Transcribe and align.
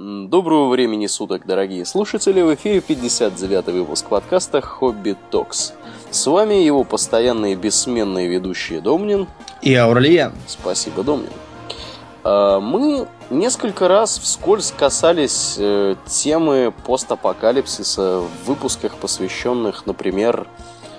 Доброго 0.00 0.68
времени 0.68 1.08
суток, 1.08 1.44
дорогие 1.44 1.84
слушатели! 1.84 2.40
В 2.40 2.54
эфире 2.54 2.78
59-й 2.78 3.72
выпуск 3.72 4.06
подкаста 4.08 4.60
«Хобби 4.60 5.16
Токс». 5.32 5.72
С 6.12 6.24
вами 6.28 6.54
его 6.54 6.84
постоянные 6.84 7.56
бессменные 7.56 8.28
ведущие 8.28 8.80
Домнин 8.80 9.26
и 9.60 9.74
Аурлиен. 9.74 10.34
Спасибо, 10.46 11.02
Домнин. 11.02 11.32
А, 12.22 12.60
мы 12.60 13.08
несколько 13.28 13.88
раз 13.88 14.20
вскользь 14.20 14.70
касались 14.70 15.56
э, 15.58 15.96
темы 16.06 16.72
постапокалипсиса 16.86 18.20
в 18.20 18.46
выпусках, 18.46 18.98
посвященных, 18.98 19.84
например, 19.84 20.46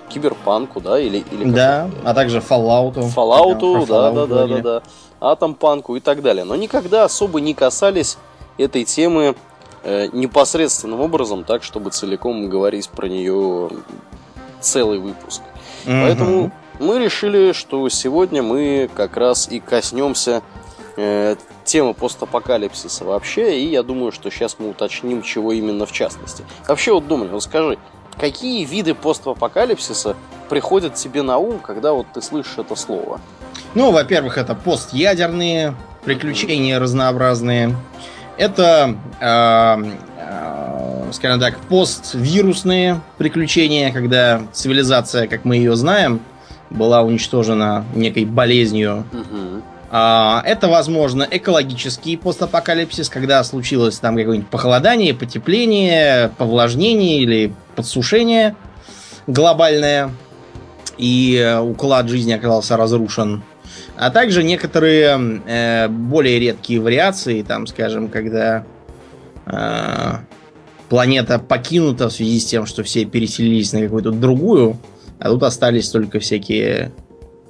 киберпанку, 0.09 0.81
да, 0.81 0.99
или... 0.99 1.23
или 1.31 1.49
да, 1.49 1.89
а 2.03 2.13
также 2.13 2.39
Fallout. 2.39 2.95
Fallout, 3.15 3.85
да, 3.87 4.11
да, 4.11 4.25
да, 4.25 4.47
да, 4.47 4.57
да, 4.57 4.81
Атомпанку 5.21 5.95
и 5.95 6.01
так 6.01 6.21
далее. 6.21 6.43
Но 6.43 6.57
никогда 6.57 7.05
особо 7.05 7.39
не 7.39 7.53
касались 7.53 8.17
этой 8.59 8.83
темы 8.83 9.35
э, 9.83 10.07
непосредственным 10.11 10.99
образом, 10.99 11.43
так, 11.43 11.63
чтобы 11.63 11.89
целиком 11.91 12.49
говорить 12.49 12.89
про 12.89 13.07
нее 13.07 13.69
целый 14.59 14.99
выпуск. 14.99 15.41
Mm-hmm. 15.85 16.03
Поэтому 16.03 16.51
мы 16.79 16.99
решили, 16.99 17.53
что 17.53 17.87
сегодня 17.89 18.43
мы 18.43 18.89
как 18.93 19.17
раз 19.17 19.47
и 19.49 19.59
коснемся 19.59 20.41
э, 20.97 21.35
темы 21.63 21.93
постапокалипсиса 21.93 23.05
вообще, 23.05 23.59
и 23.59 23.69
я 23.69 23.83
думаю, 23.83 24.11
что 24.11 24.29
сейчас 24.29 24.57
мы 24.59 24.69
уточним, 24.69 25.21
чего 25.21 25.53
именно 25.53 25.85
в 25.85 25.91
частности. 25.91 26.43
Вообще, 26.67 26.93
вот 26.93 27.07
думай, 27.07 27.29
вот 27.29 27.43
скажи, 27.43 27.77
какие 28.19 28.65
виды 28.65 28.93
постапокалипсиса 28.93 30.15
приходят 30.49 30.95
тебе 30.95 31.21
на 31.21 31.37
ум, 31.37 31.59
когда 31.59 31.93
вот 31.93 32.07
ты 32.13 32.21
слышишь 32.21 32.57
это 32.57 32.75
слово? 32.75 33.21
Ну, 33.75 33.91
во-первых, 33.91 34.37
это 34.37 34.55
постядерные 34.55 35.75
приключения 36.03 36.75
mm-hmm. 36.75 36.81
разнообразные. 36.81 37.75
Это, 38.39 38.95
э, 39.19 39.97
э, 40.17 41.11
скажем 41.11 41.41
так, 41.41 41.59
поствирусные 41.59 43.01
приключения, 43.17 43.91
когда 43.91 44.43
цивилизация, 44.53 45.27
как 45.27 45.43
мы 45.43 45.57
ее 45.57 45.75
знаем, 45.75 46.21
была 46.69 47.01
уничтожена 47.01 47.83
некой 47.93 48.23
болезнью. 48.23 49.03
Угу. 49.11 49.61
А, 49.91 50.41
это, 50.45 50.69
возможно, 50.69 51.27
экологический 51.29 52.15
постапокалипсис, 52.15 53.09
когда 53.09 53.43
случилось 53.43 53.99
там 53.99 54.15
какое-нибудь 54.15 54.49
похолодание, 54.49 55.13
потепление, 55.13 56.31
повлажнение 56.37 57.19
или 57.19 57.53
подсушение 57.75 58.55
глобальное, 59.27 60.11
и 60.97 61.59
уклад 61.61 62.07
жизни 62.07 62.31
оказался 62.31 62.77
разрушен 62.77 63.43
а 63.95 64.11
также 64.11 64.43
некоторые 64.43 65.41
э, 65.45 65.87
более 65.87 66.39
редкие 66.39 66.79
вариации, 66.79 67.41
там, 67.41 67.67
скажем, 67.67 68.07
когда 68.09 68.65
э, 69.45 70.15
планета 70.89 71.39
покинута 71.39 72.09
в 72.09 72.13
связи 72.13 72.39
с 72.39 72.45
тем, 72.45 72.65
что 72.65 72.83
все 72.83 73.05
переселились 73.05 73.73
на 73.73 73.81
какую-то 73.81 74.11
другую, 74.11 74.77
а 75.19 75.29
тут 75.29 75.43
остались 75.43 75.89
только 75.89 76.19
всякие 76.19 76.91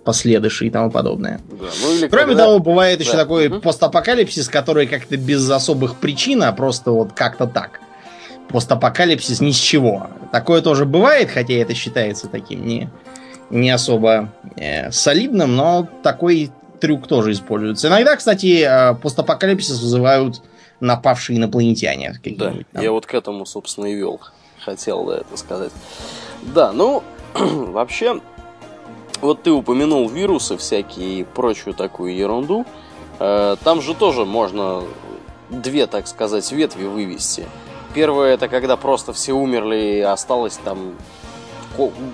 последыши 0.03 0.67
и 0.67 0.69
тому 0.69 0.89
подобное. 0.89 1.39
Да, 1.49 1.67
ну 1.81 2.09
Кроме 2.09 2.27
когда... 2.27 2.45
того, 2.45 2.59
бывает 2.59 2.99
да. 2.99 3.05
еще 3.05 3.13
такой 3.13 3.47
угу. 3.47 3.59
постапокалипсис, 3.59 4.49
который 4.49 4.87
как-то 4.87 5.17
без 5.17 5.47
особых 5.49 5.97
причин, 5.97 6.43
а 6.43 6.51
просто 6.51 6.91
вот 6.91 7.13
как-то 7.13 7.45
так. 7.45 7.79
Постапокалипсис 8.47 9.41
ни 9.41 9.51
с 9.51 9.57
чего. 9.57 10.09
Такое 10.31 10.61
тоже 10.61 10.85
бывает, 10.85 11.29
хотя 11.29 11.53
это 11.53 11.75
считается 11.75 12.27
таким 12.27 12.65
не 12.65 12.89
не 13.49 13.69
особо 13.69 14.29
э, 14.55 14.91
солидным, 14.91 15.55
но 15.55 15.87
такой 16.03 16.51
трюк 16.79 17.07
тоже 17.07 17.31
используется. 17.31 17.87
Иногда, 17.87 18.15
кстати, 18.15 18.63
э, 18.65 18.95
постапокалипсис 18.95 19.81
вызывают 19.81 20.41
напавшие 20.79 21.37
инопланетяне. 21.37 22.19
Да, 22.23 22.53
там. 22.71 22.83
я 22.83 22.91
вот 22.91 23.05
к 23.05 23.13
этому, 23.13 23.45
собственно, 23.45 23.87
и 23.87 23.95
вел. 23.95 24.19
Хотел 24.63 25.05
да, 25.05 25.17
это 25.17 25.37
сказать. 25.37 25.71
Да, 26.41 26.71
ну, 26.71 27.03
вообще, 27.33 28.21
вот 29.21 29.43
ты 29.43 29.51
упомянул 29.51 30.07
вирусы 30.09 30.57
всякие 30.57 31.21
и 31.21 31.23
прочую 31.23 31.73
такую 31.73 32.15
ерунду. 32.15 32.65
Э, 33.19 33.55
там 33.63 33.81
же 33.81 33.93
тоже 33.93 34.25
можно 34.25 34.83
две, 35.49 35.87
так 35.87 36.07
сказать, 36.07 36.49
ветви 36.51 36.85
вывести. 36.85 37.45
Первое 37.93 38.33
это 38.35 38.47
когда 38.47 38.77
просто 38.77 39.13
все 39.13 39.33
умерли 39.33 39.97
и 39.97 39.99
осталось 40.01 40.59
там 40.63 40.93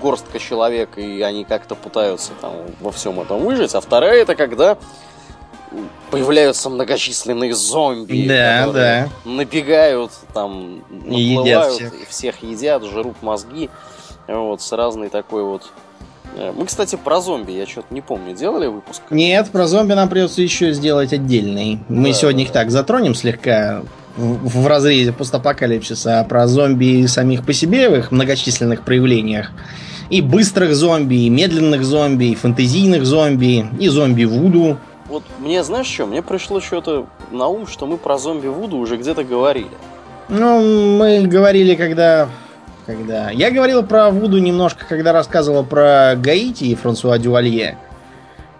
горстка 0.00 0.38
человек, 0.38 0.96
и 0.96 1.22
они 1.22 1.44
как-то 1.44 1.74
пытаются 1.74 2.32
там 2.40 2.52
во 2.80 2.92
всем 2.92 3.20
этом 3.20 3.44
выжить. 3.44 3.74
А 3.74 3.80
вторая 3.80 4.22
это 4.22 4.34
когда 4.34 4.78
появляются 6.10 6.70
многочисленные 6.70 7.54
зомби, 7.54 8.26
да, 8.28 8.70
да. 8.72 9.08
набегают, 9.24 10.12
там, 10.32 10.84
наплывают, 10.90 11.16
и 11.16 11.20
едят 11.20 11.72
всех. 11.72 12.08
всех 12.08 12.42
едят, 12.42 12.84
жрут 12.84 13.16
мозги. 13.22 13.70
Вот, 14.28 14.60
с 14.60 14.72
разной 14.72 15.08
такой 15.08 15.44
вот 15.44 15.70
э, 16.36 16.52
мы, 16.52 16.66
кстати, 16.66 16.96
про 16.96 17.20
зомби, 17.20 17.52
я 17.52 17.66
что-то 17.66 17.92
не 17.94 18.00
помню, 18.00 18.34
делали 18.34 18.66
выпуск? 18.66 19.02
Нет, 19.10 19.50
про 19.50 19.66
зомби 19.66 19.92
нам 19.92 20.08
придется 20.08 20.42
еще 20.42 20.72
сделать 20.72 21.12
отдельный. 21.12 21.80
Мы 21.88 22.08
да, 22.08 22.12
сегодня 22.14 22.38
да. 22.38 22.44
их 22.44 22.52
так 22.52 22.70
затронем 22.70 23.14
слегка 23.14 23.82
в, 24.16 24.66
разрезе 24.66 25.12
постапокалипсиса, 25.12 26.20
а 26.20 26.24
про 26.24 26.46
зомби 26.46 27.06
самих 27.06 27.44
по 27.44 27.52
себе 27.52 27.88
в 27.88 27.94
их 27.94 28.10
многочисленных 28.10 28.82
проявлениях. 28.82 29.50
И 30.08 30.20
быстрых 30.20 30.74
зомби, 30.74 31.26
и 31.26 31.30
медленных 31.30 31.84
зомби, 31.84 32.26
и 32.26 32.34
фэнтезийных 32.34 33.04
зомби, 33.04 33.66
и 33.78 33.88
зомби 33.88 34.24
Вуду. 34.24 34.78
Вот 35.08 35.24
мне, 35.38 35.62
знаешь 35.64 35.86
что, 35.86 36.06
мне 36.06 36.22
пришло 36.22 36.60
что-то 36.60 37.06
на 37.30 37.46
ум, 37.46 37.66
что 37.66 37.86
мы 37.86 37.96
про 37.96 38.18
зомби 38.18 38.46
Вуду 38.46 38.76
уже 38.76 38.96
где-то 38.96 39.24
говорили. 39.24 39.66
Ну, 40.28 40.96
мы 40.98 41.26
говорили, 41.26 41.74
когда... 41.74 42.28
когда... 42.86 43.30
Я 43.30 43.50
говорил 43.50 43.84
про 43.84 44.10
Вуду 44.10 44.38
немножко, 44.38 44.84
когда 44.88 45.12
рассказывал 45.12 45.64
про 45.64 46.14
Гаити 46.16 46.64
и 46.64 46.74
Франсуа 46.74 47.18
Дювалье. 47.18 47.78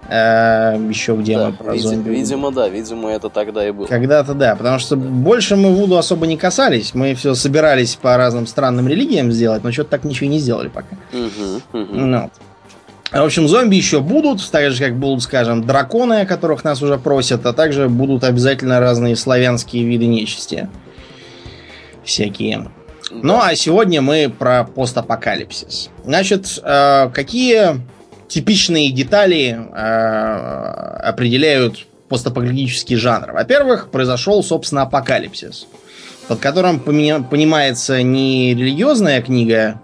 Э, 0.09 0.77
еще 0.89 1.17
где 1.17 1.37
да, 1.37 1.47
мы 1.47 1.53
про 1.53 1.73
видимо, 1.73 1.91
зомби. 1.91 2.11
Видимо, 2.11 2.53
да, 2.53 2.69
видимо, 2.69 3.11
это 3.11 3.29
тогда 3.29 3.67
и 3.67 3.71
было. 3.73 3.87
Когда-то 3.87 4.35
да, 4.35 4.55
потому 4.55 4.79
что 4.79 4.97
больше 4.97 5.57
мы 5.57 5.75
Вуду 5.75 5.97
особо 5.97 6.27
не 6.27 6.37
касались. 6.37 6.95
Мы 6.95 7.15
все 7.15 7.35
собирались 7.35 7.97
по 7.97 8.17
разным 8.17 8.47
странным 8.47 8.89
религиям 8.89 9.33
сделать, 9.33 9.65
но 9.65 9.73
что-то 9.73 9.91
так 9.91 10.05
ничего 10.05 10.27
и 10.27 10.31
не 10.31 10.39
сделали 10.39 10.69
пока. 10.69 10.97
Угу, 11.13 11.81
угу. 11.81 11.95
Ну. 11.95 12.31
В 13.13 13.25
общем, 13.25 13.47
зомби 13.49 13.77
еще 13.77 14.01
будут, 14.01 14.49
так 14.51 14.71
же, 14.73 14.83
как 14.83 14.97
будут, 14.97 15.23
скажем, 15.23 15.65
драконы, 15.65 16.23
о 16.23 16.27
которых 16.27 16.65
нас 16.65 16.83
уже 16.83 16.99
просят, 16.99 17.47
а 17.47 17.53
также 17.53 17.89
будут 17.89 18.25
обязательно 18.25 18.81
разные 18.81 19.15
славянские 19.17 19.85
виды 19.85 20.07
нечисти. 20.07 20.69
Всякие. 22.05 22.69
Да. 23.11 23.19
Ну, 23.23 23.41
а 23.41 23.55
сегодня 23.55 24.03
мы 24.03 24.29
про 24.29 24.65
постапокалипсис. 24.65 25.91
Значит, 26.05 26.61
э, 26.63 27.11
какие 27.15 27.81
типичные 28.29 28.91
детали 28.91 29.59
э, 29.73 31.09
определяют 31.09 31.87
постапокалиптический 32.09 32.97
жанр. 32.97 33.33
Во-первых, 33.33 33.91
произошел, 33.91 34.43
собственно, 34.43 34.83
апокалипсис, 34.83 35.67
под 36.29 36.39
которым 36.39 36.81
понимается 36.81 38.03
не 38.03 38.55
религиозная 38.55 39.23
книга 39.23 39.81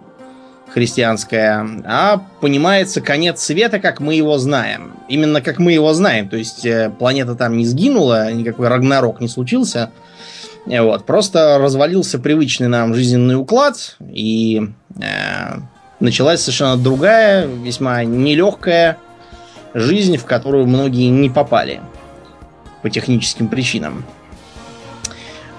христианская, 0.69 1.67
а 1.85 2.23
понимается 2.41 3.01
конец 3.01 3.43
света, 3.43 3.79
как 3.79 4.01
мы 4.01 4.15
его 4.15 4.39
знаем. 4.39 4.95
Именно 5.09 5.43
как 5.43 5.59
мы 5.59 5.73
его 5.73 5.93
знаем. 5.93 6.29
То 6.29 6.37
есть 6.37 6.65
э, 6.65 6.91
планета 6.99 7.35
там 7.35 7.57
не 7.57 7.67
сгинула, 7.67 8.33
никакой 8.33 8.69
Рагнарок 8.69 9.21
не 9.21 9.29
случился. 9.29 9.91
Вот, 10.65 11.05
просто 11.05 11.59
развалился 11.59 12.19
привычный 12.21 12.69
нам 12.69 12.95
жизненный 12.95 13.35
уклад, 13.35 13.97
и 14.01 14.63
э, 14.97 15.59
началась 16.03 16.41
совершенно 16.41 16.77
другая, 16.77 17.47
весьма 17.47 18.05
нелегкая 18.05 18.99
жизнь, 19.73 20.17
в 20.17 20.25
которую 20.25 20.67
многие 20.67 21.09
не 21.09 21.31
попали 21.31 21.81
по 22.83 22.91
техническим 22.91 23.49
причинам. 23.49 24.05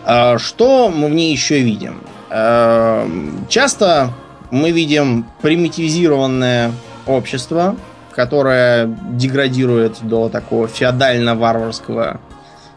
А, 0.06 0.38
что 0.38 0.90
мы 0.90 1.08
в 1.08 1.14
ней 1.14 1.32
еще 1.32 1.60
видим? 1.60 2.02
А, 2.30 3.10
часто 3.48 4.12
мы 4.52 4.72
видим 4.72 5.26
примитивизированное 5.42 6.74
общество, 7.08 7.78
которое 8.12 8.88
деградирует 9.12 9.98
до 10.02 10.28
такого 10.28 10.68
феодально-варварского 10.68 12.20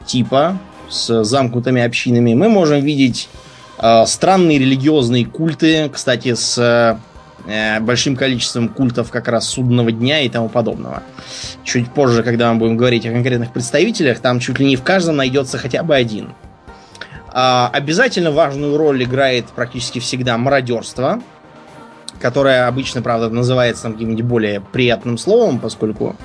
типа 0.06 0.56
с 0.88 1.24
замкнутыми 1.24 1.82
общинами. 1.82 2.32
Мы 2.34 2.48
можем 2.48 2.80
видеть 2.80 3.28
э, 3.78 4.06
странные 4.06 4.58
религиозные 4.58 5.26
культы, 5.26 5.90
кстати, 5.92 6.34
с 6.34 6.98
большим 7.80 8.16
количеством 8.16 8.68
культов 8.68 9.10
как 9.10 9.28
раз 9.28 9.48
судного 9.48 9.92
дня 9.92 10.20
и 10.20 10.28
тому 10.28 10.48
подобного. 10.48 11.02
Чуть 11.64 11.88
позже, 11.92 12.22
когда 12.22 12.52
мы 12.52 12.58
будем 12.58 12.76
говорить 12.76 13.06
о 13.06 13.12
конкретных 13.12 13.52
представителях, 13.52 14.18
там 14.18 14.40
чуть 14.40 14.58
ли 14.58 14.66
не 14.66 14.76
в 14.76 14.82
каждом 14.82 15.16
найдется 15.16 15.58
хотя 15.58 15.82
бы 15.82 15.94
один. 15.94 16.34
А, 17.38 17.70
обязательно 17.72 18.30
важную 18.30 18.78
роль 18.78 19.04
играет 19.04 19.44
практически 19.48 19.98
всегда 19.98 20.38
мародерство, 20.38 21.20
которое 22.18 22.66
обычно, 22.66 23.02
правда, 23.02 23.28
называется 23.28 23.90
каким-нибудь 23.90 24.24
более 24.24 24.60
приятным 24.62 25.18
словом, 25.18 25.58
поскольку 25.58 26.16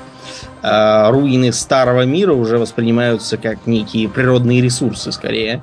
э, 0.63 1.09
руины 1.09 1.51
старого 1.51 2.05
мира 2.05 2.31
уже 2.31 2.57
воспринимаются 2.57 3.37
как 3.37 3.67
некие 3.67 4.07
природные 4.07 4.61
ресурсы, 4.61 5.11
скорее, 5.11 5.61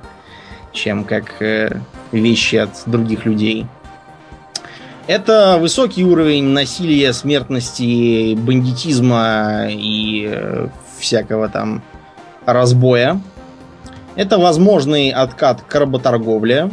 чем 0.72 1.04
как 1.04 1.40
э, 1.40 1.80
вещи 2.12 2.56
от 2.56 2.70
других 2.84 3.24
людей. 3.24 3.66
Это 5.08 5.56
высокий 5.58 6.04
уровень 6.04 6.44
насилия, 6.44 7.14
смертности, 7.14 8.34
бандитизма 8.34 9.64
и 9.70 10.28
э, 10.30 10.68
всякого 10.98 11.48
там 11.48 11.82
разбоя. 12.44 13.18
Это 14.16 14.36
возможный 14.36 15.08
откат 15.08 15.62
к 15.62 15.74
работорговле. 15.74 16.70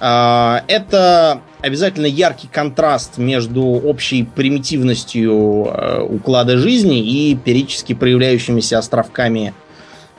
А, 0.00 0.64
это 0.68 1.42
обязательно 1.60 2.06
яркий 2.06 2.48
контраст 2.48 3.18
между 3.18 3.62
общей 3.62 4.22
примитивностью 4.24 5.66
э, 5.66 6.00
уклада 6.00 6.56
жизни 6.56 7.00
и 7.00 7.36
периодически 7.36 7.92
проявляющимися 7.92 8.78
островками 8.78 9.52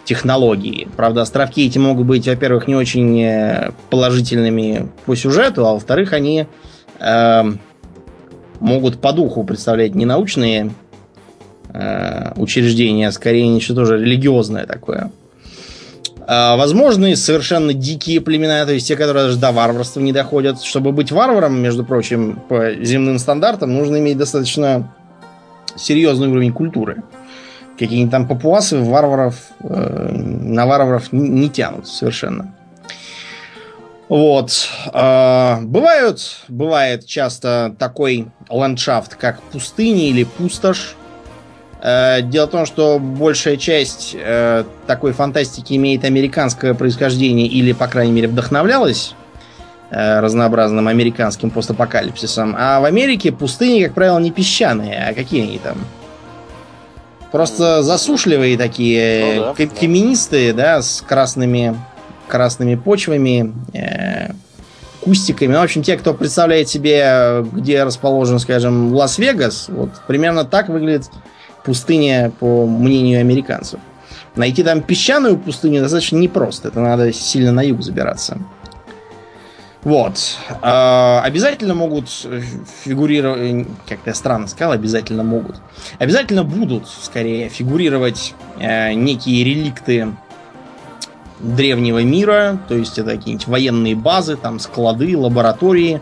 технологии. 0.06 0.88
Правда, 0.96 1.24
островки 1.24 1.66
эти 1.66 1.80
могут 1.80 2.06
быть, 2.06 2.28
во-первых, 2.28 2.68
не 2.68 2.76
очень 2.76 3.20
э, 3.20 3.72
положительными 3.90 4.90
по 5.08 5.16
сюжету, 5.16 5.66
а 5.66 5.74
во-вторых, 5.74 6.14
они 6.14 6.46
э, 7.04 7.44
могут 8.60 9.00
по 9.00 9.12
духу 9.12 9.44
представлять 9.44 9.96
не 9.96 10.06
научные 10.06 10.72
э, 11.74 12.32
учреждения, 12.38 13.10
а 13.10 13.12
скорее 13.12 13.48
нечто 13.48 13.76
тоже 13.76 13.98
религиозное 13.98 14.66
такое. 14.66 15.12
А, 16.26 16.56
возможны 16.56 17.16
совершенно 17.16 17.74
дикие 17.74 18.22
племена, 18.22 18.66
то 18.66 18.74
есть 18.74 18.88
те, 18.88 18.96
которые 18.96 19.26
даже 19.26 19.38
до 19.38 19.52
варварства 19.52 20.00
не 20.00 20.14
доходят. 20.14 20.62
Чтобы 20.62 20.92
быть 20.92 21.12
варваром, 21.12 21.60
между 21.60 21.84
прочим, 21.84 22.42
по 22.48 22.74
земным 22.76 23.20
стандартам, 23.20 23.74
нужно 23.74 23.98
иметь 23.98 24.18
достаточно 24.18 24.94
серьезный 25.76 26.30
уровень 26.30 26.54
культуры. 26.54 27.04
Какие-нибудь 27.78 28.12
там 28.12 28.28
папуасы 28.28 28.80
варваров, 28.80 29.36
э, 29.62 30.12
на 30.14 30.66
варваров 30.66 31.12
не, 31.12 31.28
не 31.28 31.50
тянут 31.50 31.88
совершенно. 31.88 32.54
Вот. 34.14 34.70
Э, 34.94 35.58
бывают, 35.64 36.44
бывает 36.48 37.08
часто 37.08 37.76
такой 37.80 38.28
ландшафт, 38.48 39.16
как 39.16 39.42
пустыни 39.42 40.10
или 40.10 40.24
пустошь. 40.24 40.94
Э, 41.82 42.22
дело 42.22 42.46
в 42.46 42.52
том, 42.52 42.68
что 42.68 43.00
большая 43.00 43.58
часть 43.58 44.16
э, 44.16 44.66
такой 44.86 45.14
фантастики 45.14 45.74
имеет 45.74 46.06
американское 46.06 46.76
происхождение 46.76 47.48
или, 47.48 47.72
по 47.72 47.88
крайней 47.88 48.12
мере, 48.12 48.28
вдохновлялась 48.28 49.16
э, 49.90 50.20
разнообразным 50.20 50.88
американским 50.88 51.50
постапокалипсисом. 51.50 52.56
А 52.56 52.82
в 52.82 52.86
Америке 52.86 53.32
пустыни, 53.32 53.84
как 53.84 53.96
правило, 53.96 54.20
не 54.20 54.30
песчаные, 54.30 55.08
а 55.10 55.16
какие 55.16 55.42
они 55.42 55.58
там? 55.58 55.78
Просто 57.32 57.82
засушливые 57.82 58.60
такие, 58.60 59.38
ну, 59.38 59.56
да, 59.58 59.66
каменистые, 59.80 60.54
да. 60.54 60.76
да, 60.76 60.82
с 60.84 61.02
красными, 61.02 61.76
красными 62.28 62.76
почвами, 62.76 63.54
э, 63.74 64.34
кустиками. 65.02 65.54
В 65.54 65.62
общем, 65.62 65.84
те, 65.84 65.98
кто 65.98 66.14
представляет 66.14 66.70
себе, 66.70 67.46
где 67.52 67.84
расположен, 67.84 68.40
скажем, 68.40 68.94
Лас-Вегас, 68.94 69.70
вот 69.70 69.90
примерно 70.08 70.46
так 70.46 70.70
выглядит 70.70 71.10
пустыня, 71.64 72.32
по 72.40 72.66
мнению 72.66 73.20
американцев. 73.20 73.80
Найти 74.36 74.64
там 74.64 74.82
песчаную 74.82 75.38
пустыню 75.38 75.82
достаточно 75.82 76.18
непросто. 76.18 76.70
Это 76.70 76.80
надо 76.80 77.14
сильно 77.14 77.52
на 77.52 77.62
юг 77.62 77.84
забираться. 77.84 78.40
Вот. 79.84 80.38
А, 80.62 81.22
обязательно 81.24 81.76
могут 81.76 82.10
фигурировать... 82.84 83.68
Как-то 83.88 84.12
я 84.12 84.14
странно 84.14 84.48
сказал, 84.48 84.72
обязательно 84.72 85.24
могут. 85.24 85.58
Обязательно 86.00 86.44
будут, 86.44 86.88
скорее, 86.88 87.50
фигурировать 87.50 88.34
э, 88.60 88.94
некие 88.94 89.44
реликты 89.44 90.14
древнего 91.44 92.02
мира. 92.02 92.60
То 92.68 92.76
есть 92.76 92.98
это 92.98 93.12
какие-нибудь 93.12 93.48
военные 93.48 93.96
базы, 93.96 94.36
там 94.36 94.60
склады, 94.60 95.16
лаборатории. 95.16 96.02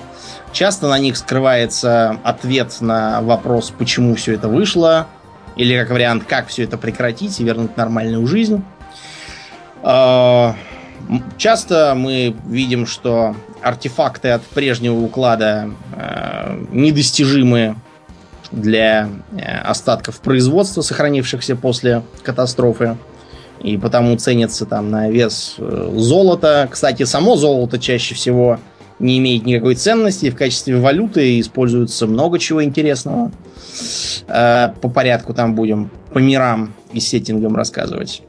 Часто 0.53 0.87
на 0.87 0.99
них 0.99 1.17
скрывается 1.17 2.17
ответ 2.23 2.77
на 2.79 3.21
вопрос, 3.21 3.73
почему 3.77 4.15
все 4.15 4.35
это 4.35 4.47
вышло 4.47 5.07
или 5.55 5.77
как 5.77 5.89
вариант, 5.89 6.23
как 6.25 6.47
все 6.47 6.63
это 6.63 6.77
прекратить 6.77 7.39
и 7.39 7.43
вернуть 7.43 7.75
нормальную 7.75 8.25
жизнь. 8.27 8.63
А, 9.83 10.55
часто 11.37 11.93
мы 11.95 12.35
видим, 12.45 12.85
что 12.85 13.35
артефакты 13.61 14.29
от 14.29 14.43
прежнего 14.43 14.99
уклада 14.99 15.71
а, 15.93 16.57
недостижимы 16.71 17.75
для 18.51 19.09
э, 19.31 19.59
остатков 19.59 20.19
производства, 20.19 20.81
сохранившихся 20.81 21.55
после 21.55 22.03
катастрофы. 22.21 22.97
И 23.63 23.77
потому 23.77 24.15
ценятся 24.17 24.65
там 24.65 24.89
на 24.89 25.09
вес 25.09 25.55
э, 25.57 25.93
золота. 25.95 26.67
Кстати, 26.71 27.03
само 27.03 27.35
золото 27.35 27.79
чаще 27.79 28.15
всего 28.15 28.59
не 28.99 29.17
имеет 29.19 29.45
никакой 29.45 29.75
ценности. 29.75 30.29
В 30.29 30.35
качестве 30.35 30.77
валюты 30.77 31.39
используется 31.39 32.07
много 32.07 32.39
чего 32.39 32.63
интересного. 32.63 33.31
Э, 34.27 34.69
по 34.81 34.89
порядку 34.89 35.33
там 35.33 35.55
будем 35.55 35.91
по 36.11 36.17
мирам 36.19 36.73
и 36.91 36.99
сеттингам 36.99 37.55
рассказывать. 37.55 38.23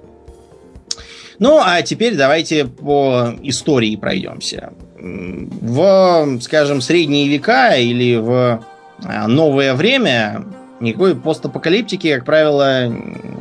Ну, 1.39 1.59
а 1.61 1.83
теперь 1.83 2.15
давайте 2.15 2.67
по 2.67 3.35
истории 3.43 3.97
пройдемся. 3.97 4.73
В, 5.01 6.39
скажем, 6.41 6.81
средние 6.81 7.27
века 7.29 7.75
или 7.75 8.17
в 8.17 8.63
э, 9.03 9.27
новое 9.27 9.75
время 9.75 10.45
никакой 10.83 11.17
постапокалиптики, 11.17 12.15
как 12.15 12.25
правило, 12.25 12.93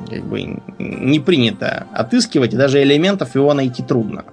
как 0.10 0.26
бы 0.26 0.62
не 0.80 1.20
принято 1.20 1.88
отыскивать, 1.92 2.54
и 2.54 2.58
даже 2.58 2.82
элементов 2.82 3.36
его 3.36 3.54
найти 3.54 3.84
трудно. 3.84 4.24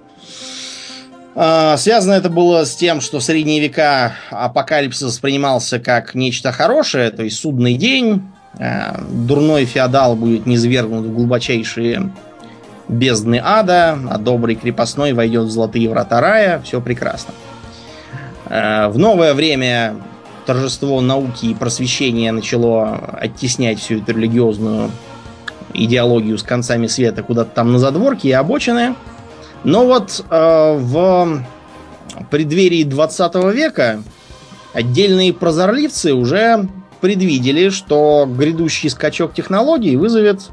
А, 1.35 1.77
связано 1.77 2.13
это 2.13 2.29
было 2.29 2.65
с 2.65 2.75
тем, 2.75 3.01
что 3.01 3.19
в 3.19 3.23
средние 3.23 3.59
века 3.59 4.13
апокалипсис 4.29 5.03
воспринимался 5.03 5.79
как 5.79 6.15
нечто 6.15 6.51
хорошее, 6.51 7.11
то 7.11 7.23
есть 7.23 7.39
судный 7.39 7.75
день, 7.75 8.23
а, 8.57 8.99
дурной 9.09 9.65
феодал 9.65 10.15
будет 10.15 10.45
низвергнут 10.45 11.05
в 11.05 11.13
глубочайшие 11.13 12.11
бездны 12.87 13.39
ада, 13.43 13.97
а 14.09 14.17
добрый 14.17 14.55
крепостной 14.55 15.13
войдет 15.13 15.45
в 15.45 15.51
золотые 15.51 15.89
врата 15.89 16.19
рая, 16.19 16.61
все 16.63 16.81
прекрасно. 16.81 17.33
А, 18.47 18.89
в 18.89 18.97
новое 18.97 19.33
время 19.33 19.95
торжество 20.49 20.99
науки 21.01 21.45
и 21.45 21.53
просвещения 21.53 22.31
начало 22.31 22.95
оттеснять 23.19 23.79
всю 23.79 23.99
эту 23.99 24.13
религиозную 24.13 24.91
идеологию 25.73 26.37
с 26.37 26.43
концами 26.43 26.87
света 26.87 27.21
куда-то 27.23 27.51
там 27.51 27.71
на 27.71 27.79
задворке 27.79 28.29
и 28.29 28.31
обочины– 28.33 28.95
но 29.63 29.85
вот 29.85 30.23
э, 30.29 30.77
в 30.77 31.43
преддверии 32.29 32.83
20 32.83 33.35
века 33.53 34.01
отдельные 34.73 35.33
прозорливцы 35.33 36.13
уже 36.13 36.67
предвидели, 37.01 37.69
что 37.69 38.27
грядущий 38.27 38.89
скачок 38.89 39.33
технологий 39.33 39.95
вызовет 39.95 40.49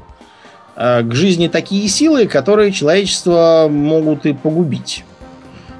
э, 0.75 1.03
к 1.03 1.13
жизни 1.13 1.47
такие 1.47 1.87
силы, 1.87 2.25
которые 2.27 2.71
человечество 2.71 3.67
могут 3.69 4.25
и 4.25 4.33
погубить. 4.33 5.05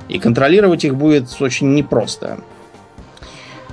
И 0.07 0.19
контролировать 0.19 0.86
их 0.86 0.95
будет 0.95 1.29
очень 1.41 1.74
непросто. 1.74 2.39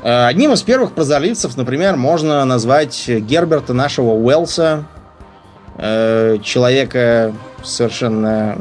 Э, 0.05 0.27
одним 0.27 0.53
из 0.53 0.63
первых 0.63 0.93
прозорливцев, 0.93 1.57
например, 1.57 1.97
можно 1.97 2.45
назвать 2.45 3.09
Герберта 3.09 3.73
нашего 3.73 4.11
Уэлса, 4.11 4.85
э, 5.79 6.37
человека 6.43 7.33
совершенно 7.63 8.59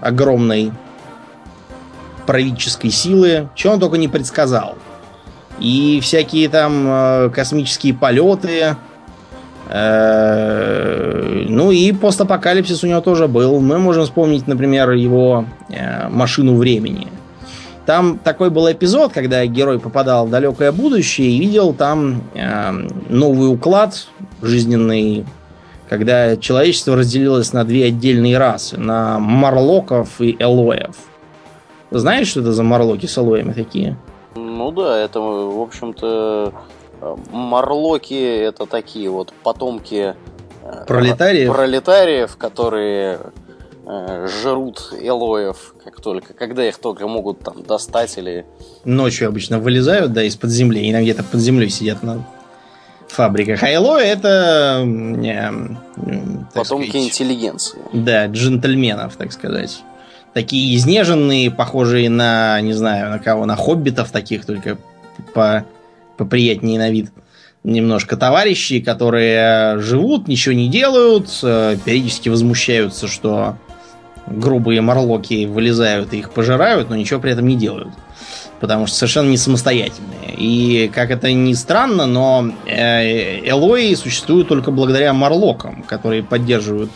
огромной 0.00 0.72
правительской 2.26 2.90
силы, 2.90 3.48
чего 3.54 3.74
он 3.74 3.80
только 3.80 3.96
не 3.96 4.08
предсказал. 4.08 4.76
И 5.60 6.00
всякие 6.02 6.48
там 6.48 6.84
э, 6.88 7.30
космические 7.30 7.94
полеты, 7.94 8.76
ну 11.48 11.70
и 11.70 11.92
постапокалипсис 11.92 12.84
у 12.84 12.86
него 12.88 13.00
тоже 13.00 13.26
был. 13.26 13.58
Мы 13.60 13.78
можем 13.78 14.04
вспомнить, 14.04 14.46
например, 14.46 14.90
его 14.90 15.46
машину 16.10 16.56
времени. 16.56 17.08
Там 17.86 18.18
такой 18.18 18.50
был 18.50 18.70
эпизод, 18.70 19.12
когда 19.12 19.44
герой 19.46 19.80
попадал 19.80 20.26
в 20.26 20.30
далекое 20.30 20.70
будущее 20.72 21.30
и 21.30 21.38
видел 21.40 21.74
там 21.74 22.22
новый 23.08 23.52
уклад 23.52 24.06
жизненный 24.40 25.24
когда 25.92 26.38
человечество 26.38 26.96
разделилось 26.96 27.52
на 27.52 27.64
две 27.64 27.84
отдельные 27.84 28.38
расы, 28.38 28.78
на 28.78 29.18
марлоков 29.18 30.22
и 30.22 30.34
элоев. 30.38 30.96
Знаешь, 31.90 32.28
что 32.28 32.40
это 32.40 32.52
за 32.52 32.62
марлоки 32.62 33.04
с 33.04 33.18
элоями 33.18 33.52
такие? 33.52 33.98
Ну 34.34 34.70
да, 34.70 34.98
это, 34.98 35.20
в 35.20 35.60
общем-то, 35.60 36.54
марлоки 37.30 38.14
это 38.14 38.64
такие 38.64 39.10
вот 39.10 39.34
потомки 39.42 40.14
э, 40.62 40.84
пролетариев, 40.86 41.52
пролетариев 41.52 42.36
которые 42.38 43.18
э, 43.18 43.51
жрут 43.84 44.92
элоев, 45.00 45.74
как 45.82 46.00
только, 46.00 46.34
когда 46.34 46.66
их 46.66 46.78
только 46.78 47.06
могут 47.08 47.40
там 47.40 47.62
достать 47.62 48.16
или... 48.16 48.44
Ночью 48.84 49.28
обычно 49.28 49.58
вылезают, 49.58 50.12
да, 50.12 50.22
из-под 50.22 50.50
земли, 50.50 50.88
иногда 50.88 51.02
где-то 51.02 51.24
под 51.24 51.40
землей 51.40 51.68
сидят 51.68 52.02
на 52.02 52.24
фабрика. 53.08 53.56
Хайло 53.56 53.98
это... 53.98 54.84
Э, 54.86 55.50
Потомки 56.54 56.88
сказать, 56.88 57.06
интеллигенции. 57.08 57.78
Да, 57.92 58.26
джентльменов, 58.26 59.16
так 59.16 59.32
сказать. 59.32 59.82
такие 60.32 60.76
изнеженные, 60.76 61.50
похожие 61.50 62.08
на, 62.08 62.60
не 62.60 62.72
знаю, 62.72 63.10
на 63.10 63.18
кого, 63.18 63.46
на 63.46 63.56
хоббитов 63.56 64.10
таких, 64.10 64.44
только 64.46 64.78
по, 65.34 65.64
поприятнее 66.16 66.78
на 66.78 66.90
вид. 66.90 67.10
Немножко 67.64 68.16
товарищи, 68.16 68.80
которые 68.80 69.78
живут, 69.78 70.26
ничего 70.26 70.54
не 70.54 70.68
делают, 70.68 71.28
э, 71.42 71.76
периодически 71.84 72.28
возмущаются, 72.28 73.06
что 73.06 73.56
грубые 74.26 74.80
морлоки 74.80 75.46
вылезают 75.46 76.12
и 76.12 76.18
их 76.18 76.30
пожирают, 76.30 76.88
но 76.90 76.96
ничего 76.96 77.20
при 77.20 77.32
этом 77.32 77.46
не 77.46 77.56
делают. 77.56 77.92
Потому 78.60 78.86
что 78.86 78.96
совершенно 78.96 79.28
не 79.28 79.36
самостоятельные. 79.36 80.34
И 80.36 80.90
как 80.94 81.10
это 81.10 81.32
ни 81.32 81.52
странно, 81.54 82.06
но 82.06 82.50
э, 82.66 83.40
Элои 83.48 83.94
существуют 83.94 84.48
только 84.48 84.70
благодаря 84.70 85.12
морлокам, 85.12 85.82
которые 85.82 86.22
поддерживают 86.22 86.90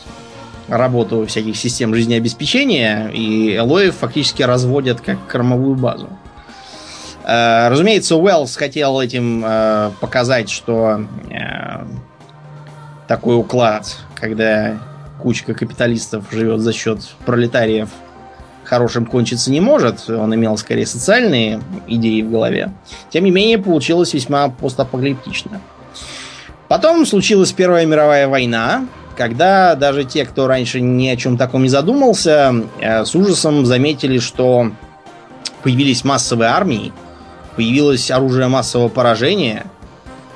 работу 0.68 1.26
всяких 1.26 1.56
систем 1.56 1.94
жизнеобеспечения, 1.94 3.08
и 3.08 3.56
Элоев 3.56 3.96
фактически 3.96 4.42
разводят 4.42 5.00
как 5.00 5.26
кормовую 5.26 5.74
базу. 5.74 6.08
Э, 7.24 7.68
разумеется, 7.68 8.14
Уэллс 8.14 8.54
хотел 8.54 9.00
этим 9.00 9.42
э, 9.44 9.90
показать, 10.00 10.48
что 10.48 11.00
такой 13.08 13.36
уклад, 13.36 13.96
когда 14.14 14.78
кучка 15.20 15.54
капиталистов 15.54 16.24
живет 16.30 16.60
за 16.60 16.72
счет 16.72 17.00
пролетариев, 17.24 17.88
хорошим 18.64 19.06
кончиться 19.06 19.50
не 19.50 19.60
может. 19.60 20.08
Он 20.08 20.34
имел 20.34 20.56
скорее 20.58 20.86
социальные 20.86 21.60
идеи 21.86 22.22
в 22.22 22.30
голове. 22.30 22.72
Тем 23.10 23.24
не 23.24 23.30
менее, 23.30 23.58
получилось 23.58 24.14
весьма 24.14 24.48
постапокалиптично. 24.48 25.60
Потом 26.68 27.06
случилась 27.06 27.52
Первая 27.52 27.86
мировая 27.86 28.28
война, 28.28 28.86
когда 29.16 29.74
даже 29.76 30.04
те, 30.04 30.24
кто 30.24 30.46
раньше 30.46 30.80
ни 30.80 31.08
о 31.08 31.16
чем 31.16 31.38
таком 31.38 31.62
не 31.62 31.68
задумался, 31.68 32.54
э, 32.80 33.04
с 33.04 33.14
ужасом 33.14 33.64
заметили, 33.64 34.18
что 34.18 34.72
появились 35.62 36.04
массовые 36.04 36.50
армии, 36.50 36.92
появилось 37.54 38.10
оружие 38.10 38.48
массового 38.48 38.88
поражения– 38.88 39.66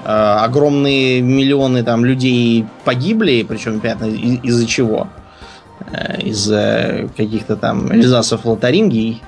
огромные 0.05 1.21
миллионы 1.21 1.83
там 1.83 2.05
людей 2.05 2.67
погибли, 2.85 3.45
причем 3.49 3.81
понятно 3.81 4.07
из- 4.07 4.43
из-за 4.43 4.67
чего? 4.67 5.09
Э, 5.93 6.21
из-за 6.23 7.09
каких-то 7.17 7.57
там 7.57 7.91
Эльзасов 7.93 8.45
Лотарингий. 8.45 9.23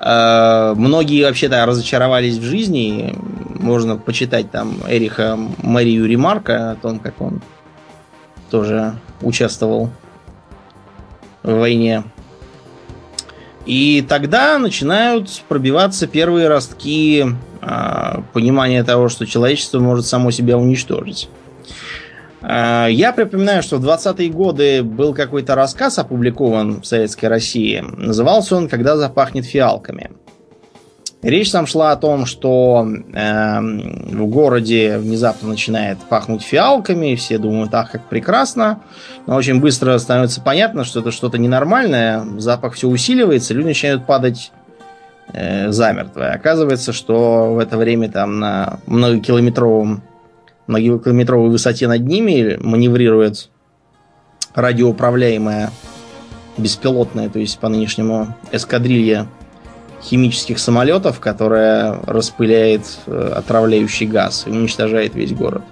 Э, 0.00 0.74
многие 0.76 1.24
вообще-то 1.24 1.64
разочаровались 1.66 2.38
в 2.38 2.42
жизни. 2.42 3.16
Можно 3.58 3.96
почитать 3.96 4.50
там 4.50 4.78
Эриха 4.88 5.38
Марию 5.62 6.06
Ремарка 6.06 6.72
о 6.72 6.74
том, 6.76 6.98
как 6.98 7.20
он 7.20 7.40
тоже 8.50 8.94
участвовал 9.22 9.90
в 11.42 11.52
войне. 11.58 12.04
И 13.66 14.04
тогда 14.08 14.58
начинают 14.58 15.28
пробиваться 15.48 16.06
первые 16.06 16.48
ростки 16.48 17.26
а, 17.60 18.22
понимание 18.32 18.84
того, 18.84 19.08
что 19.08 19.26
человечество 19.26 19.80
может 19.80 20.06
само 20.06 20.30
себя 20.30 20.56
уничтожить. 20.56 21.28
А, 22.42 22.86
я 22.86 23.12
припоминаю, 23.12 23.64
что 23.64 23.78
в 23.78 23.84
20-е 23.84 24.30
годы 24.30 24.82
был 24.84 25.14
какой-то 25.14 25.56
рассказ 25.56 25.98
опубликован 25.98 26.80
в 26.80 26.86
Советской 26.86 27.26
России. 27.26 27.84
Назывался 27.96 28.56
он 28.56 28.68
«Когда 28.68 28.96
запахнет 28.96 29.44
фиалками». 29.44 30.10
Речь 31.22 31.50
там 31.50 31.66
шла 31.66 31.92
о 31.92 31.96
том, 31.96 32.26
что 32.26 32.86
э, 32.86 33.60
в 33.60 34.26
городе 34.26 34.98
внезапно 34.98 35.48
начинает 35.48 35.98
пахнуть 35.98 36.42
фиалками, 36.42 37.14
все 37.14 37.38
думают, 37.38 37.74
ах, 37.74 37.90
как 37.90 38.08
прекрасно, 38.08 38.80
но 39.26 39.34
очень 39.34 39.60
быстро 39.60 39.96
становится 39.98 40.40
понятно, 40.40 40.84
что 40.84 41.00
это 41.00 41.10
что-то 41.10 41.38
ненормальное, 41.38 42.24
запах 42.38 42.74
все 42.74 42.88
усиливается, 42.88 43.54
люди 43.54 43.68
начинают 43.68 44.04
падать 44.04 44.52
э, 45.32 45.70
замертво. 45.72 46.30
И 46.30 46.34
оказывается, 46.34 46.92
что 46.92 47.54
в 47.54 47.58
это 47.58 47.78
время 47.78 48.10
там 48.10 48.38
на 48.38 48.78
многокилометровом 48.86 50.02
многокилометровой 50.66 51.50
высоте 51.50 51.88
над 51.88 52.06
ними 52.06 52.58
маневрирует 52.60 53.50
радиоуправляемая 54.54 55.70
беспилотная, 56.58 57.28
то 57.28 57.38
есть 57.38 57.58
по 57.58 57.68
нынешнему 57.68 58.34
эскадрилья 58.52 59.28
химических 60.02 60.58
самолетов, 60.58 61.20
которая 61.20 62.00
распыляет 62.06 62.82
э, 63.06 63.32
отравляющий 63.36 64.06
газ 64.06 64.44
и 64.46 64.50
уничтожает 64.50 65.14
весь 65.14 65.32
город. 65.32 65.62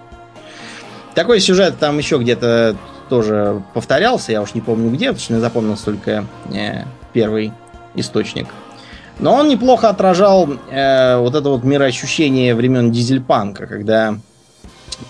Такой 1.14 1.40
сюжет 1.40 1.78
там 1.78 1.99
еще 1.99 2.19
где-то 2.19 2.76
тоже 3.09 3.62
повторялся, 3.75 4.33
я 4.33 4.43
уж 4.43 4.54
не 4.54 4.61
помню 4.61 4.90
где, 4.90 5.07
потому 5.07 5.21
что 5.21 5.33
не 5.35 5.40
запомнил 5.40 5.76
только 5.76 6.26
э, 6.52 6.85
первый 7.12 7.52
источник. 7.95 8.49
Но 9.21 9.35
он 9.35 9.49
неплохо 9.49 9.88
отражал 9.88 10.49
э, 10.71 11.16
вот 11.19 11.35
это 11.35 11.49
вот 11.49 11.62
мироощущение 11.62 12.54
времен 12.54 12.90
дизельпанка, 12.90 13.66
когда 13.66 14.19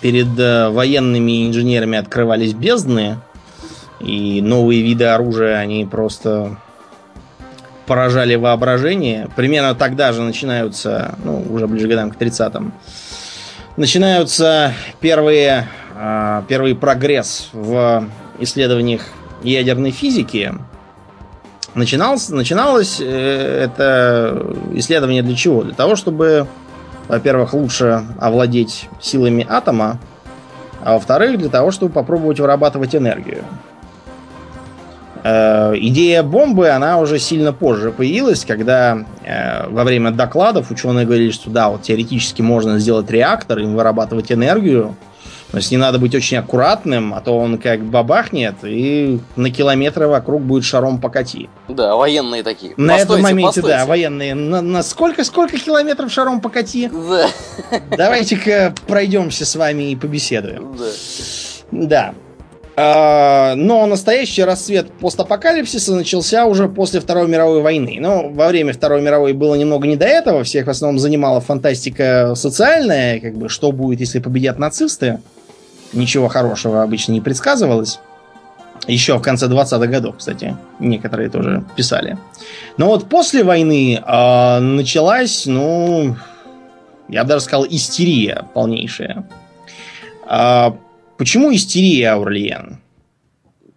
перед 0.03 0.39
э, 0.39 0.69
военными 0.69 1.47
инженерами 1.47 1.97
открывались 1.97 2.53
бездны, 2.53 3.19
и 4.01 4.43
новые 4.43 4.83
виды 4.83 5.05
оружия, 5.05 5.57
они 5.59 5.87
просто 5.87 6.59
поражали 7.87 8.35
воображение. 8.35 9.29
Примерно 9.37 9.75
тогда 9.75 10.13
же 10.13 10.23
начинаются, 10.23 11.15
ну, 11.25 11.45
уже 11.51 11.67
ближе 11.67 11.87
к 11.87 11.91
годам 11.91 12.11
к 12.11 12.17
30-м, 12.17 12.73
начинаются 13.77 14.73
первые, 15.01 15.69
э, 15.97 16.43
первый 16.49 16.75
прогресс 16.75 17.49
в 17.53 18.09
исследованиях 18.39 19.03
ядерной 19.43 19.91
физики, 19.91 20.55
Начиналось, 21.75 22.29
начиналось 22.29 23.01
э, 23.01 23.65
это 23.65 24.55
исследование 24.75 25.23
для 25.25 25.35
чего? 25.35 25.65
Для 25.65 25.75
того, 25.75 25.97
чтобы, 25.97 26.47
во-первых, 27.09 27.53
лучше 27.53 28.05
овладеть 28.21 28.89
силами 29.01 29.45
атома, 29.49 29.99
а 30.85 30.93
во-вторых, 30.93 31.37
для 31.37 31.49
того, 31.49 31.73
чтобы 31.73 31.93
попробовать 31.93 32.39
вырабатывать 32.39 32.95
энергию. 32.95 33.43
Э, 35.25 35.73
идея 35.77 36.23
бомбы, 36.23 36.69
она 36.69 36.99
уже 37.01 37.19
сильно 37.19 37.55
позже 37.55 37.91
появилась, 37.93 38.45
когда 38.45 39.07
э, 39.25 39.67
во 39.69 39.83
время 39.83 40.11
докладов 40.11 40.71
ученые 40.71 41.07
говорили, 41.07 41.31
что 41.31 41.49
да, 41.49 41.71
вот 41.71 41.81
теоретически 41.81 42.43
можно 42.43 42.79
сделать 42.79 43.11
реактор 43.11 43.59
и 43.61 43.65
вырабатывать 43.65 44.31
энергию, 44.31 44.95
но 45.55 45.61
с 45.61 45.71
ним 45.71 45.81
надо 45.81 45.99
быть 45.99 46.15
очень 46.15 46.37
аккуратным, 46.37 47.15
а 47.15 47.23
то 47.23 47.39
он 47.39 47.57
как 47.57 47.83
бабахнет 47.83 48.57
и 48.65 49.19
на 49.37 49.51
километры 49.51 50.09
вокруг 50.09 50.43
будет 50.43 50.65
шаром 50.65 51.01
покати. 51.01 51.49
Да, 51.69 51.97
военные 51.97 52.43
такие. 52.43 52.75
На 52.77 52.95
постойте, 52.95 53.05
этом 53.05 53.23
моменте, 53.23 53.63
постойте. 53.63 53.79
да, 53.79 53.87
военные. 53.87 54.35
На, 54.35 54.61
на 54.61 54.83
сколько, 54.83 55.25
сколько 55.25 55.57
километров 55.57 56.13
шаром 56.13 56.43
покати? 56.43 56.91
Да. 56.93 57.29
Давайте-ка 57.97 58.75
пройдемся 58.87 59.47
с 59.47 59.57
вами 59.57 59.93
и 59.93 59.97
побеседуем. 59.97 60.77
Да. 60.77 60.85
Да. 61.71 62.15
А, 62.77 63.55
но 63.57 63.87
настоящий 63.87 64.43
расцвет 64.43 64.91
постапокалипсиса 64.93 65.95
начался 65.95 66.47
уже 66.47 66.69
после 66.69 67.01
Второй 67.01 67.29
мировой 67.29 67.63
войны. 67.63 67.99
Но 68.01 68.29
во 68.29 68.49
время 68.49 68.73
Второй 68.73 69.01
мировой 69.01 69.33
было 69.33 69.55
немного 69.55 69.87
не 69.87 69.97
до 69.97 70.07
этого. 70.07 70.45
Всех 70.45 70.67
в 70.67 70.71
основном 70.71 70.99
занимала 70.99 71.41
фантастика 71.41 72.35
социальная, 72.35 73.21
как 73.21 73.37
бы 73.37 73.49
что 73.49 73.73
будет, 73.73 74.01
если 74.01 74.19
победят 74.19 74.59
нацисты 74.59 75.21
ничего 75.95 76.29
хорошего 76.29 76.83
обычно 76.83 77.13
не 77.13 77.21
предсказывалось. 77.21 78.01
Еще 78.87 79.17
в 79.17 79.23
конце 79.23 79.47
20-х 79.47 79.87
годов, 79.87 80.17
кстати, 80.19 80.57
некоторые 80.79 81.31
тоже 81.31 81.65
писали. 81.75 82.19
Но 82.77 82.89
вот 82.89 83.09
после 83.09 83.43
войны 83.43 84.03
э, 84.05 84.59
началась, 84.59 85.47
ну, 85.47 86.17
я 87.09 87.23
бы 87.23 87.29
даже 87.31 87.45
сказал, 87.45 87.67
истерия 87.69 88.45
полнейшая. 88.53 89.27
Почему 91.17 91.55
истерия, 91.55 92.13
Аурлиен? 92.13 92.81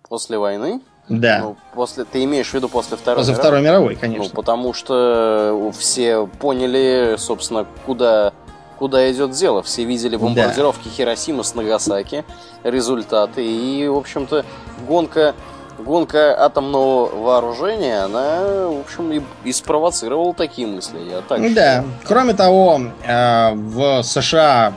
После 0.08 0.38
войны? 0.38 0.82
Да. 1.10 1.40
Ну, 1.40 1.58
после, 1.74 2.04
ты 2.04 2.24
имеешь 2.24 2.50
в 2.50 2.54
виду 2.54 2.68
после 2.68 2.98
Второй 2.98 3.18
после 3.18 3.34
мировой? 3.34 3.44
Второй 3.44 3.62
мировой, 3.62 3.96
конечно. 3.96 4.26
Ну, 4.26 4.30
потому 4.30 4.74
что 4.74 5.72
все 5.78 6.28
поняли, 6.40 7.16
собственно, 7.18 7.66
куда 7.86 8.34
куда 8.78 9.12
идет 9.12 9.32
дело. 9.32 9.64
Все 9.64 9.84
видели 9.84 10.16
бомбардировки 10.16 10.86
да. 10.86 10.92
Хиросимы 10.92 11.44
с 11.44 11.56
Нагасаки, 11.56 12.24
результаты. 12.64 13.46
И, 13.46 13.88
в 13.88 13.96
общем-то, 13.96 14.46
гонка, 14.88 15.34
гонка 15.80 16.40
атомного 16.40 17.08
вооружения, 17.08 18.04
она, 18.04 18.68
в 18.68 18.82
общем, 18.82 19.12
и, 19.12 19.22
и 19.44 19.52
спровоцировала 19.52 20.34
такие 20.34 20.68
мысли. 20.68 21.00
Я 21.10 21.22
так 21.22 21.42
да. 21.42 21.48
Считаю. 21.48 21.86
Кроме 22.04 22.34
того, 22.34 22.82
э, 23.06 23.54
в 23.56 24.04
США 24.04 24.74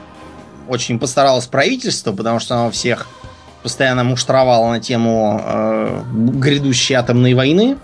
очень 0.67 0.99
постаралось 0.99 1.47
правительство, 1.47 2.11
потому 2.11 2.39
что 2.39 2.55
оно 2.55 2.71
всех 2.71 3.07
постоянно 3.63 4.03
муштровало 4.03 4.69
на 4.69 4.79
тему 4.79 5.41
э, 5.43 6.01
грядущей 6.13 6.95
атомной 6.95 7.33
войны. 7.33 7.77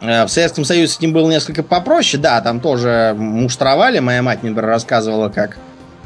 Э, 0.00 0.24
в 0.24 0.28
Советском 0.28 0.64
Союзе 0.64 0.92
с 0.92 1.00
ним 1.00 1.12
было 1.12 1.30
несколько 1.30 1.62
попроще. 1.62 2.20
Да, 2.20 2.40
там 2.40 2.60
тоже 2.60 3.14
муштровали. 3.16 3.98
Моя 3.98 4.22
мать, 4.22 4.42
например, 4.42 4.66
рассказывала, 4.66 5.28
как 5.28 5.58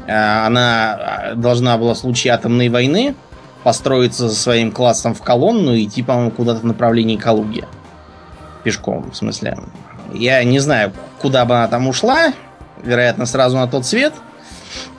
э, 0.07 0.13
она 0.13 0.99
э, 1.31 1.35
должна 1.35 1.77
была 1.77 1.93
в 1.93 1.97
случае 1.97 2.33
атомной 2.33 2.69
войны 2.69 3.15
построиться 3.63 4.27
за 4.27 4.35
своим 4.35 4.71
классом 4.71 5.15
в 5.15 5.21
колонну 5.21 5.73
и 5.73 5.85
идти, 5.85 6.03
по-моему, 6.03 6.31
куда-то 6.31 6.59
в 6.59 6.65
направлении 6.65 7.15
Калуги. 7.15 7.63
пешком, 8.63 9.11
в 9.11 9.15
смысле. 9.15 9.57
Я 10.13 10.43
не 10.43 10.59
знаю, 10.59 10.91
куда 11.19 11.45
бы 11.45 11.55
она 11.55 11.67
там 11.67 11.87
ушла. 11.87 12.33
Вероятно, 12.83 13.25
сразу 13.25 13.57
на 13.57 13.67
тот 13.67 13.85
свет. 13.85 14.13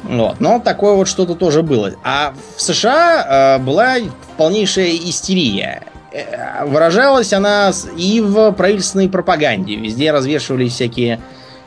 Вот. 0.05 0.41
Но 0.41 0.61
такое 0.61 0.95
вот 0.95 1.09
что-то 1.09 1.35
тоже 1.35 1.63
было. 1.63 1.93
А 2.03 2.35
в 2.57 2.61
США 2.61 3.57
э, 3.59 3.63
была 3.63 3.97
полнейшая 4.37 4.91
истерия. 4.91 5.83
Э, 6.13 6.65
выражалась 6.67 7.33
она 7.33 7.73
и 7.97 8.21
в 8.21 8.53
правительственной 8.53 9.09
пропаганде. 9.09 9.77
Везде 9.77 10.13
развешивались 10.13 10.73
всякие 10.73 11.21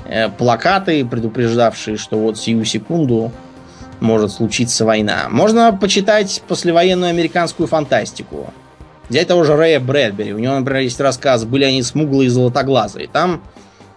э, 0.06 0.30
плакаты, 0.30 1.04
предупреждавшие, 1.06 1.98
что 1.98 2.18
вот 2.20 2.38
сию 2.38 2.64
секунду 2.64 3.32
может 4.00 4.32
случиться 4.32 4.86
война. 4.86 5.26
Можно 5.30 5.74
почитать 5.74 6.44
послевоенную 6.48 7.10
американскую 7.10 7.68
фантастику. 7.68 8.54
Взять 9.10 9.28
того 9.28 9.44
же 9.44 9.56
Рэя 9.56 9.80
Брэдбери. 9.80 10.34
У 10.34 10.38
него, 10.38 10.54
например, 10.60 10.84
есть 10.84 11.00
рассказ 11.00 11.46
«Были 11.46 11.64
они 11.64 11.82
смуглые 11.82 12.28
и 12.28 12.30
золотоглазые». 12.30 13.08
Там, 13.08 13.42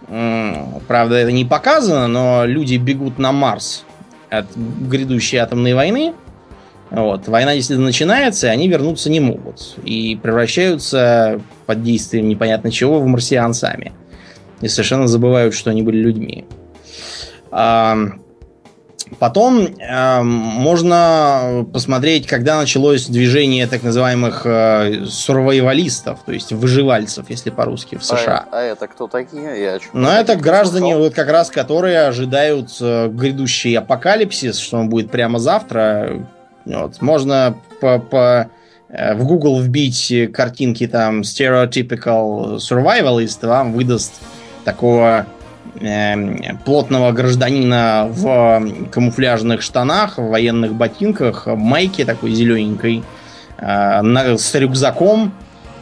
правда, 0.07 1.15
это 1.15 1.31
не 1.31 1.43
показано, 1.43 2.07
но 2.07 2.45
люди 2.45 2.77
бегут 2.77 3.19
на 3.19 3.31
Марс 3.31 3.83
от 4.31 4.47
грядущей 4.55 5.37
атомной 5.37 5.73
войны. 5.73 6.13
Вот. 6.89 7.27
Война 7.27 7.53
действительно 7.53 7.85
начинается, 7.85 8.47
и 8.47 8.49
они 8.49 8.67
вернуться 8.67 9.09
не 9.09 9.19
могут. 9.19 9.75
И 9.83 10.15
превращаются 10.21 11.39
под 11.65 11.83
действием 11.83 12.27
непонятно 12.27 12.71
чего 12.71 12.99
в 12.99 13.05
марсиан 13.05 13.53
сами. 13.53 13.91
И 14.61 14.67
совершенно 14.67 15.07
забывают, 15.07 15.53
что 15.53 15.69
они 15.69 15.83
были 15.83 15.97
людьми. 15.97 16.45
Потом 19.19 19.67
э, 19.67 20.21
можно 20.23 21.65
посмотреть, 21.73 22.27
когда 22.27 22.57
началось 22.57 23.07
движение 23.07 23.67
так 23.67 23.83
называемых 23.83 24.45
э, 24.45 25.05
сурвайвалистов, 25.05 26.19
то 26.25 26.31
есть 26.31 26.53
выживальцев, 26.53 27.29
если 27.29 27.49
по-русски, 27.49 27.97
в 27.97 28.05
США. 28.05 28.45
А, 28.51 28.59
а 28.59 28.61
это 28.61 28.87
кто 28.87 29.07
такие? 29.07 29.61
Я 29.61 29.79
ну, 29.93 30.07
это 30.07 30.35
граждане, 30.37 30.97
вот 30.97 31.13
как 31.13 31.29
раз, 31.29 31.49
которые 31.49 32.07
ожидают 32.07 32.69
э, 32.79 33.09
грядущий 33.09 33.77
апокалипсис, 33.77 34.57
что 34.57 34.77
он 34.77 34.89
будет 34.89 35.11
прямо 35.11 35.39
завтра. 35.39 36.25
Вот. 36.65 37.01
Можно 37.01 37.57
по, 37.81 37.99
по, 37.99 38.49
э, 38.89 39.13
в 39.15 39.25
Google 39.25 39.59
вбить 39.59 40.31
картинки 40.33 40.87
там 40.87 41.21
stereotypical 41.21 42.57
survivalist, 42.57 43.45
вам 43.45 43.73
выдаст 43.73 44.13
такого 44.63 45.25
плотного 46.65 47.11
гражданина 47.11 48.07
в 48.09 48.63
камуфляжных 48.91 49.61
штанах, 49.61 50.17
в 50.17 50.27
военных 50.27 50.73
ботинках, 50.73 51.47
майке 51.47 52.05
такой 52.05 52.31
зелененькой, 52.31 53.03
э, 53.57 54.37
с 54.37 54.53
рюкзаком, 54.55 55.31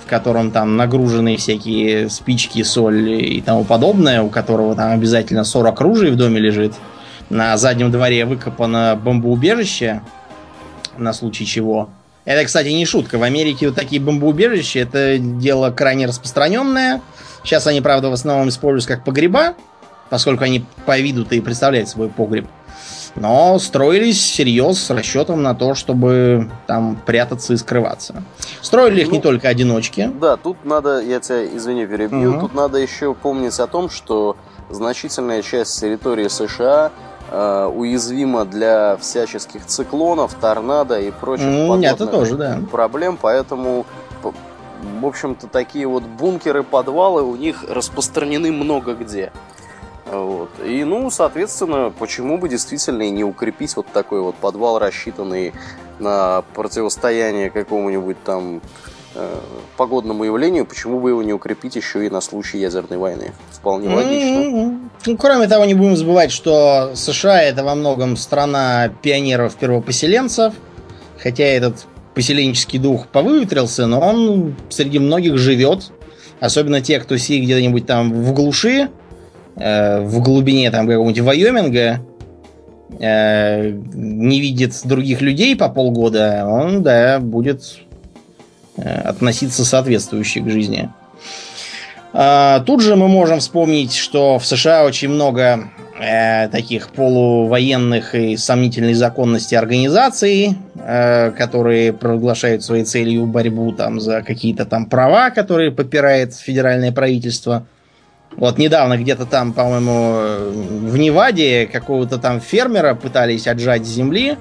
в 0.05 0.09
котором 0.09 0.51
там 0.51 0.77
нагружены 0.77 1.37
всякие 1.37 2.09
спички, 2.09 2.63
соль 2.63 3.09
и 3.09 3.41
тому 3.41 3.63
подобное, 3.63 4.21
у 4.21 4.29
которого 4.29 4.75
там 4.75 4.91
обязательно 4.91 5.43
40 5.43 5.81
ружей 5.81 6.11
в 6.11 6.15
доме 6.15 6.39
лежит. 6.39 6.73
На 7.29 7.57
заднем 7.57 7.91
дворе 7.91 8.25
выкопано 8.25 8.99
бомбоубежище, 9.01 10.01
на 10.97 11.13
случай 11.13 11.45
чего. 11.45 11.89
Это, 12.25 12.45
кстати, 12.45 12.67
не 12.69 12.85
шутка. 12.85 13.17
В 13.17 13.23
Америке 13.23 13.67
вот 13.67 13.75
такие 13.75 14.01
бомбоубежища 14.01 14.79
это 14.79 15.17
дело 15.17 15.71
крайне 15.71 16.05
распространенное. 16.05 17.01
Сейчас 17.43 17.65
они, 17.67 17.81
правда, 17.81 18.09
в 18.09 18.13
основном 18.13 18.49
используются 18.49 18.89
как 18.89 19.03
погреба, 19.03 19.55
поскольку 20.09 20.43
они 20.43 20.65
по 20.85 20.99
виду-то 20.99 21.35
и 21.35 21.41
представляют 21.41 21.89
собой 21.89 22.09
погреб. 22.09 22.47
Но 23.15 23.57
строились 23.59 24.17
всерьез 24.17 24.79
с 24.79 24.89
расчетом 24.91 25.41
на 25.41 25.55
то, 25.55 25.73
чтобы 25.73 26.49
там 26.67 26.97
прятаться 27.05 27.53
и 27.53 27.57
скрываться. 27.57 28.23
Строили 28.61 29.01
их 29.01 29.07
ну, 29.07 29.15
не 29.15 29.21
только 29.21 29.49
одиночки. 29.49 30.11
Да, 30.19 30.37
тут 30.37 30.63
надо, 30.63 31.01
я 31.01 31.19
тебя, 31.19 31.45
извини, 31.45 31.85
перебью, 31.85 32.31
угу. 32.31 32.39
тут 32.41 32.53
надо 32.53 32.77
еще 32.77 33.13
помнить 33.13 33.59
о 33.59 33.67
том, 33.67 33.89
что 33.89 34.37
значительная 34.69 35.41
часть 35.41 35.79
территории 35.81 36.27
США 36.27 36.91
э, 37.31 37.71
уязвима 37.73 38.45
для 38.45 38.95
всяческих 38.97 39.65
циклонов, 39.65 40.35
торнадо 40.35 40.99
и 40.99 41.11
прочих 41.11 41.47
mm, 41.47 41.85
это 41.85 42.05
тоже, 42.05 42.35
да. 42.35 42.59
проблем, 42.71 43.17
поэтому 43.19 43.85
в 45.01 45.05
общем-то, 45.05 45.47
такие 45.47 45.87
вот 45.87 46.03
бункеры, 46.03 46.63
подвалы 46.63 47.23
у 47.23 47.35
них 47.35 47.65
распространены 47.67 48.51
много 48.51 48.93
где. 48.93 49.31
Вот. 50.11 50.49
И, 50.65 50.83
ну, 50.83 51.09
соответственно, 51.11 51.93
почему 51.97 52.37
бы 52.37 52.49
действительно 52.49 53.03
и 53.03 53.09
не 53.09 53.23
укрепить 53.23 53.75
вот 53.75 53.87
такой 53.93 54.21
вот 54.21 54.35
подвал, 54.35 54.79
рассчитанный 54.79 55.53
на 55.99 56.43
противостояние 56.53 57.49
какому-нибудь 57.49 58.17
там 58.23 58.61
э, 59.13 59.35
погодному 59.77 60.23
явлению, 60.23 60.65
почему 60.65 60.99
бы 60.99 61.09
его 61.09 61.21
не 61.21 61.33
укрепить 61.33 61.75
еще 61.75 62.05
и 62.05 62.09
на 62.09 62.21
случай 62.21 62.57
ядерной 62.57 62.97
войны? 62.97 63.33
Вполне 63.51 63.93
логично. 63.93 64.79
Ну, 65.05 65.17
кроме 65.17 65.47
того, 65.47 65.65
не 65.65 65.73
будем 65.73 65.95
забывать, 65.95 66.31
что 66.31 66.91
США 66.95 67.41
это 67.41 67.63
во 67.63 67.75
многом 67.75 68.17
страна 68.17 68.89
пионеров-первопоселенцев, 69.01 70.53
хотя 71.21 71.43
этот 71.43 71.85
поселенческий 72.15 72.79
дух 72.79 73.07
повыветрился, 73.07 73.85
но 73.85 73.99
он 73.99 74.55
среди 74.69 74.99
многих 74.99 75.37
живет, 75.37 75.91
особенно 76.39 76.81
те, 76.81 76.99
кто 76.99 77.17
сидит 77.17 77.43
где-нибудь 77.43 77.85
там 77.85 78.11
в 78.11 78.33
глуши, 78.33 78.89
Э, 79.59 79.99
в 79.99 80.21
глубине 80.21 80.71
там 80.71 80.87
какого-нибудь 80.87 81.21
Вайоминга 81.21 81.99
э, 82.99 83.69
не 83.93 84.39
видит 84.39 84.73
других 84.85 85.21
людей 85.21 85.55
по 85.55 85.67
полгода, 85.67 86.45
он, 86.47 86.81
да, 86.81 87.19
будет 87.19 87.79
э, 88.77 89.01
относиться 89.01 89.65
соответствующе 89.65 90.39
к 90.41 90.49
жизни. 90.49 90.89
А, 92.11 92.61
тут 92.61 92.81
же 92.81 92.95
мы 92.95 93.07
можем 93.07 93.39
вспомнить, 93.39 93.93
что 93.93 94.39
в 94.39 94.45
США 94.45 94.85
очень 94.85 95.09
много 95.09 95.69
таких 96.53 96.91
полувоенных 96.91 98.15
и 98.15 98.37
сомнительной 98.37 98.93
законности 98.93 99.53
организаций, 99.53 100.55
э, 100.75 101.31
которые 101.31 101.91
провозглашают 101.91 102.63
своей 102.63 102.85
целью 102.85 103.25
борьбу 103.25 103.73
там 103.73 103.99
за 103.99 104.21
какие-то 104.21 104.63
там 104.63 104.85
права, 104.85 105.29
которые 105.29 105.71
попирает 105.71 106.33
федеральное 106.33 106.93
правительство. 106.93 107.65
Вот 108.35 108.57
недавно 108.57 108.97
где-то 108.97 109.25
там, 109.25 109.53
по-моему, 109.53 110.51
в 110.87 110.97
Неваде 110.97 111.67
какого-то 111.67 112.17
там 112.17 112.39
фермера 112.39 112.95
пытались 112.95 113.47
отжать 113.47 113.85
земли 113.85 114.37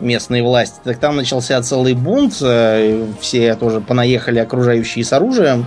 местные 0.00 0.42
власти. 0.42 0.80
Так 0.82 0.98
там 0.98 1.16
начался 1.16 1.60
целый 1.62 1.94
бунт. 1.94 2.38
Э, 2.42 3.06
все 3.20 3.54
тоже 3.54 3.80
понаехали 3.80 4.38
окружающие 4.38 5.04
с 5.04 5.12
оружием. 5.12 5.66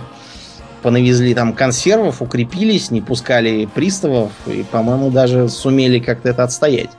Понавезли 0.82 1.32
там 1.32 1.54
консервов, 1.54 2.20
укрепились, 2.20 2.90
не 2.90 3.00
пускали 3.00 3.66
приставов. 3.66 4.32
И, 4.46 4.64
по-моему, 4.70 5.10
даже 5.10 5.48
сумели 5.48 5.98
как-то 5.98 6.28
это 6.28 6.44
отстоять. 6.44 6.90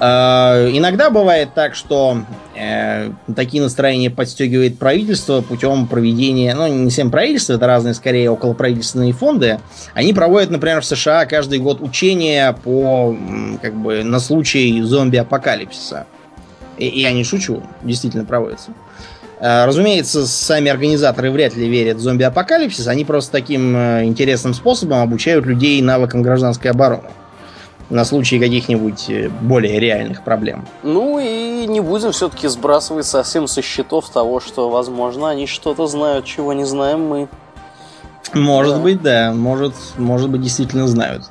Э, 0.00 0.70
иногда 0.72 1.10
бывает 1.10 1.50
так, 1.54 1.74
что 1.74 2.22
э, 2.56 3.10
такие 3.36 3.62
настроения 3.62 4.08
подстегивает 4.10 4.78
правительство 4.78 5.42
путем 5.42 5.86
проведения, 5.86 6.54
ну, 6.54 6.66
не 6.68 6.88
всем 6.88 7.10
правительство, 7.10 7.52
это 7.52 7.66
разные, 7.66 7.92
скорее, 7.92 8.30
околоправительственные 8.30 9.12
фонды. 9.12 9.60
Они 9.92 10.14
проводят, 10.14 10.50
например, 10.50 10.80
в 10.80 10.86
США 10.86 11.26
каждый 11.26 11.58
год 11.58 11.82
учения 11.82 12.56
по, 12.64 13.14
как 13.60 13.74
бы, 13.74 14.02
на 14.02 14.20
случай 14.20 14.80
зомби-апокалипсиса. 14.80 16.06
И, 16.78 16.86
и 16.86 17.02
я 17.02 17.12
не 17.12 17.22
шучу, 17.22 17.62
действительно 17.82 18.24
проводятся. 18.24 18.70
Э, 19.38 19.66
разумеется, 19.66 20.26
сами 20.26 20.70
организаторы 20.70 21.30
вряд 21.30 21.54
ли 21.56 21.68
верят 21.68 21.98
в 21.98 22.00
зомби-апокалипсис, 22.00 22.86
они 22.86 23.04
просто 23.04 23.32
таким 23.32 23.76
э, 23.76 24.04
интересным 24.06 24.54
способом 24.54 25.02
обучают 25.02 25.44
людей 25.44 25.82
навыкам 25.82 26.22
гражданской 26.22 26.70
обороны 26.70 27.10
на 27.90 28.04
случай 28.04 28.38
каких-нибудь 28.38 29.10
э, 29.10 29.28
более 29.28 29.78
реальных 29.78 30.22
проблем. 30.22 30.66
Ну 30.82 31.18
и 31.18 31.66
не 31.66 31.80
будем 31.80 32.12
все-таки 32.12 32.48
сбрасывать 32.48 33.06
совсем 33.06 33.46
со 33.46 33.62
счетов 33.62 34.08
того, 34.08 34.40
что, 34.40 34.70
возможно, 34.70 35.28
они 35.28 35.46
что-то 35.46 35.86
знают, 35.86 36.24
чего 36.24 36.52
не 36.52 36.64
знаем 36.64 37.06
мы. 37.06 37.28
Может 38.32 38.76
да. 38.76 38.80
быть, 38.80 39.02
да. 39.02 39.32
Может, 39.32 39.74
может 39.98 40.30
быть, 40.30 40.40
действительно 40.40 40.86
знают. 40.86 41.24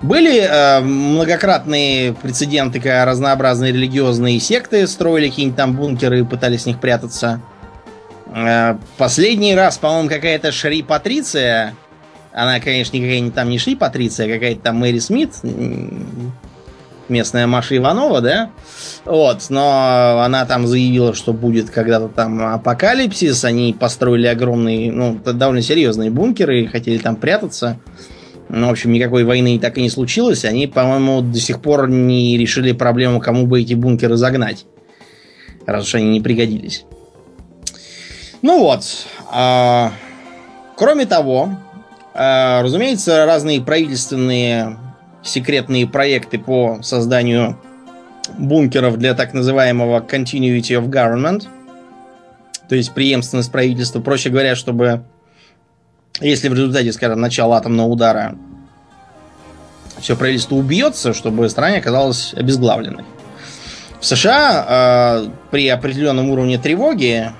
Были 0.00 0.40
э, 0.40 0.80
многократные 0.80 2.12
прецеденты, 2.12 2.78
когда 2.78 3.04
разнообразные 3.04 3.72
религиозные 3.72 4.38
секты 4.38 4.86
строили 4.86 5.28
какие-нибудь 5.28 5.56
там 5.56 5.74
бункеры 5.74 6.20
и 6.20 6.24
пытались 6.24 6.62
с 6.62 6.66
них 6.66 6.80
прятаться. 6.80 7.40
Э, 8.26 8.76
последний 8.96 9.54
раз, 9.54 9.78
по-моему, 9.78 10.08
какая-то 10.08 10.52
Шри 10.52 10.82
Патриция 10.82 11.74
она, 12.36 12.60
конечно, 12.60 12.96
никакая 12.96 13.30
там 13.30 13.48
не 13.48 13.58
Шли 13.58 13.74
Патриция, 13.74 14.26
а 14.26 14.34
какая-то 14.34 14.60
там 14.60 14.76
Мэри 14.76 14.98
Смит, 14.98 15.30
местная 17.08 17.46
Маша 17.46 17.76
Иванова, 17.78 18.20
да? 18.20 18.50
Вот, 19.06 19.46
но 19.48 20.20
она 20.22 20.44
там 20.44 20.66
заявила, 20.66 21.14
что 21.14 21.32
будет 21.32 21.70
когда-то 21.70 22.08
там 22.08 22.54
апокалипсис, 22.54 23.42
они 23.44 23.72
построили 23.72 24.26
огромные, 24.26 24.92
ну, 24.92 25.18
довольно 25.24 25.62
серьезные 25.62 26.10
бункеры, 26.10 26.66
хотели 26.66 26.98
там 26.98 27.16
прятаться. 27.16 27.78
Ну, 28.50 28.68
в 28.68 28.70
общем, 28.70 28.92
никакой 28.92 29.24
войны 29.24 29.58
так 29.58 29.78
и 29.78 29.82
не 29.82 29.88
случилось. 29.88 30.44
Они, 30.44 30.66
по-моему, 30.66 31.22
до 31.22 31.40
сих 31.40 31.60
пор 31.62 31.88
не 31.88 32.36
решили 32.36 32.72
проблему, 32.72 33.18
кому 33.18 33.46
бы 33.46 33.62
эти 33.62 33.74
бункеры 33.74 34.16
загнать. 34.16 34.66
Раз 35.64 35.86
уж 35.86 35.94
они 35.96 36.10
не 36.10 36.20
пригодились. 36.20 36.84
Ну 38.42 38.60
вот. 38.60 38.84
А 39.32 39.90
Кроме 40.76 41.06
того, 41.06 41.56
разумеется, 42.16 43.26
разные 43.26 43.60
правительственные 43.60 44.78
секретные 45.22 45.86
проекты 45.86 46.38
по 46.38 46.78
созданию 46.82 47.58
бункеров 48.38 48.96
для 48.98 49.14
так 49.14 49.34
называемого 49.34 50.00
continuity 50.00 50.80
of 50.80 50.88
government, 50.88 51.46
то 52.68 52.74
есть 52.74 52.94
преемственность 52.94 53.52
правительства, 53.52 54.00
проще 54.00 54.30
говоря, 54.30 54.56
чтобы 54.56 55.04
если 56.20 56.48
в 56.48 56.54
результате, 56.54 56.92
скажем, 56.92 57.20
начала 57.20 57.58
атомного 57.58 57.88
удара 57.88 58.36
все 60.00 60.16
правительство 60.16 60.56
убьется, 60.56 61.14
чтобы 61.14 61.48
страна 61.48 61.76
оказалась 61.76 62.34
обезглавленной. 62.34 63.04
В 64.00 64.06
США 64.06 65.24
э, 65.26 65.28
при 65.50 65.68
определенном 65.68 66.30
уровне 66.30 66.58
тревоги 66.58 67.32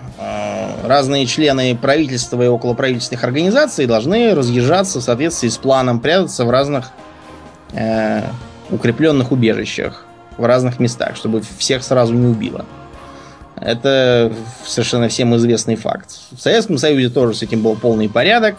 разные 0.86 1.26
члены 1.26 1.76
правительства 1.76 2.42
и 2.42 2.46
околоправительственных 2.46 3.24
организаций 3.24 3.86
должны 3.86 4.34
разъезжаться 4.34 5.00
в 5.00 5.02
соответствии 5.02 5.48
с 5.48 5.58
планом, 5.58 6.00
прятаться 6.00 6.44
в 6.44 6.50
разных 6.50 6.90
э, 7.72 8.22
укрепленных 8.70 9.32
убежищах 9.32 10.04
в 10.38 10.44
разных 10.44 10.78
местах, 10.80 11.16
чтобы 11.16 11.42
всех 11.58 11.82
сразу 11.82 12.14
не 12.14 12.26
убило. 12.26 12.64
Это 13.56 14.32
совершенно 14.64 15.08
всем 15.08 15.34
известный 15.36 15.76
факт. 15.76 16.10
В 16.30 16.40
Советском 16.40 16.76
Союзе 16.76 17.08
тоже 17.08 17.34
с 17.34 17.42
этим 17.42 17.62
был 17.62 17.74
полный 17.74 18.08
порядок. 18.08 18.56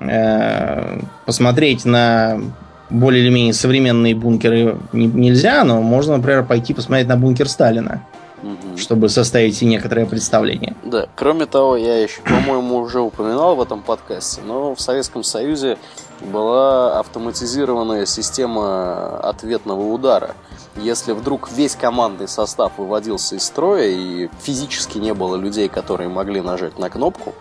Э, 0.00 1.00
посмотреть 1.26 1.84
на 1.84 2.40
более 2.88 3.22
или 3.22 3.30
менее 3.30 3.52
современные 3.52 4.14
бункеры 4.14 4.78
нельзя, 4.92 5.64
но 5.64 5.80
можно, 5.82 6.16
например, 6.16 6.44
пойти 6.44 6.74
посмотреть 6.74 7.08
на 7.08 7.16
бункер 7.16 7.48
Сталина, 7.48 8.02
угу. 8.42 8.76
чтобы 8.76 9.08
составить 9.08 9.60
некоторое 9.62 10.06
представление. 10.06 10.76
Да, 10.84 11.08
кроме 11.16 11.46
того, 11.46 11.76
я 11.76 12.02
еще, 12.02 12.20
по-моему, 12.22 12.78
уже 12.78 13.00
упоминал 13.00 13.56
в 13.56 13.62
этом 13.62 13.82
подкасте, 13.82 14.40
но 14.44 14.74
в 14.74 14.80
Советском 14.80 15.22
Союзе 15.22 15.78
была 16.20 16.98
автоматизированная 16.98 18.06
система 18.06 19.18
ответного 19.20 19.82
удара. 19.92 20.34
Если 20.76 21.12
вдруг 21.12 21.50
весь 21.50 21.74
командный 21.74 22.28
состав 22.28 22.72
выводился 22.76 23.36
из 23.36 23.42
строя 23.42 23.86
и 23.88 24.28
физически 24.42 24.98
не 24.98 25.14
было 25.14 25.36
людей, 25.36 25.68
которые 25.68 26.08
могли 26.08 26.40
нажать 26.40 26.78
на 26.78 26.90
кнопку, 26.90 27.34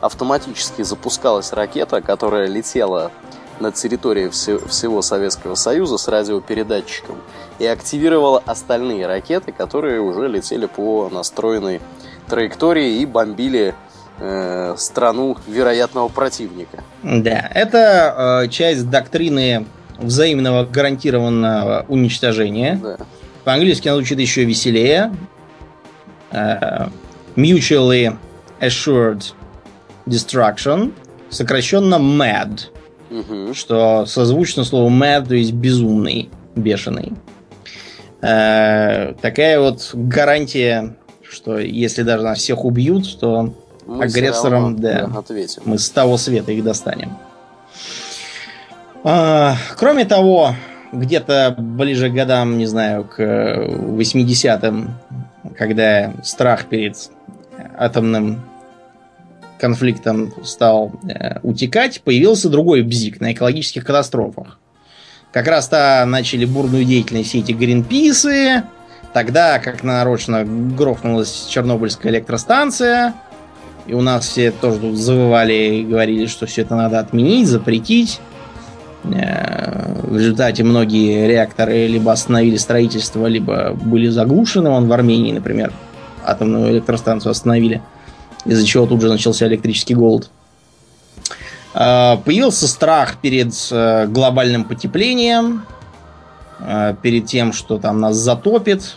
автоматически 0.00 0.82
запускалась 0.82 1.52
ракета, 1.52 2.00
которая 2.00 2.46
летела 2.46 3.10
над 3.60 3.74
территорией 3.74 4.30
всего 4.30 5.02
Советского 5.02 5.54
Союза 5.54 5.98
с 5.98 6.08
радиопередатчиком 6.08 7.16
и 7.58 7.66
активировала 7.66 8.42
остальные 8.44 9.06
ракеты, 9.06 9.52
которые 9.52 10.00
уже 10.00 10.28
летели 10.28 10.66
по 10.66 11.08
настроенной 11.10 11.80
траектории 12.28 13.00
и 13.00 13.06
бомбили 13.06 13.74
э, 14.18 14.74
страну 14.76 15.36
вероятного 15.46 16.08
противника. 16.08 16.82
Да, 17.02 17.50
это 17.54 18.42
э, 18.44 18.48
часть 18.48 18.88
доктрины 18.88 19.66
взаимного 19.98 20.64
гарантированного 20.64 21.84
уничтожения. 21.88 22.80
Да. 22.82 22.96
По-английски 23.44 23.88
она 23.88 23.96
звучит 23.96 24.18
еще 24.18 24.44
веселее. 24.44 25.14
Э, 26.30 26.88
mutually 27.36 28.16
assured 28.60 29.32
destruction, 30.06 30.92
сокращенно 31.28 31.96
MAD, 31.96 32.70
угу. 33.10 33.54
что 33.54 34.06
созвучно 34.06 34.64
слову 34.64 34.90
mad, 34.90 35.26
то 35.26 35.34
есть 35.34 35.52
безумный, 35.52 36.30
бешеный. 36.54 37.12
Э, 38.22 39.14
такая 39.20 39.60
вот 39.60 39.90
гарантия, 39.94 40.96
что 41.22 41.58
если 41.58 42.02
даже 42.02 42.24
нас 42.24 42.38
всех 42.38 42.64
убьют, 42.64 43.18
то 43.18 43.54
мы 43.86 44.04
агрессорам, 44.04 44.76
да, 44.76 45.10
ответим. 45.16 45.62
мы 45.64 45.78
с 45.78 45.90
того 45.90 46.16
света 46.16 46.52
их 46.52 46.62
достанем. 46.62 47.16
А, 49.02 49.56
кроме 49.76 50.04
того, 50.04 50.54
где-то 50.92 51.54
ближе 51.56 52.10
к 52.10 52.12
годам, 52.14 52.58
не 52.58 52.66
знаю, 52.66 53.04
к 53.04 53.18
80-м, 53.18 54.90
когда 55.56 56.12
страх 56.22 56.66
перед 56.66 56.96
атомным 57.78 58.42
конфликтом 59.60 60.32
стал 60.42 60.92
э, 61.02 61.38
утекать, 61.42 62.02
появился 62.02 62.48
другой 62.48 62.82
бзик 62.82 63.20
на 63.20 63.32
экологических 63.32 63.84
катастрофах. 63.84 64.58
Как 65.32 65.46
раз-то 65.46 66.04
начали 66.06 66.44
бурную 66.44 66.84
деятельность 66.84 67.28
все 67.28 67.38
эти 67.38 67.52
гринписы, 67.52 68.64
тогда, 69.12 69.58
как 69.60 69.84
нарочно, 69.84 70.44
грохнулась 70.44 71.46
Чернобыльская 71.48 72.10
электростанция, 72.12 73.14
и 73.86 73.94
у 73.94 74.02
нас 74.02 74.26
все 74.26 74.50
тоже 74.50 74.80
тут 74.80 74.96
завывали 74.96 75.52
и 75.52 75.84
говорили, 75.84 76.26
что 76.26 76.46
все 76.46 76.62
это 76.62 76.74
надо 76.74 76.98
отменить, 76.98 77.46
запретить. 77.46 78.20
Э, 79.04 79.92
в 80.02 80.16
результате 80.16 80.64
многие 80.64 81.28
реакторы 81.28 81.86
либо 81.86 82.10
остановили 82.10 82.56
строительство, 82.56 83.26
либо 83.26 83.72
были 83.72 84.08
заглушены. 84.08 84.68
Он 84.70 84.88
в 84.88 84.92
Армении, 84.92 85.32
например, 85.32 85.72
атомную 86.24 86.72
электростанцию 86.72 87.30
остановили 87.30 87.80
из-за 88.44 88.66
чего 88.66 88.86
тут 88.86 89.00
же 89.00 89.08
начался 89.08 89.46
электрический 89.46 89.94
голод. 89.94 90.30
А, 91.72 92.16
появился 92.24 92.66
страх 92.66 93.16
перед 93.18 93.52
э, 93.70 94.06
глобальным 94.06 94.64
потеплением, 94.64 95.64
э, 96.58 96.94
перед 97.00 97.26
тем, 97.26 97.52
что 97.52 97.78
там 97.78 98.00
нас 98.00 98.16
затопит. 98.16 98.96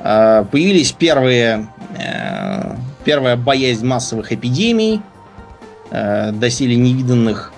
А, 0.00 0.44
появились 0.44 0.92
первые, 0.92 1.68
э, 1.96 2.76
первая 3.04 3.36
боязнь 3.36 3.86
массовых 3.86 4.32
эпидемий, 4.32 5.00
доселе 5.88 6.74
невиданных 6.74 7.52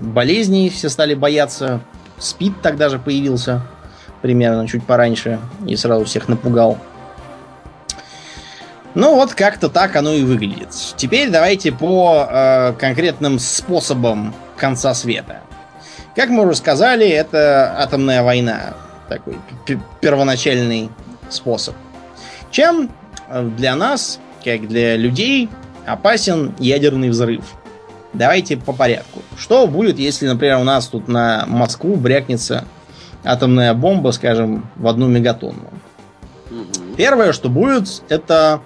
болезней 0.00 0.70
все 0.70 0.88
стали 0.88 1.14
бояться. 1.14 1.80
СПИД 2.18 2.62
тогда 2.62 2.88
же 2.88 3.00
появился, 3.00 3.62
примерно 4.22 4.68
чуть 4.68 4.84
пораньше, 4.84 5.40
и 5.66 5.74
сразу 5.74 6.04
всех 6.04 6.28
напугал. 6.28 6.78
Ну 8.94 9.14
вот 9.14 9.34
как-то 9.34 9.68
так 9.68 9.96
оно 9.96 10.12
и 10.12 10.22
выглядит. 10.22 10.68
Теперь 10.96 11.30
давайте 11.30 11.72
по 11.72 12.26
э, 12.28 12.72
конкретным 12.78 13.38
способам 13.38 14.34
конца 14.56 14.92
света. 14.94 15.40
Как 16.14 16.28
мы 16.28 16.44
уже 16.44 16.56
сказали, 16.56 17.08
это 17.08 17.74
атомная 17.78 18.22
война. 18.22 18.74
Такой 19.08 19.38
первоначальный 20.00 20.90
способ. 21.30 21.74
Чем 22.50 22.90
э, 23.28 23.42
для 23.56 23.74
нас, 23.76 24.20
как 24.44 24.68
для 24.68 24.96
людей, 24.96 25.48
опасен 25.86 26.54
ядерный 26.58 27.08
взрыв? 27.08 27.44
Давайте 28.12 28.58
по 28.58 28.74
порядку. 28.74 29.22
Что 29.38 29.66
будет, 29.66 29.98
если, 29.98 30.28
например, 30.28 30.58
у 30.58 30.64
нас 30.64 30.86
тут 30.86 31.08
на 31.08 31.46
Москву 31.46 31.96
брякнется 31.96 32.66
атомная 33.24 33.72
бомба, 33.72 34.10
скажем, 34.10 34.68
в 34.76 34.86
одну 34.86 35.08
мегатонну? 35.08 35.70
Первое, 36.98 37.32
что 37.32 37.48
будет, 37.48 38.02
это 38.10 38.60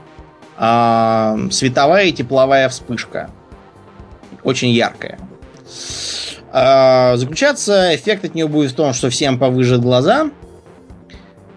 а, 0.57 1.37
световая 1.51 2.05
и 2.05 2.13
тепловая 2.13 2.69
вспышка. 2.69 3.31
Очень 4.43 4.71
яркая. 4.71 5.19
А, 6.53 7.17
заключаться 7.17 7.95
эффект 7.95 8.25
от 8.25 8.35
нее 8.35 8.49
будет 8.49 8.71
в 8.73 8.75
том, 8.75 8.93
что 8.93 9.11
всем 9.11 9.39
повыжат 9.39 9.81
глаза. 9.81 10.31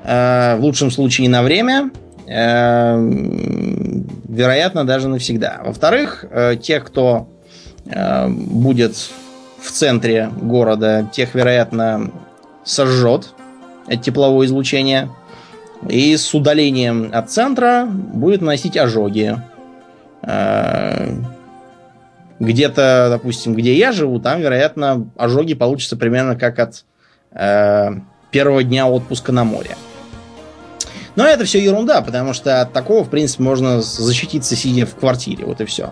А, 0.04 0.58
в 0.58 0.62
лучшем 0.62 0.92
случае 0.92 1.30
на 1.30 1.44
время. 1.44 1.92
Вероятно, 4.30 4.86
даже 4.86 5.08
навсегда. 5.08 5.62
Во-вторых, 5.66 6.26
а, 6.30 6.56
тех, 6.56 6.86
кто 6.86 7.28
а, 7.92 8.28
будет 8.30 8.96
в 9.60 9.72
центре 9.72 10.30
города, 10.40 11.10
тех, 11.12 11.34
вероятно, 11.34 12.12
сожжет 12.64 13.34
от 13.88 14.02
теплового 14.02 14.46
излучения. 14.46 15.10
И 15.88 16.18
с 16.18 16.34
удалением 16.34 17.10
от 17.14 17.32
центра 17.32 17.86
будет 17.86 18.42
наносить 18.42 18.76
ожоги. 18.76 19.38
Э, 20.24 21.14
где-то, 22.40 23.08
допустим, 23.10 23.54
где 23.54 23.74
я 23.76 23.92
живу, 23.92 24.20
там, 24.20 24.42
вероятно, 24.42 25.10
ожоги 25.18 25.54
получатся 25.54 25.96
примерно 25.96 26.36
как 26.36 26.60
от 26.60 26.86
э, 27.32 27.92
первого 28.32 28.64
дня 28.64 28.88
отпуска 28.88 29.32
на 29.32 29.44
море. 29.44 29.76
Но 31.16 31.26
это 31.26 31.46
все 31.46 31.64
ерунда, 31.64 32.02
потому 32.02 32.34
что 32.34 32.62
от 32.62 32.72
такого, 32.72 33.04
в 33.04 33.10
принципе, 33.10 33.44
можно 33.44 33.82
защититься, 33.82 34.56
сидя 34.56 34.86
в 34.86 34.96
квартире. 34.96 35.46
Вот 35.46 35.60
и 35.62 35.66
все. 35.66 35.92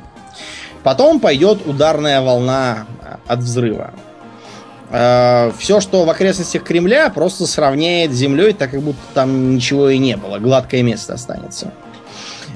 Потом 0.83 1.19
пойдет 1.19 1.65
ударная 1.65 2.21
волна 2.21 2.85
от 3.25 3.39
взрыва. 3.39 3.93
Э, 4.89 5.51
все, 5.57 5.81
что 5.81 6.05
в 6.05 6.09
окрестностях 6.09 6.63
Кремля, 6.63 7.09
просто 7.09 7.45
сравняет 7.45 8.11
с 8.11 8.15
землей, 8.15 8.53
так 8.53 8.71
как 8.71 8.81
будто 8.81 8.99
там 9.13 9.55
ничего 9.55 9.89
и 9.89 9.97
не 9.97 10.15
было. 10.15 10.39
Гладкое 10.39 10.81
место 10.83 11.13
останется. 11.13 11.73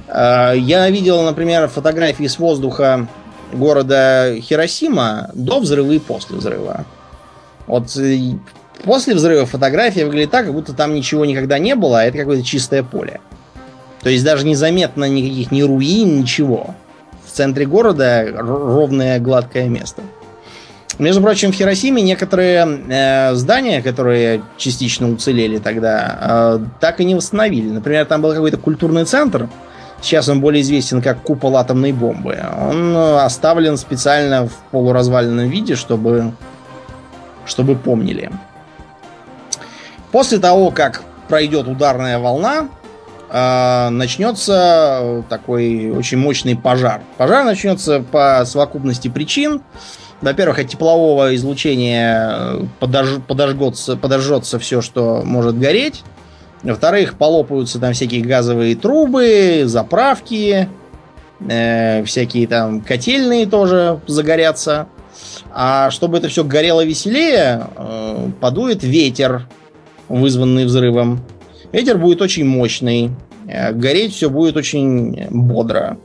Э, 0.08 0.54
я 0.56 0.90
видел, 0.90 1.22
например, 1.24 1.68
фотографии 1.68 2.28
с 2.28 2.40
воздуха 2.40 3.08
города 3.52 4.34
Хиросима 4.40 5.30
до 5.34 5.60
взрыва 5.60 5.92
и 5.92 6.00
после 6.00 6.38
взрыва. 6.38 6.86
Вот 7.68 7.96
э, 7.98 8.36
после 8.84 9.14
взрыва 9.14 9.46
фотография 9.46 10.06
выглядит 10.06 10.32
так, 10.32 10.46
как 10.46 10.54
будто 10.54 10.74
там 10.74 10.94
ничего 10.94 11.26
никогда 11.26 11.60
не 11.60 11.76
было, 11.76 12.00
а 12.00 12.04
это 12.04 12.18
какое-то 12.18 12.44
чистое 12.44 12.82
поле. 12.82 13.20
То 14.02 14.10
есть 14.10 14.24
даже 14.24 14.48
незаметно 14.48 15.06
никаких 15.06 15.52
ни 15.52 15.62
руин, 15.62 16.22
ничего. 16.22 16.76
в 17.26 17.32
центре 17.32 17.66
города 17.66 18.26
ровное 18.34 19.20
гладкое 19.20 19.68
место. 19.68 20.02
Между 21.00 21.22
прочим, 21.22 21.52
в 21.52 21.56
Хиросиме 21.56 22.02
некоторые 22.02 22.68
э, 22.90 23.36
здания, 23.36 23.82
которые 23.82 24.44
частично 24.58 25.10
уцелели 25.10 25.58
тогда, 25.58 26.18
э, 26.22 26.60
так 26.80 27.00
и 27.00 27.06
не 27.06 27.16
восстановили. 27.16 27.70
Например, 27.70 28.06
там 28.06 28.22
был 28.22 28.34
какой-то 28.34 28.58
культурный 28.58 29.06
центр, 29.06 29.48
сейчас 30.02 30.28
он 30.30 30.42
более 30.42 30.62
известен 30.62 31.02
как 31.02 31.22
купол 31.22 31.58
атомной 31.58 31.92
бомбы. 31.92 32.38
Он 32.60 32.96
оставлен 32.96 33.78
специально 33.78 34.48
в 34.48 34.54
полуразваленном 34.72 35.48
виде, 35.50 35.76
чтобы, 35.76 36.34
чтобы 37.46 37.76
помнили. 37.76 38.30
После 40.12 40.40
того, 40.40 40.72
как 40.72 41.04
пройдет 41.30 41.68
ударная 41.68 42.20
волна, 42.20 42.68
э, 43.30 43.90
начнется 43.90 45.24
такой 45.30 45.90
очень 45.92 46.18
мощный 46.18 46.58
пожар. 46.58 47.02
Пожар 47.18 47.46
начнется 47.46 48.02
по 48.02 48.44
совокупности 48.46 49.08
причин. 49.08 49.62
Во-первых, 50.22 50.60
от 50.60 50.68
теплового 50.68 51.36
излучения 51.36 52.68
подож, 52.80 53.18
подожгется, 53.28 53.98
подожжется 53.98 54.60
все, 54.60 54.82
что 54.82 55.24
может 55.26 55.58
гореть. 55.58 56.04
Во-вторых, 56.64 57.16
полопаются 57.18 57.80
там 57.80 57.94
всякие 57.94 58.22
газовые 58.22 58.76
трубы, 58.76 59.64
заправки, 59.66 60.70
э, 61.40 62.04
всякие 62.04 62.48
там 62.48 62.82
котельные 62.82 63.48
тоже 63.48 64.00
загорятся. 64.06 64.88
А 65.52 65.90
чтобы 65.90 66.20
это 66.20 66.28
все 66.28 66.44
горело 66.44 66.86
веселее, 66.86 67.68
э, 67.76 68.30
подует 68.40 68.84
ветер, 68.84 69.48
вызванный 70.08 70.66
взрывом. 70.66 71.22
Ветер 71.72 71.98
будет 71.98 72.22
очень 72.22 72.46
мощный, 72.46 73.10
э, 73.48 73.74
гореть 73.74 74.14
все 74.14 74.30
будет 74.30 74.56
очень 74.56 75.28
бодро. 75.32 75.98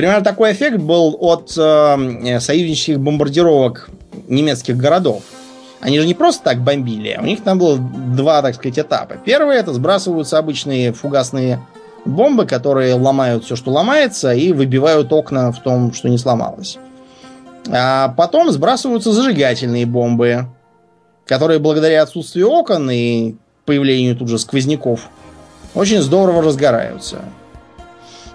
Примерно 0.00 0.24
такой 0.24 0.52
эффект 0.52 0.78
был 0.78 1.14
от 1.20 1.52
э, 1.58 2.40
союзнических 2.40 2.98
бомбардировок 2.98 3.90
немецких 4.28 4.78
городов. 4.78 5.22
Они 5.80 6.00
же 6.00 6.06
не 6.06 6.14
просто 6.14 6.42
так 6.42 6.62
бомбили, 6.62 7.18
у 7.20 7.26
них 7.26 7.44
там 7.44 7.58
было 7.58 7.76
два, 7.76 8.40
так 8.40 8.54
сказать, 8.54 8.78
этапа. 8.78 9.16
Первый 9.22 9.56
это 9.56 9.74
сбрасываются 9.74 10.38
обычные 10.38 10.94
фугасные 10.94 11.60
бомбы, 12.06 12.46
которые 12.46 12.94
ломают 12.94 13.44
все, 13.44 13.56
что 13.56 13.72
ломается, 13.72 14.32
и 14.32 14.54
выбивают 14.54 15.12
окна 15.12 15.52
в 15.52 15.62
том, 15.62 15.92
что 15.92 16.08
не 16.08 16.16
сломалось. 16.16 16.78
А 17.70 18.14
потом 18.16 18.50
сбрасываются 18.50 19.12
зажигательные 19.12 19.84
бомбы, 19.84 20.46
которые 21.26 21.58
благодаря 21.58 22.00
отсутствию 22.04 22.48
окон 22.48 22.90
и 22.90 23.34
появлению 23.66 24.16
тут 24.16 24.28
же 24.28 24.38
сквозняков 24.38 25.10
очень 25.74 26.00
здорово 26.00 26.40
разгораются. 26.40 27.18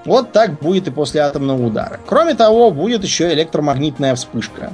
Вот 0.06 0.32
так 0.32 0.60
будет 0.60 0.88
и 0.88 0.92
после 0.92 1.22
атомного 1.22 1.66
удара. 1.66 2.00
Кроме 2.06 2.36
того, 2.36 2.72
будет 2.72 3.04
еще 3.04 3.34
электромагнитная 3.34 4.16
вспышка. 4.16 4.72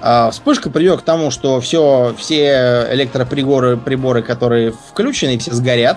А 0.00 0.30
вспышка 0.30 0.70
приведет 0.70 1.00
к 1.00 1.04
тому, 1.04 1.30
что 1.30 1.60
все, 1.60 2.14
все 2.16 2.86
электроприборы, 2.92 3.76
приборы, 3.76 4.22
которые 4.22 4.72
включены, 4.72 5.38
все 5.38 5.52
сгорят. 5.52 5.96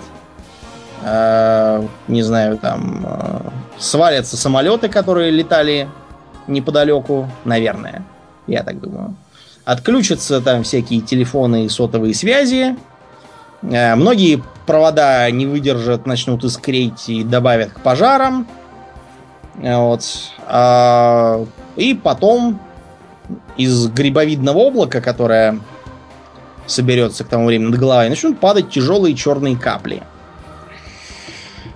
А, 1.03 1.85
не 2.07 2.23
знаю, 2.23 2.57
там 2.57 3.05
а, 3.05 3.53
свалятся 3.77 4.37
самолеты, 4.37 4.87
которые 4.87 5.29
летали 5.29 5.89
неподалеку, 6.47 7.29
наверное. 7.43 8.03
Я 8.47 8.63
так 8.63 8.79
думаю. 8.79 9.15
Отключатся 9.65 10.41
там 10.41 10.63
всякие 10.63 11.01
телефоны 11.01 11.65
и 11.65 11.69
сотовые 11.69 12.15
связи. 12.15 12.75
А, 13.63 13.95
многие 13.95 14.43
провода 14.65 15.29
не 15.31 15.45
выдержат, 15.45 16.05
начнут 16.05 16.43
искреть 16.43 17.09
и 17.09 17.23
добавят 17.23 17.71
к 17.71 17.79
пожарам. 17.81 18.47
Вот. 19.55 20.03
А, 20.47 21.45
и 21.75 21.93
потом 21.93 22.59
из 23.57 23.87
грибовидного 23.87 24.59
облака, 24.59 25.01
которое 25.01 25.59
соберется 26.65 27.23
к 27.23 27.27
тому 27.27 27.45
времени 27.45 27.69
над 27.69 27.79
головой, 27.79 28.09
начнут 28.09 28.39
падать 28.39 28.69
тяжелые 28.69 29.15
черные 29.15 29.57
капли. 29.57 30.03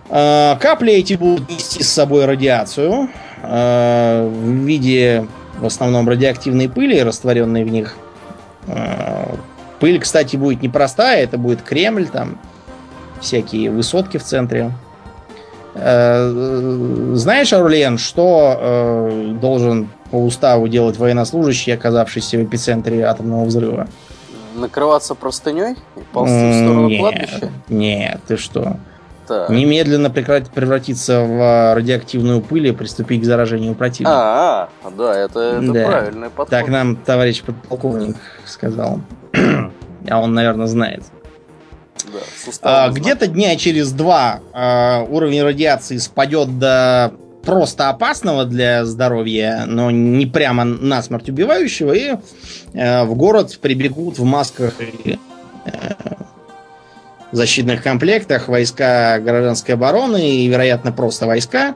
А, 0.09 0.55
капли 0.57 0.93
эти 0.93 1.13
будут 1.15 1.49
нести 1.49 1.83
с 1.83 1.89
собой 1.89 2.25
радиацию 2.25 3.09
в 3.41 4.63
виде 4.65 5.27
в 5.59 5.65
основном 5.65 6.09
радиоактивной 6.09 6.67
пыли, 6.67 6.99
растворенной 6.99 7.63
в 7.63 7.69
них. 7.69 7.95
Пыль, 9.79 9.99
кстати, 9.99 10.35
будет 10.35 10.61
непростая, 10.61 11.23
это 11.23 11.37
будет 11.37 11.61
Кремль, 11.61 12.07
там 12.07 12.37
всякие 13.19 13.71
высотки 13.71 14.17
в 14.17 14.23
центре. 14.23 14.71
Э, 15.75 17.11
знаешь, 17.13 17.51
Аурлиен, 17.51 17.97
что 17.97 18.57
э, 18.57 19.33
должен 19.41 19.89
по 20.09 20.15
уставу 20.15 20.67
делать 20.67 20.97
военнослужащий, 20.97 21.73
оказавшийся 21.73 22.37
в 22.37 22.43
эпицентре 22.43 23.03
атомного 23.03 23.45
взрыва? 23.45 23.87
Накрываться 24.55 25.15
простыней 25.15 25.73
и 25.97 26.01
ползти 26.13 26.51
в 26.51 26.53
сторону 26.53 26.87
нет, 26.87 26.99
кладбища? 26.99 27.51
Нет, 27.67 28.21
ты 28.25 28.37
что? 28.37 28.77
Так. 29.27 29.49
Немедленно 29.49 30.09
прекратить 30.09 30.51
превратиться 30.51 31.21
в 31.21 31.75
радиоактивную 31.75 32.41
пыль 32.41 32.67
и 32.67 32.71
приступить 32.71 33.23
к 33.23 33.25
заражению 33.25 33.73
противника. 33.73 34.11
А, 34.13 34.69
-а, 34.83 34.87
-а 34.87 34.95
да, 34.95 35.17
это, 35.17 35.39
это 35.39 35.73
да. 35.73 35.85
правильный 35.85 36.29
подход. 36.29 36.49
Так 36.49 36.67
нам 36.67 36.95
товарищ 36.95 37.41
подполковник 37.41 38.15
сказал. 38.45 38.99
А 40.09 40.19
он, 40.19 40.33
наверное, 40.33 40.67
знает. 40.67 41.03
Да, 42.13 42.19
а, 42.61 42.89
где-то 42.89 43.27
дня 43.27 43.55
через 43.55 43.91
два 43.91 44.41
а, 44.53 45.03
уровень 45.09 45.43
радиации 45.43 45.97
спадет 45.97 46.59
до 46.59 47.13
просто 47.45 47.89
опасного 47.89 48.45
для 48.45 48.85
здоровья, 48.85 49.65
но 49.67 49.91
не 49.91 50.25
прямо 50.25 50.63
насмерть 50.63 51.29
убивающего, 51.29 51.93
и 51.93 52.15
э, 52.73 53.03
в 53.03 53.15
город 53.15 53.59
прибегут 53.61 54.17
в 54.17 54.23
масках 54.23 54.73
и 54.81 55.19
э, 55.65 55.69
защитных 57.31 57.83
комплектах 57.83 58.47
войска 58.47 59.19
гражданской 59.19 59.75
обороны 59.75 60.27
и, 60.27 60.47
вероятно, 60.47 60.91
просто 60.91 61.27
войска, 61.27 61.75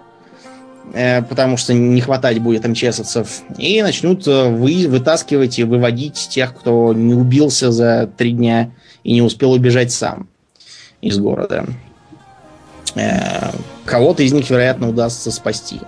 потому 0.91 1.58
что 1.58 1.73
не 1.73 2.02
хватать 2.02 2.39
будет 2.39 2.67
МЧСовцев, 2.67 3.41
и 3.58 3.82
начнут 3.82 4.28
э, 4.28 4.49
вы, 4.49 4.88
вытаскивать 4.88 5.60
и 5.60 5.63
выводить 5.63 6.30
тех, 6.30 6.56
кто 6.56 6.93
не 6.93 7.13
убился 7.13 7.71
за 7.71 8.10
три 8.17 8.32
дня 8.32 8.71
и 9.04 9.13
не 9.13 9.21
успел 9.21 9.52
убежать 9.52 9.91
сам 9.91 10.28
из 11.02 11.17
города. 11.17 11.65
Э, 12.95 13.52
кого-то 13.86 14.23
из 14.23 14.34
них, 14.34 14.49
вероятно, 14.49 14.89
удастся 14.89 15.32
спасти. 15.32 15.80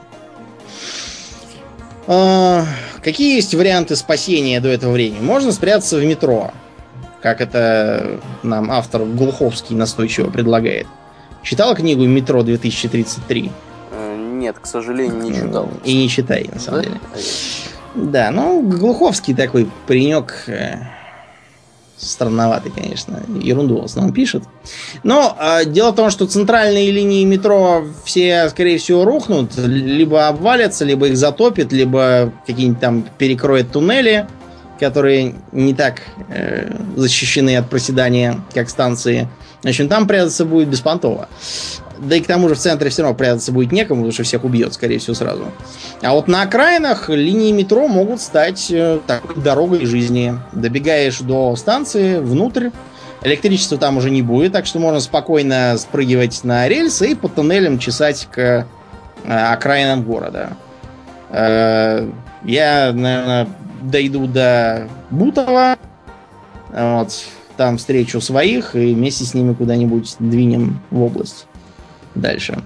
Э, 2.07 2.63
какие 3.03 3.35
есть 3.35 3.53
варианты 3.55 3.95
спасения 3.95 4.59
до 4.59 4.69
этого 4.69 4.91
времени? 4.91 5.21
Можно 5.21 5.51
спрятаться 5.51 5.97
в 5.97 6.03
метро, 6.03 6.51
как 7.21 7.41
это 7.41 8.19
нам 8.43 8.71
автор 8.71 9.05
Глуховский 9.05 9.75
настойчиво 9.75 10.29
предлагает. 10.29 10.87
Читал 11.43 11.75
книгу 11.75 12.05
«Метро 12.05 12.41
2033»? 12.41 13.51
Э, 14.41 14.43
нет, 14.43 14.57
к 14.59 14.65
сожалению, 14.65 15.21
не 15.21 15.33
читал. 15.33 15.69
И 15.83 15.95
не 15.95 16.09
читай, 16.09 16.49
на 16.51 16.59
самом 16.59 16.81
да? 16.81 16.87
деле. 16.87 17.01
Да, 17.93 18.31
ну, 18.31 18.61
Глуховский 18.61 19.35
такой 19.35 19.69
паренек 19.87 20.47
странноватый, 22.01 22.71
конечно, 22.71 23.21
ерунду 23.39 23.81
в 23.81 23.85
основном 23.85 24.13
пишет. 24.13 24.43
Но 25.03 25.37
э, 25.39 25.65
дело 25.65 25.91
в 25.91 25.95
том, 25.95 26.09
что 26.09 26.25
центральные 26.25 26.91
линии 26.91 27.23
метро 27.23 27.85
все, 28.03 28.49
скорее 28.49 28.77
всего, 28.79 29.05
рухнут, 29.05 29.55
либо 29.57 30.27
обвалятся, 30.27 30.83
либо 30.83 31.07
их 31.07 31.17
затопит, 31.17 31.71
либо 31.71 32.33
какие-нибудь 32.47 32.81
там 32.81 33.05
перекроют 33.17 33.71
туннели, 33.71 34.27
которые 34.79 35.35
не 35.51 35.75
так 35.75 36.01
э, 36.29 36.73
защищены 36.95 37.57
от 37.57 37.69
проседания, 37.69 38.41
как 38.53 38.69
станции. 38.69 39.29
Значит, 39.61 39.89
там 39.89 40.07
прятаться 40.07 40.45
будет 40.45 40.69
беспонтово. 40.69 41.29
Да 41.99 42.15
и 42.15 42.21
к 42.21 42.27
тому 42.27 42.49
же 42.49 42.55
в 42.55 42.57
центре 42.57 42.89
все 42.89 43.03
равно 43.03 43.15
прятаться 43.15 43.51
будет 43.51 43.71
некому, 43.71 44.01
потому 44.01 44.11
что 44.11 44.23
всех 44.23 44.43
убьет, 44.43 44.73
скорее 44.73 44.97
всего, 44.97 45.13
сразу. 45.13 45.45
А 46.01 46.13
вот 46.13 46.27
на 46.27 46.41
окраинах 46.41 47.09
линии 47.09 47.51
метро 47.51 47.87
могут 47.87 48.21
стать 48.21 48.71
э, 48.71 48.99
такой 49.05 49.35
дорогой 49.41 49.85
жизни. 49.85 50.33
Добегаешь 50.51 51.19
до 51.19 51.55
станции, 51.55 52.17
внутрь, 52.17 52.69
электричества 53.21 53.77
там 53.77 53.97
уже 53.97 54.09
не 54.09 54.23
будет, 54.23 54.53
так 54.53 54.65
что 54.65 54.79
можно 54.79 54.99
спокойно 54.99 55.77
спрыгивать 55.77 56.43
на 56.43 56.67
рельсы 56.67 57.11
и 57.11 57.15
по 57.15 57.29
туннелям 57.29 57.77
чесать 57.77 58.27
к 58.31 58.39
э, 58.39 58.65
окраинам 59.27 60.01
города. 60.03 60.53
Э, 61.29 62.09
я, 62.43 62.91
наверное, 62.93 63.47
дойду 63.81 64.25
до 64.25 64.87
Бутова, 65.11 65.77
вот, 66.71 67.25
там 67.61 67.77
встречу 67.77 68.19
своих 68.21 68.75
и 68.75 68.95
вместе 68.95 69.23
с 69.23 69.35
ними 69.35 69.53
куда-нибудь 69.53 70.15
двинем 70.17 70.81
в 70.89 70.99
область 71.03 71.45
дальше. 72.15 72.63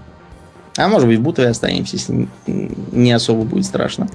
А 0.78 0.88
может 0.88 1.10
быть, 1.10 1.20
в 1.20 1.22
Бутове 1.22 1.50
останемся, 1.50 1.98
если 1.98 2.30
не 2.48 3.12
особо 3.12 3.44
будет 3.44 3.66
страшно. 3.66 4.08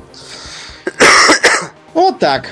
Вот 1.92 2.18
так. 2.18 2.46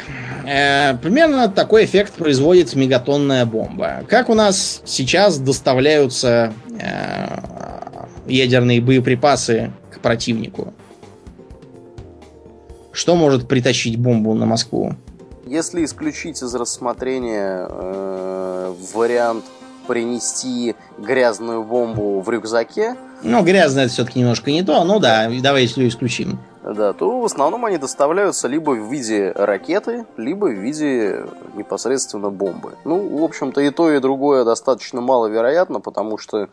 Э, 0.45 0.95
примерно 0.99 1.49
такой 1.49 1.87
эффект 1.87 2.13
производит 2.15 2.75
мегатонная 2.75 3.47
бомба. 3.47 4.05
Как 4.07 4.29
у 4.29 4.35
нас 4.35 4.83
сейчас 4.85 5.39
доставляются 5.39 6.53
э, 6.79 7.39
ядерные 8.27 8.83
боеприпасы 8.83 9.71
к 9.91 10.01
противнику? 10.01 10.75
что 12.99 13.15
может 13.15 13.47
притащить 13.47 13.97
бомбу 13.97 14.35
на 14.35 14.45
Москву? 14.45 14.97
Если 15.49 15.83
исключить 15.87 16.43
из 16.43 16.55
рассмотрения 16.55 17.67
э, 17.71 18.75
вариант 18.93 19.47
принести 19.87 20.77
грязную 20.99 21.65
бомбу 21.65 22.21
в 22.21 22.29
рюкзаке. 22.29 22.97
Ну, 23.23 23.43
грязное 23.43 23.85
это 23.85 23.95
все-таки 23.95 24.21
немножко 24.21 24.51
не 24.51 24.63
то, 24.63 24.85
ну 24.85 25.01
да, 25.01 25.31
давай 25.41 25.63
если 25.63 25.89
исключим. 25.89 26.39
Да, 26.63 26.93
то 26.93 27.21
в 27.21 27.25
основном 27.25 27.65
они 27.65 27.79
доставляются 27.79 28.47
либо 28.47 28.73
в 28.73 28.93
виде 28.93 29.33
ракеты, 29.35 30.05
либо 30.19 30.47
в 30.47 30.53
виде 30.53 31.25
непосредственно 31.55 32.29
бомбы. 32.29 32.75
Ну, 32.85 33.19
в 33.19 33.25
общем-то, 33.25 33.63
и 33.63 33.71
то, 33.71 33.91
и 33.91 34.01
другое 34.01 34.45
достаточно 34.45 35.01
маловероятно, 35.01 35.81
потому 35.81 36.19
что 36.19 36.51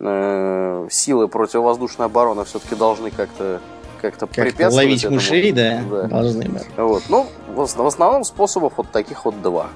э, 0.00 0.88
силы 0.90 1.28
противовоздушной 1.28 2.08
обороны 2.08 2.44
все-таки 2.44 2.74
должны 2.74 3.10
как-то 3.10 3.62
как-то 4.04 4.26
как 4.26 4.44
препятствовать 4.44 4.74
ловить 4.74 5.00
этому. 5.00 5.16
мышей, 5.16 5.52
да, 5.52 5.80
да. 5.90 6.02
должны. 6.04 6.44
Да. 6.44 6.84
Вот. 6.84 7.04
Ну, 7.08 7.26
в 7.48 7.86
основном 7.86 8.24
способов 8.24 8.74
вот 8.76 8.90
таких 8.90 9.24
вот 9.24 9.40
два. 9.40 9.68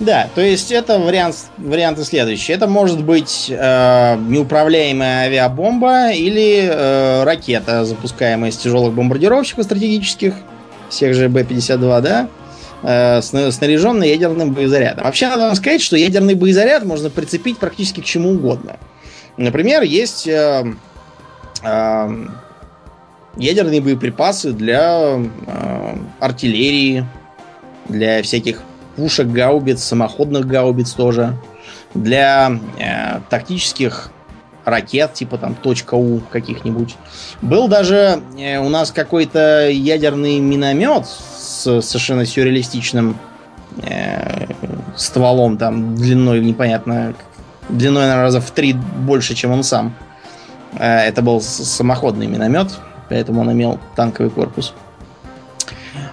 Да, 0.00 0.28
то 0.34 0.40
есть 0.40 0.70
это 0.70 0.98
вариант, 0.98 1.36
варианты 1.56 2.04
следующие. 2.04 2.56
Это 2.56 2.66
может 2.66 3.02
быть 3.02 3.46
э, 3.50 4.16
неуправляемая 4.16 5.26
авиабомба 5.26 6.10
или 6.10 6.68
э, 6.70 7.24
ракета, 7.24 7.84
запускаемая 7.84 8.50
из 8.50 8.56
тяжелых 8.56 8.94
бомбардировщиков 8.94 9.64
стратегических, 9.64 10.34
всех 10.88 11.14
же 11.14 11.28
Б-52, 11.28 12.00
да, 12.00 12.28
э, 12.82 13.22
снаряженный 13.22 14.08
ядерным 14.08 14.52
боезарядом. 14.52 15.04
Вообще 15.04 15.28
надо 15.28 15.42
вам 15.46 15.56
сказать, 15.56 15.82
что 15.82 15.96
ядерный 15.96 16.34
боезаряд 16.34 16.84
можно 16.84 17.10
прицепить 17.10 17.58
практически 17.58 18.00
к 18.00 18.04
чему 18.04 18.30
угодно. 18.30 18.76
Например, 19.36 19.82
есть 19.82 20.28
э, 20.28 20.64
э, 21.62 22.26
ядерные 23.38 23.80
боеприпасы 23.80 24.52
для 24.52 25.18
э, 25.46 25.96
артиллерии, 26.20 27.06
для 27.88 28.22
всяких 28.22 28.62
пушек, 28.96 29.28
гаубиц, 29.28 29.82
самоходных 29.82 30.46
гаубиц 30.46 30.92
тоже, 30.92 31.36
для 31.94 32.58
э, 32.78 33.20
тактических 33.30 34.10
ракет, 34.64 35.14
типа 35.14 35.38
там 35.38 35.56
У 35.92 36.20
каких-нибудь. 36.20 36.96
Был 37.40 37.68
даже 37.68 38.22
э, 38.36 38.58
у 38.58 38.68
нас 38.68 38.90
какой-то 38.90 39.68
ядерный 39.70 40.38
миномет 40.40 41.06
с 41.06 41.80
совершенно 41.80 42.26
сюрреалистичным 42.26 43.16
э, 43.82 44.46
стволом, 44.96 45.58
там 45.58 45.94
длиной 45.94 46.40
непонятно, 46.40 47.14
длиной, 47.68 48.02
наверное, 48.02 48.24
раза 48.24 48.40
в 48.40 48.50
три 48.50 48.72
больше, 48.72 49.34
чем 49.34 49.52
он 49.52 49.62
сам. 49.62 49.94
Э, 50.78 50.98
это 51.00 51.22
был 51.22 51.40
самоходный 51.40 52.26
миномет, 52.26 52.78
поэтому 53.08 53.40
он 53.40 53.52
имел 53.52 53.78
танковый 53.96 54.30
корпус. 54.30 54.74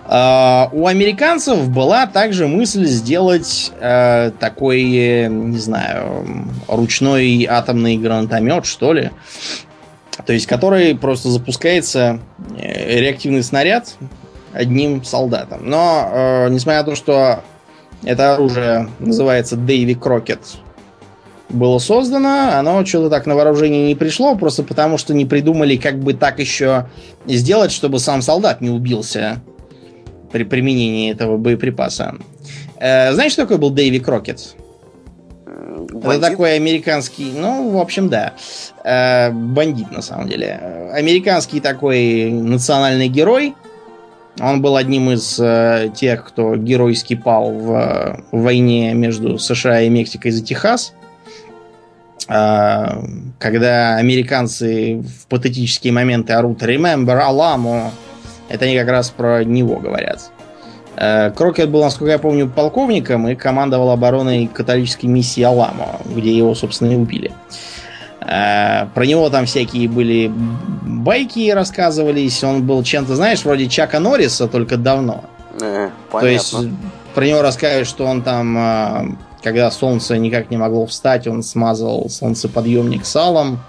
Uh, 0.08 0.69
у 0.71 0.86
американцев 0.86 1.67
была 1.69 2.05
также 2.05 2.47
мысль 2.47 2.86
сделать 2.86 3.71
uh, 3.79 4.31
такой, 4.39 4.84
не 5.27 5.58
знаю, 5.58 6.25
ручной 6.67 7.45
атомный 7.49 7.97
гранатомет, 7.97 8.67
что 8.67 8.93
ли. 8.93 9.10
То 10.27 10.31
есть, 10.34 10.45
который 10.45 10.95
просто 10.95 11.29
запускается 11.29 12.19
э, 12.55 12.99
реактивный 12.99 13.41
снаряд 13.41 13.95
одним 14.53 15.03
солдатом. 15.03 15.67
Но, 15.67 16.10
uh, 16.13 16.49
несмотря 16.51 16.81
на 16.81 16.86
то, 16.86 16.95
что 16.95 17.39
это 18.03 18.36
оружие 18.36 18.88
называется 18.99 19.55
Дэйви 19.55 19.95
Крокет, 19.95 20.41
было 21.49 21.77
создано, 21.79 22.58
оно 22.58 22.86
что-то 22.86 23.10
так 23.10 23.25
на 23.25 23.36
вооружение 23.36 23.88
не 23.88 23.95
пришло, 23.95 24.36
просто 24.36 24.63
потому 24.63 24.97
что 24.97 25.13
не 25.13 25.25
придумали, 25.25 25.75
как 25.75 25.99
бы 25.99 26.13
так 26.13 26.39
еще 26.39 26.88
сделать, 27.25 27.71
чтобы 27.71 27.99
сам 27.99 28.21
солдат 28.21 28.62
не 28.62 28.69
убился 28.69 29.41
при 30.31 30.43
применении 30.43 31.12
этого 31.12 31.38
боеприпаса. 31.38 32.15
Э, 32.79 33.13
знаешь, 33.13 33.34
что 33.34 33.43
такое 33.43 33.58
был 33.58 33.69
Дэйви 33.69 33.99
Крокет? 33.99 34.55
Бандит? 35.45 36.05
Это 36.05 36.29
такой 36.31 36.55
американский, 36.55 37.31
ну, 37.34 37.69
в 37.69 37.77
общем, 37.77 38.10
да. 38.10 38.34
Э, 38.84 39.31
бандит, 39.31 39.91
на 39.91 40.01
самом 40.01 40.27
деле. 40.27 40.89
Американский 40.93 41.60
такой 41.60 42.31
национальный 42.31 43.08
герой. 43.08 43.53
Он 44.41 44.62
был 44.62 44.75
одним 44.75 45.12
из 45.12 45.39
э, 45.39 45.89
тех, 45.95 46.25
кто 46.25 46.58
геройски 46.58 47.15
пал 47.15 47.51
в, 47.51 48.19
в 48.31 48.41
войне 48.41 48.93
между 48.93 49.38
США 49.38 49.81
и 49.81 49.89
Мексикой 49.89 50.31
за 50.31 50.43
Техас. 50.43 50.93
Э, 50.93 51.05
когда 52.28 53.97
американцы 53.97 54.95
в 54.95 55.28
патетические 55.28 55.93
моменты 55.93 56.34
орут 56.34 56.63
«Remember 56.63 57.21
Alamo», 57.21 57.91
это 58.49 58.65
они 58.65 58.78
как 58.78 58.88
раз 58.89 59.10
про 59.10 59.43
него 59.43 59.78
говорят. 59.78 60.32
Э, 60.97 61.32
Крокет 61.32 61.69
был, 61.69 61.84
насколько 61.84 62.12
я 62.12 62.19
помню, 62.19 62.49
полковником 62.49 63.28
и 63.28 63.36
командовал 63.36 63.89
обороной 63.91 64.47
католической 64.47 65.08
миссии 65.08 65.43
Аламо, 65.43 65.99
где 66.06 66.36
его, 66.36 66.56
собственно, 66.56 66.91
и 66.91 66.95
убили. 66.95 67.32
Э, 68.21 68.88
про 68.93 69.06
него 69.06 69.30
там 69.30 69.45
всякие 69.45 69.89
были 69.89 70.32
байки 70.34 71.51
рассказывались. 71.51 72.43
Он 72.43 72.65
был 72.65 72.84
чем-то, 72.84 73.15
знаешь, 73.15 73.43
вроде 73.43 73.67
Чака 73.67 73.99
Норриса, 73.99 74.47
только 74.47 74.78
давно. 74.78 75.25
Э, 75.62 75.89
понятно. 76.12 76.19
То 76.19 76.28
есть 76.28 76.56
про 77.13 77.25
него 77.25 77.41
рассказывают, 77.41 77.88
что 77.88 78.06
он 78.06 78.21
там, 78.21 78.58
э, 78.58 79.15
когда 79.45 79.69
солнце 79.69 80.17
никак 80.17 80.49
не 80.49 80.58
могло 80.58 80.88
встать, 80.88 81.27
он 81.27 81.43
смазывал 81.43 82.10
солнцеподъемник 82.10 83.05
салом, 83.05 83.60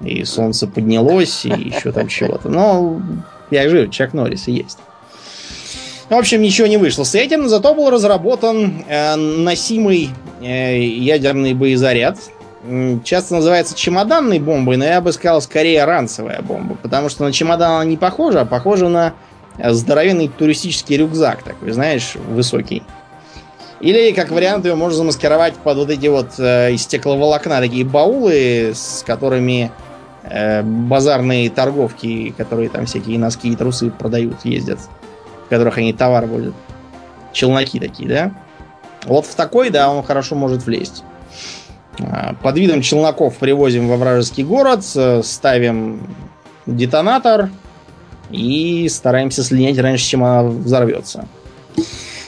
и 0.00 0.24
солнце 0.24 0.66
поднялось, 0.66 1.44
и 1.44 1.50
еще 1.50 1.92
там 1.92 2.08
чего-то. 2.08 2.48
Но 2.48 3.02
я 3.50 3.64
говорю, 3.64 3.88
Чак 3.88 4.14
Норрис 4.14 4.48
есть. 4.48 4.78
В 6.08 6.14
общем, 6.14 6.40
ничего 6.40 6.66
не 6.68 6.78
вышло 6.78 7.04
с 7.04 7.14
этим, 7.14 7.50
зато 7.50 7.74
был 7.74 7.90
разработан 7.90 8.82
э, 8.88 9.16
носимый 9.16 10.08
э, 10.40 10.82
ядерный 10.82 11.52
боезаряд. 11.52 12.16
Часто 13.04 13.34
называется 13.34 13.76
чемоданной 13.76 14.38
бомбой, 14.38 14.78
но 14.78 14.86
я 14.86 15.02
бы 15.02 15.12
сказал 15.12 15.42
скорее 15.42 15.84
ранцевая 15.84 16.40
бомба, 16.40 16.76
потому 16.76 17.10
что 17.10 17.24
на 17.24 17.32
чемодан 17.32 17.72
она 17.72 17.84
не 17.84 17.98
похожа, 17.98 18.40
а 18.40 18.44
похожа 18.46 18.88
на 18.88 19.12
здоровенный 19.62 20.28
туристический 20.28 20.96
рюкзак 20.96 21.42
такой, 21.42 21.72
знаешь, 21.72 22.14
высокий. 22.14 22.82
Или, 23.80 24.12
как 24.12 24.30
вариант, 24.30 24.64
ее 24.64 24.74
можно 24.74 24.98
замаскировать 24.98 25.54
под 25.54 25.76
вот 25.76 25.90
эти 25.90 26.06
вот 26.06 26.38
э, 26.38 26.72
из 26.72 26.82
стекловолокна 26.82 27.60
такие 27.60 27.84
баулы, 27.84 28.72
с 28.74 29.02
которыми 29.04 29.70
э, 30.22 30.62
базарные 30.62 31.50
торговки, 31.50 32.34
которые 32.36 32.68
там 32.68 32.86
всякие 32.86 33.18
носки 33.18 33.48
и 33.48 33.56
трусы 33.56 33.90
продают, 33.90 34.44
ездят 34.44 34.78
в 35.46 35.48
которых 35.48 35.78
они 35.78 35.92
товар 35.92 36.26
возят. 36.26 36.54
Челноки 37.32 37.78
такие, 37.78 38.08
да? 38.08 38.32
Вот 39.04 39.26
в 39.26 39.34
такой, 39.34 39.70
да, 39.70 39.90
он 39.90 40.02
хорошо 40.02 40.34
может 40.34 40.64
влезть. 40.64 41.02
А, 42.00 42.34
под 42.42 42.56
видом 42.56 42.80
челноков 42.80 43.36
привозим 43.36 43.88
во 43.88 43.96
вражеский 43.96 44.44
город, 44.44 44.84
ставим 45.22 46.08
детонатор 46.66 47.50
и 48.30 48.88
стараемся 48.88 49.44
слинять 49.44 49.78
раньше, 49.78 50.06
чем 50.06 50.24
она 50.24 50.44
взорвется. 50.44 51.28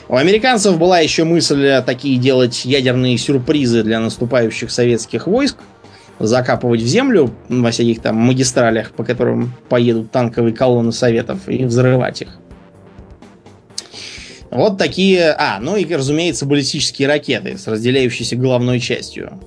У 0.08 0.14
американцев 0.14 0.78
была 0.78 1.00
еще 1.00 1.24
мысль 1.24 1.82
такие 1.84 2.16
делать 2.18 2.64
ядерные 2.64 3.18
сюрпризы 3.18 3.82
для 3.82 3.98
наступающих 3.98 4.70
советских 4.70 5.26
войск, 5.26 5.56
закапывать 6.20 6.80
в 6.80 6.86
землю 6.86 7.34
во 7.48 7.70
всяких 7.70 8.00
там 8.00 8.16
магистралях, 8.16 8.92
по 8.92 9.04
которым 9.04 9.52
поедут 9.68 10.12
танковые 10.12 10.54
колонны 10.54 10.92
советов, 10.92 11.48
и 11.48 11.64
взрывать 11.64 12.22
их. 12.22 12.28
Вот 14.50 14.78
такие... 14.78 15.32
А, 15.32 15.58
ну 15.60 15.76
и, 15.76 15.92
разумеется, 15.92 16.46
баллистические 16.46 17.08
ракеты 17.08 17.58
с 17.58 17.66
разделяющейся 17.66 18.36
головной 18.36 18.80
частью. 18.80 19.40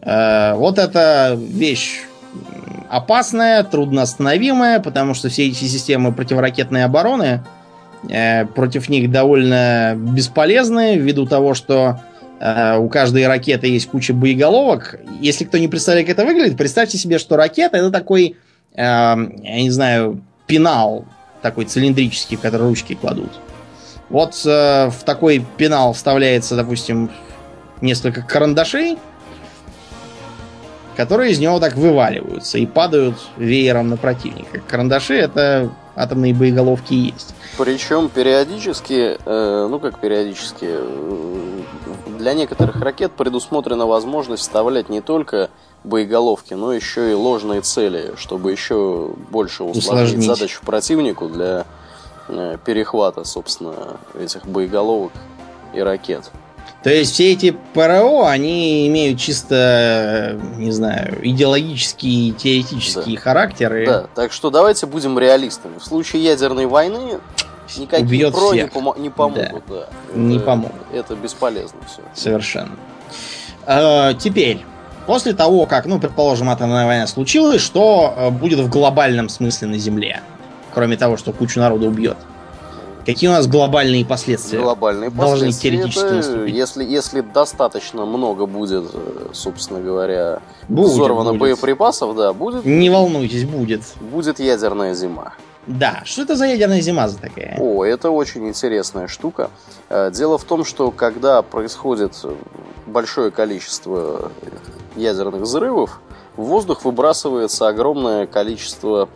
Э, 0.00 0.54
вот 0.54 0.78
эта 0.78 1.38
вещь 1.38 2.00
опасная, 2.88 3.62
трудноостановимая, 3.62 4.80
потому 4.80 5.14
что 5.14 5.28
все 5.28 5.48
эти 5.48 5.64
системы 5.64 6.12
противоракетной 6.12 6.84
обороны 6.84 7.24
э, 7.24 7.40
против 8.54 8.88
них 8.88 9.10
довольно 9.10 9.94
бесполезны, 9.96 10.96
ввиду 10.96 11.26
того, 11.26 11.54
что 11.54 12.00
э, 12.38 12.76
у 12.76 12.88
каждой 12.88 13.26
ракеты 13.26 13.66
есть 13.66 13.88
куча 13.88 14.14
боеголовок. 14.14 15.00
Если 15.20 15.44
кто 15.44 15.58
не 15.58 15.68
представляет, 15.68 16.06
как 16.06 16.18
это 16.18 16.26
выглядит, 16.26 16.56
представьте 16.56 16.98
себе, 16.98 17.18
что 17.18 17.36
ракета 17.36 17.78
это 17.78 17.90
такой, 17.90 18.36
э, 18.74 18.76
я 18.76 19.62
не 19.62 19.70
знаю, 19.70 20.22
пенал 20.46 21.04
такой 21.42 21.64
цилиндрический, 21.64 22.36
в 22.36 22.40
который 22.40 22.68
ручки 22.68 22.94
кладут. 22.94 23.30
Вот 24.08 24.40
э, 24.44 24.90
в 24.90 25.04
такой 25.04 25.44
пенал 25.56 25.92
вставляется, 25.92 26.54
допустим, 26.54 27.10
несколько 27.80 28.22
карандашей, 28.22 28.98
которые 30.96 31.32
из 31.32 31.38
него 31.38 31.60
так 31.60 31.76
вываливаются 31.76 32.58
и 32.58 32.66
падают 32.66 33.16
веером 33.36 33.88
на 33.88 33.96
противника. 33.96 34.60
Карандаши 34.66 35.14
это 35.14 35.70
атомные 35.96 36.34
боеголовки 36.34 36.94
есть. 36.94 37.34
Причем 37.58 38.08
периодически, 38.08 39.18
э, 39.24 39.66
ну 39.68 39.80
как 39.80 39.98
периодически, 39.98 40.66
э, 40.68 41.62
для 42.18 42.34
некоторых 42.34 42.80
ракет 42.80 43.12
предусмотрена 43.12 43.86
возможность 43.86 44.42
вставлять 44.42 44.88
не 44.88 45.00
только 45.00 45.50
боеголовки, 45.84 46.54
но 46.54 46.72
еще 46.72 47.10
и 47.10 47.14
ложные 47.14 47.62
цели, 47.62 48.12
чтобы 48.16 48.52
еще 48.52 49.10
больше 49.30 49.64
усложнить, 49.64 50.18
усложнить. 50.18 50.26
задачу 50.26 50.60
противнику 50.64 51.28
для 51.28 51.64
э, 52.28 52.58
перехвата, 52.64 53.24
собственно, 53.24 53.98
этих 54.18 54.46
боеголовок 54.46 55.12
и 55.72 55.80
ракет. 55.80 56.30
То 56.86 56.92
есть 56.92 57.14
все 57.14 57.32
эти 57.32 57.50
ПРО, 57.74 58.26
они 58.26 58.86
имеют 58.86 59.18
чисто, 59.18 60.38
не 60.56 60.70
знаю, 60.70 61.18
идеологические, 61.20 62.30
теоретические 62.30 63.16
да. 63.16 63.20
характеры. 63.20 63.86
Да, 63.86 64.06
так 64.14 64.32
что 64.32 64.50
давайте 64.50 64.86
будем 64.86 65.18
реалистами. 65.18 65.78
В 65.78 65.84
случае 65.84 66.22
ядерной 66.22 66.66
войны 66.66 67.18
никакие 67.76 68.06
Убьет 68.06 68.34
ПРО 68.34 68.52
всех. 68.52 68.72
не, 68.72 68.80
помо- 68.80 69.00
не 69.00 69.10
помогут. 69.10 69.64
Да. 69.68 69.88
Это, 70.10 70.16
Не 70.16 70.38
помогут. 70.38 70.80
Это 70.92 71.16
бесполезно 71.16 71.80
все. 71.88 72.02
Совершенно. 72.14 72.76
Э, 73.66 74.12
теперь, 74.16 74.64
после 75.08 75.32
того, 75.32 75.66
как, 75.66 75.86
ну, 75.86 75.98
предположим, 75.98 76.48
атомная 76.50 76.86
война 76.86 77.08
случилась, 77.08 77.62
что 77.62 78.14
э, 78.16 78.30
будет 78.30 78.60
в 78.60 78.68
глобальном 78.68 79.28
смысле 79.28 79.66
на 79.66 79.78
Земле? 79.78 80.20
Кроме 80.72 80.96
того, 80.96 81.16
что 81.16 81.32
кучу 81.32 81.58
народа 81.58 81.88
убьет. 81.88 82.16
Какие 83.06 83.30
у 83.30 83.32
нас 83.32 83.46
глобальные 83.46 84.04
последствия? 84.04 84.58
Глобальные 84.60 85.10
должны 85.10 85.46
последствия. 85.46 85.70
теоретически 85.70 86.04
это, 86.04 86.14
наступить? 86.16 86.54
если, 86.56 86.84
если 86.84 87.20
достаточно 87.20 88.04
много 88.04 88.46
будет, 88.46 88.84
э, 88.92 89.28
собственно 89.32 89.80
говоря, 89.80 90.40
Будет, 90.68 90.90
взорвано 90.90 91.30
будет. 91.30 91.40
боеприпасов, 91.40 92.16
да, 92.16 92.32
будет, 92.32 92.64
Не 92.64 92.90
волнуйтесь, 92.90 93.44
будет. 93.44 93.82
будет 94.00 94.40
ядерная 94.40 94.92
зима. 94.94 95.34
Да, 95.68 96.02
что 96.04 96.22
это 96.22 96.34
за 96.36 96.46
ядерная 96.46 96.80
зима 96.80 97.08
за 97.08 97.18
такая? 97.18 97.56
О, 97.58 97.84
это 97.84 98.10
очень 98.10 98.48
интересная 98.48 99.06
штука. 99.06 99.50
Э, 99.88 100.10
Дело 100.12 100.36
в 100.36 100.44
том, 100.44 100.64
что 100.64 100.90
когда 100.90 101.42
происходит 101.42 102.12
большое 102.86 103.30
количество 103.30 104.32
ядерных 104.96 105.42
взрывов, 105.42 106.00
в 106.36 106.42
воздух 106.44 106.84
выбрасывается 106.84 107.68
огромное 107.68 108.26
количество 108.26 109.08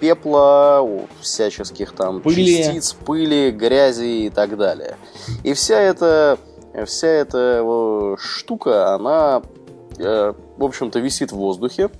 пепла, 0.00 0.80
о, 0.82 1.06
всяческих 1.20 1.92
там 1.92 2.20
Пыли. 2.20 2.58
частиц, 2.58 2.92
пыли, 2.92 3.50
грязи 3.50 4.26
и 4.26 4.30
так 4.30 4.56
далее. 4.56 4.96
И 5.44 5.54
вся 5.54 5.80
эта, 5.80 6.38
вся 6.84 7.08
эта 7.08 7.62
э, 7.64 8.16
штука, 8.18 8.94
она, 8.94 9.42
э, 9.98 10.32
в 10.56 10.64
общем-то, 10.64 10.98
висит 10.98 11.32
в 11.32 11.36
воздухе. 11.36 11.90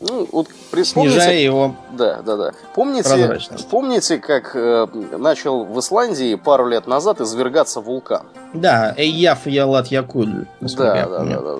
Ну, 0.00 0.28
вот 0.32 0.48
Снижая 0.82 1.38
его 1.38 1.74
да, 1.92 2.20
да, 2.20 2.36
да. 2.36 2.52
Помните, 2.74 3.38
помните, 3.70 4.18
как 4.18 4.54
э, 4.54 4.86
начал 5.16 5.64
в 5.64 5.78
Исландии 5.80 6.34
пару 6.34 6.66
лет 6.66 6.86
назад 6.86 7.20
извергаться 7.20 7.80
вулкан? 7.80 8.26
Да, 8.52 8.92
Эйяф 8.96 9.46
Ялат 9.46 9.86
Якуль. 9.88 10.46
Да, 10.60 10.96
я 10.96 11.06
да, 11.08 11.24
да, 11.24 11.40
да, 11.40 11.56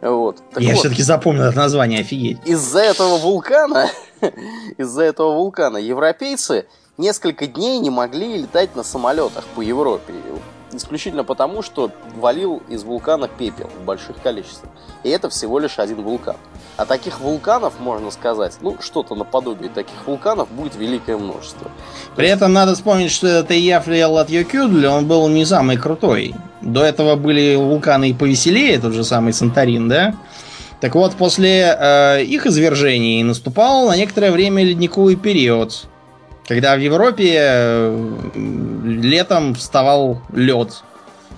да. 0.00 0.10
Вот. 0.10 0.38
Так 0.52 0.62
Я 0.62 0.70
вот, 0.70 0.78
все-таки 0.78 1.02
запомнил 1.02 1.44
это 1.44 1.56
название, 1.58 2.00
офигеть. 2.00 2.38
из-за 2.46 2.80
этого 2.80 3.18
вулкана, 3.18 3.88
из-за 4.78 5.02
этого 5.02 5.34
вулкана 5.34 5.78
европейцы 5.78 6.66
несколько 6.98 7.46
дней 7.46 7.78
не 7.78 7.90
могли 7.90 8.38
летать 8.38 8.76
на 8.76 8.82
самолетах 8.82 9.44
по 9.54 9.60
Европе. 9.60 10.14
Исключительно 10.74 11.22
потому, 11.22 11.62
что 11.62 11.90
валил 12.16 12.62
из 12.70 12.82
вулкана 12.82 13.28
пепел 13.28 13.68
в 13.78 13.84
больших 13.84 14.16
количествах. 14.22 14.70
И 15.02 15.10
это 15.10 15.28
всего 15.28 15.58
лишь 15.58 15.78
один 15.78 16.00
вулкан. 16.02 16.36
А 16.78 16.86
таких 16.86 17.20
вулканов, 17.20 17.74
можно 17.78 18.10
сказать, 18.10 18.54
ну, 18.62 18.78
что-то 18.80 19.14
наподобие 19.14 19.68
таких 19.68 20.06
вулканов 20.06 20.50
будет 20.50 20.74
великое 20.76 21.18
множество. 21.18 21.70
При 22.16 22.28
этом 22.28 22.54
надо 22.54 22.74
вспомнить, 22.74 23.10
что 23.10 23.26
это 23.26 23.52
Эйяф 23.52 23.86
Ялат 23.86 24.30
Якуль, 24.30 24.86
он 24.86 25.06
был 25.06 25.28
не 25.28 25.44
самый 25.44 25.76
крутой. 25.76 26.34
До 26.62 26.82
этого 26.82 27.16
были 27.16 27.56
вулканы 27.56 28.10
и 28.10 28.14
повеселее, 28.14 28.78
тот 28.78 28.94
же 28.94 29.04
самый 29.04 29.34
Санторин, 29.34 29.88
да? 29.88 30.14
Так 30.82 30.96
вот, 30.96 31.14
после 31.14 31.76
э, 31.78 32.24
их 32.24 32.44
извержений 32.44 33.22
наступал 33.22 33.86
на 33.86 33.96
некоторое 33.96 34.32
время 34.32 34.64
ледниковый 34.64 35.14
период, 35.14 35.84
когда 36.48 36.74
в 36.74 36.80
Европе 36.80 37.36
э, 37.38 38.16
летом 38.84 39.54
вставал 39.54 40.22
лед. 40.32 40.82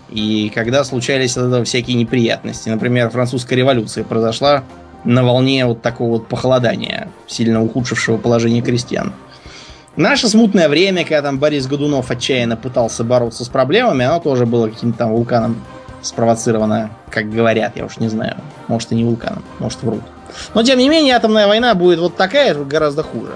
И 0.09 0.51
когда 0.55 0.83
случались 0.83 1.37
от 1.37 1.49
этого 1.49 1.65
всякие 1.65 1.99
неприятности. 1.99 2.71
Например, 2.71 3.11
французская 3.11 3.57
революция 3.57 4.03
произошла 4.03 4.65
на 5.05 5.23
волне 5.23 5.67
вот 5.67 5.83
такого 5.83 6.13
вот 6.13 6.27
похолодания, 6.27 7.11
сильно 7.27 7.63
ухудшившего 7.63 8.17
положение 8.17 8.63
крестьян. 8.63 9.13
Наше 9.95 10.29
смутное 10.29 10.71
время, 10.71 11.03
когда 11.03 11.21
там 11.21 11.39
Борис 11.39 11.67
Годунов 11.67 12.11
отчаянно 12.11 12.57
пытался 12.57 13.05
бороться 13.05 13.45
с 13.45 13.49
проблемами, 13.49 14.07
оно 14.07 14.21
тоже 14.21 14.47
было 14.47 14.71
каким-то 14.71 15.01
там 15.01 15.11
вулканом 15.11 15.63
спровоцировано, 16.05 16.91
как 17.11 17.31
говорят, 17.31 17.77
я 17.77 17.85
уж 17.85 17.99
не 17.99 18.09
знаю. 18.09 18.37
Может 18.69 18.93
и 18.93 18.95
не 18.95 19.05
вулканом, 19.05 19.43
может 19.59 19.83
врут. 19.83 20.03
Но 20.55 20.63
тем 20.63 20.79
не 20.79 20.89
менее, 20.89 21.15
атомная 21.15 21.47
война 21.47 21.75
будет 21.75 21.99
вот 21.99 22.17
такая, 22.17 22.55
гораздо 22.55 23.03
хуже. 23.03 23.33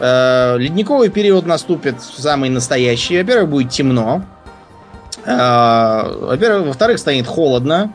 Э, 0.00 0.56
Ледниковый 0.58 1.08
период 1.08 1.46
наступит 1.46 2.00
самый 2.00 2.50
настоящий. 2.50 3.18
Во-первых, 3.18 3.50
будет 3.50 3.70
темно. 3.70 4.22
Э, 5.24 6.02
Во-первых, 6.20 6.68
во-вторых, 6.68 6.98
станет 6.98 7.26
холодно. 7.26 7.92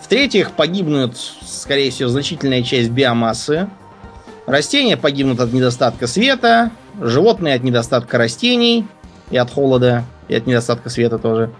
В-третьих, 0.00 0.50
погибнут, 0.50 1.16
скорее 1.46 1.90
всего, 1.90 2.08
значительная 2.08 2.62
часть 2.62 2.90
биомассы. 2.90 3.68
Растения 4.46 4.98
погибнут 4.98 5.40
от 5.40 5.52
недостатка 5.52 6.06
света, 6.06 6.70
животные 7.00 7.54
от 7.54 7.62
недостатка 7.62 8.18
растений 8.18 8.86
и 9.30 9.38
от 9.38 9.50
холода, 9.50 10.04
и 10.28 10.34
от 10.34 10.46
недостатка 10.46 10.90
света 10.90 11.18
тоже. 11.18 11.50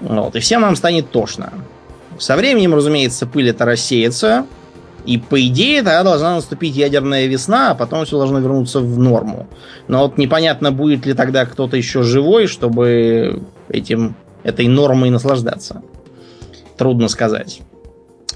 Вот, 0.00 0.36
и 0.36 0.40
всем 0.40 0.60
нам 0.60 0.76
станет 0.76 1.10
тошно. 1.10 1.52
Со 2.18 2.36
временем, 2.36 2.74
разумеется, 2.74 3.26
пыль 3.26 3.50
это 3.50 3.64
рассеется, 3.64 4.46
и 5.04 5.18
по 5.18 5.40
идее 5.40 5.82
тогда 5.82 6.02
должна 6.02 6.34
наступить 6.34 6.74
ядерная 6.76 7.26
весна, 7.26 7.70
а 7.70 7.74
потом 7.74 8.04
все 8.04 8.18
должно 8.18 8.40
вернуться 8.40 8.80
в 8.80 8.98
норму. 8.98 9.46
Но 9.88 10.02
вот 10.02 10.18
непонятно, 10.18 10.72
будет 10.72 11.06
ли 11.06 11.14
тогда 11.14 11.46
кто-то 11.46 11.76
еще 11.76 12.02
живой, 12.02 12.46
чтобы 12.46 13.42
этим, 13.68 14.16
этой 14.42 14.66
нормой 14.66 15.10
наслаждаться. 15.10 15.82
Трудно 16.76 17.08
сказать. 17.08 17.60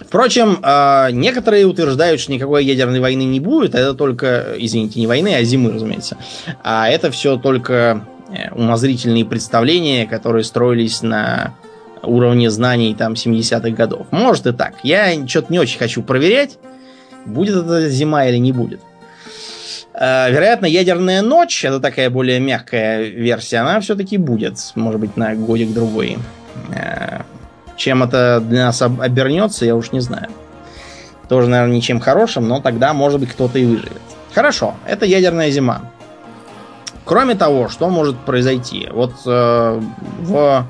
Впрочем, 0.01 0.59
а, 0.63 1.11
некоторые 1.11 1.67
утверждают, 1.67 2.21
что 2.21 2.33
никакой 2.33 2.65
ядерной 2.65 3.01
войны 3.01 3.23
не 3.23 3.41
будет. 3.41 3.75
Это 3.75 3.93
только, 3.95 4.55
извините, 4.57 4.99
не 5.01 5.07
войны, 5.07 5.35
а 5.35 5.43
зимы, 5.43 5.73
разумеется. 5.73 6.17
А 6.63 6.89
это 6.89 7.11
все 7.11 7.37
только 7.37 8.07
умозрительные 8.53 9.25
представления, 9.25 10.07
которые 10.07 10.45
строились 10.45 11.03
на 11.03 11.55
уровне 12.03 12.51
знаний 12.51 12.95
там 12.95 13.13
70-х 13.15 13.71
годов. 13.71 14.07
Может 14.11 14.47
и 14.47 14.53
так. 14.53 14.75
Я 14.83 15.27
что-то 15.27 15.53
не 15.53 15.59
очень 15.59 15.79
хочу 15.79 16.03
проверять, 16.03 16.59
будет 17.27 17.57
это 17.65 17.89
зима 17.91 18.27
или 18.27 18.37
не 18.39 18.53
будет. 18.53 18.81
Э, 19.93 20.31
Вероятно, 20.31 20.67
ядерная 20.67 21.21
ночь, 21.23 21.65
это 21.65 21.81
такая 21.81 22.09
более 22.11 22.41
мягкая 22.41 23.03
версия, 23.03 23.59
она 23.59 23.81
все-таки 23.81 24.17
будет, 24.17 24.57
может 24.75 25.01
быть, 25.01 25.17
на 25.17 25.35
годик-другой. 25.35 26.19
Э, 26.75 27.23
Чем 27.77 28.03
это 28.03 28.41
для 28.41 28.67
нас 28.67 28.81
об- 28.83 29.01
обернется, 29.01 29.65
я 29.67 29.75
уж 29.77 29.93
не 29.93 30.01
знаю. 30.01 30.29
Тоже, 31.29 31.49
наверное, 31.49 31.77
ничем 31.77 32.01
хорошим, 32.01 32.49
но 32.49 32.61
тогда, 32.61 32.93
может 32.93 33.21
быть, 33.21 33.31
кто-то 33.31 33.59
и 33.59 33.65
выживет. 33.65 34.01
Хорошо, 34.35 34.75
это 34.87 35.07
ядерная 35.07 35.51
зима. 35.51 35.83
Кроме 37.11 37.35
того, 37.35 37.69
что 37.69 37.91
может 37.91 38.17
произойти? 38.21 38.89
Вот 38.93 39.11
э, 39.27 39.81
в 40.21 40.65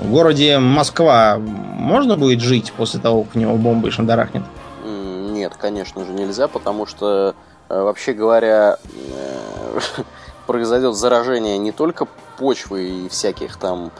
городе 0.00 0.60
Москва 0.60 1.38
можно 1.40 2.16
будет 2.16 2.38
жить 2.38 2.72
после 2.76 3.00
того, 3.00 3.24
как 3.24 3.34
в 3.34 3.36
него 3.36 3.56
бомбой 3.56 3.90
шандарахнет? 3.90 4.44
Нет, 4.84 5.56
конечно 5.58 6.04
же, 6.04 6.12
нельзя, 6.12 6.46
потому 6.46 6.86
что, 6.86 7.34
э, 7.68 7.82
вообще 7.82 8.12
говоря, 8.12 8.78
э, 8.94 9.80
произойдет 10.46 10.94
заражение 10.94 11.58
не 11.58 11.72
только 11.72 12.06
почвы 12.38 13.06
и 13.06 13.08
всяких 13.08 13.56
там, 13.56 13.90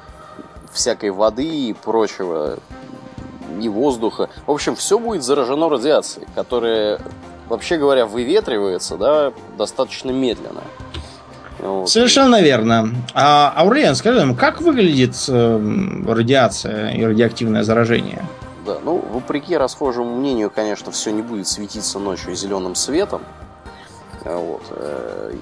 всякой 0.71 1.11
воды 1.11 1.49
и 1.49 1.73
прочего, 1.73 2.61
и 3.61 3.69
воздуха. 3.69 4.31
В 4.47 4.53
общем, 4.53 4.77
все 4.77 5.01
будет 5.01 5.25
заражено 5.25 5.69
радиацией, 5.69 6.29
которая, 6.37 7.01
вообще 7.49 7.77
говоря, 7.77 8.07
выветривается, 8.07 8.97
да, 8.97 9.33
достаточно 9.59 10.13
медленно. 10.13 10.63
Вот. 11.59 11.89
Совершенно 11.89 12.43
верно. 12.43 12.91
А, 13.15 13.53
Аурлиен, 13.57 13.95
скажи 13.95 14.19
нам, 14.21 14.35
как 14.37 14.61
выглядит 14.61 15.15
э, 15.29 16.03
радиация 16.07 16.91
и 16.91 17.03
радиоактивное 17.05 17.63
заражение? 17.63 18.23
Да, 18.67 18.79
ну, 18.85 19.03
вопреки 19.13 19.57
расхожему 19.57 20.17
мнению, 20.17 20.51
конечно, 20.55 20.91
все 20.93 21.13
не 21.13 21.23
будет 21.23 21.47
светиться 21.49 21.99
ночью 21.99 22.35
зеленым 22.35 22.75
светом. 22.75 23.23
А 24.25 24.37
Вот. 24.37 24.63
э, 24.71 25.33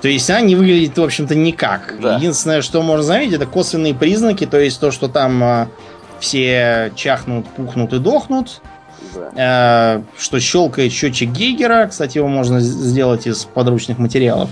То 0.00 0.08
есть 0.08 0.30
она 0.30 0.40
не 0.40 0.54
выглядит, 0.56 0.96
в 0.96 1.02
общем-то, 1.02 1.34
никак. 1.34 1.94
Да. 2.00 2.16
Единственное, 2.16 2.62
что 2.62 2.80
можно 2.82 3.02
заметить, 3.02 3.34
это 3.34 3.46
косвенные 3.46 3.94
признаки, 3.94 4.46
то 4.46 4.58
есть 4.58 4.80
то, 4.80 4.90
что 4.92 5.08
там 5.08 5.42
э, 5.42 5.66
все 6.20 6.92
чахнут, 6.94 7.46
пухнут 7.48 7.92
и 7.92 7.98
дохнут, 7.98 8.62
да. 9.14 9.96
э, 9.98 10.02
что 10.16 10.38
щелкает 10.40 10.92
счетчик 10.92 11.28
Гейгера. 11.30 11.86
Кстати, 11.88 12.18
его 12.18 12.28
можно 12.28 12.60
сделать 12.60 13.26
из 13.26 13.44
подручных 13.44 13.98
материалов. 13.98 14.48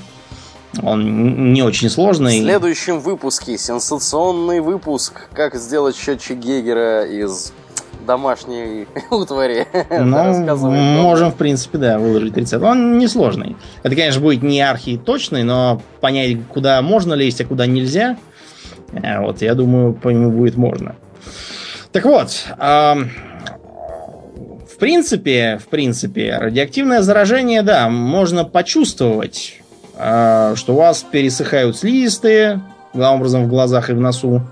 Он 0.82 1.52
не 1.52 1.62
очень 1.62 1.88
В 1.88 1.92
сложный. 1.92 2.40
следующем 2.40 3.00
выпуске 3.00 3.58
сенсационный 3.58 4.60
выпуск 4.60 5.28
«Как 5.32 5.56
сделать 5.56 5.96
счетчик 5.96 6.38
Гейгера 6.38 7.04
из 7.04 7.52
домашней 8.06 8.86
утвари. 9.10 9.66
Ну, 9.90 10.70
можем, 11.02 11.32
в 11.32 11.36
принципе, 11.36 11.78
да, 11.78 11.98
выложить 11.98 12.36
рецепт. 12.36 12.64
Он 12.64 12.98
несложный. 12.98 13.56
Это, 13.82 13.94
конечно, 13.94 14.20
будет 14.20 14.42
не 14.42 14.60
архи 14.60 14.96
точный, 14.96 15.42
но 15.42 15.82
понять, 16.00 16.38
куда 16.52 16.80
можно 16.82 17.14
лезть, 17.14 17.40
а 17.40 17.44
куда 17.44 17.66
нельзя, 17.66 18.16
э, 18.92 19.20
вот, 19.20 19.42
я 19.42 19.54
думаю, 19.54 19.92
по 19.92 20.08
нему 20.08 20.30
будет 20.30 20.56
можно. 20.56 20.94
Так 21.92 22.04
вот, 22.04 22.30
в 22.58 23.08
принципе, 24.78 25.58
в 25.62 25.68
принципе, 25.68 26.36
радиоактивное 26.38 27.02
заражение, 27.02 27.62
да, 27.62 27.88
можно 27.90 28.44
почувствовать, 28.44 29.59
что 30.00 30.72
у 30.72 30.76
вас 30.76 31.02
пересыхают 31.02 31.76
слизистые, 31.76 32.62
главным 32.94 33.20
образом 33.20 33.44
в 33.44 33.48
глазах 33.48 33.90
и 33.90 33.92
в 33.92 34.00
носу, 34.00 34.42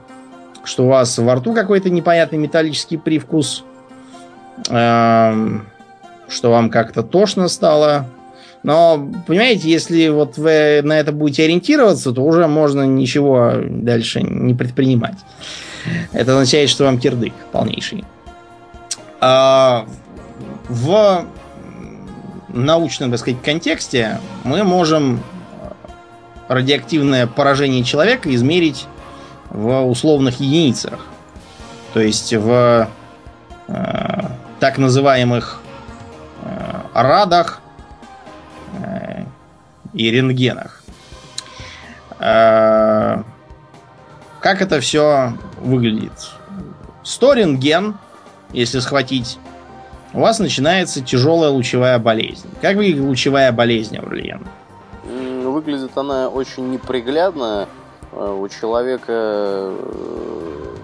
что 0.64 0.84
у 0.84 0.88
вас 0.88 1.16
во 1.18 1.36
рту 1.36 1.54
какой-то 1.54 1.88
непонятный 1.88 2.38
металлический 2.38 2.98
привкус, 2.98 3.64
что 4.64 5.40
вам 6.42 6.70
как-то 6.70 7.02
тошно 7.02 7.48
стало. 7.48 8.06
Но, 8.62 9.08
понимаете, 9.26 9.70
если 9.70 10.08
вот 10.08 10.36
вы 10.36 10.80
на 10.82 10.98
это 10.98 11.12
будете 11.12 11.44
ориентироваться, 11.44 12.12
то 12.12 12.22
уже 12.22 12.46
можно 12.48 12.82
ничего 12.82 13.52
дальше 13.64 14.20
не 14.20 14.52
предпринимать. 14.52 15.16
Это 16.12 16.32
означает, 16.32 16.68
что 16.68 16.84
вам 16.84 16.98
кирдык 16.98 17.32
полнейший. 17.52 18.04
А, 19.20 19.86
в 20.68 21.24
научном, 22.48 23.10
так 23.10 23.20
сказать, 23.20 23.40
контексте 23.42 24.18
мы 24.44 24.64
можем 24.64 25.20
радиоактивное 26.48 27.26
поражение 27.26 27.84
человека 27.84 28.34
измерить 28.34 28.86
в 29.50 29.82
условных 29.82 30.40
единицах. 30.40 30.98
То 31.94 32.00
есть 32.00 32.34
в 32.34 32.88
э, 33.68 34.20
так 34.60 34.78
называемых 34.78 35.60
э, 36.42 36.80
радах 36.94 37.60
э, 38.82 39.24
и 39.92 40.10
рентгенах. 40.10 40.82
Э, 42.18 43.22
как 44.40 44.62
это 44.62 44.80
все 44.80 45.34
выглядит? 45.60 46.12
100 47.02 47.32
рентген, 47.34 47.96
если 48.52 48.80
схватить, 48.80 49.38
у 50.12 50.20
вас 50.20 50.38
начинается 50.38 51.00
тяжелая 51.00 51.50
лучевая 51.50 51.98
болезнь. 51.98 52.48
Как 52.60 52.76
выглядит 52.76 53.02
лучевая 53.02 53.52
болезнь, 53.52 53.96
Аурлиен? 53.96 54.46
Выглядит 55.58 55.98
она 55.98 56.28
очень 56.28 56.70
неприглядно. 56.70 57.66
Э, 58.12 58.32
у 58.40 58.48
человека, 58.48 59.08
э, 59.08 59.76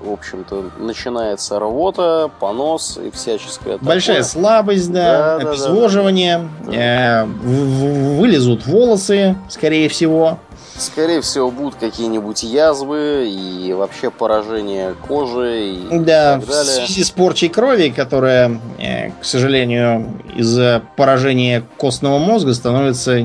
в 0.03 0.13
общем-то, 0.13 0.71
начинается 0.81 1.61
рвота, 1.61 2.29
понос 2.41 2.99
и 2.99 3.13
всяческое 3.13 3.75
такое. 3.75 3.89
Большая 3.89 4.25
слабость, 4.25 4.91
да, 4.91 5.39
да 5.39 5.51
обезвоживание, 5.51 6.49
да, 6.65 6.73
да. 6.73 6.75
Э, 6.75 7.25
вылезут 7.25 8.67
волосы, 8.67 9.37
скорее 9.49 9.89
всего. 9.89 10.39
Скорее 10.77 11.21
всего, 11.21 11.53
будут 11.53 11.77
какие-нибудь 11.77 12.43
язвы 12.43 13.29
и 13.29 13.73
вообще 13.75 14.11
поражение 14.11 14.97
кожи 15.07 15.69
и 15.69 15.99
да, 16.01 16.41
так 16.41 16.49
далее. 16.49 16.85
в 16.85 16.89
связи 16.89 17.05
с 17.05 17.13
порчей 17.13 17.49
крови, 17.49 17.91
которая, 17.91 18.61
к 19.21 19.25
сожалению, 19.25 20.21
из-за 20.35 20.83
поражения 20.97 21.63
костного 21.79 22.19
мозга 22.19 22.55
становится 22.55 23.17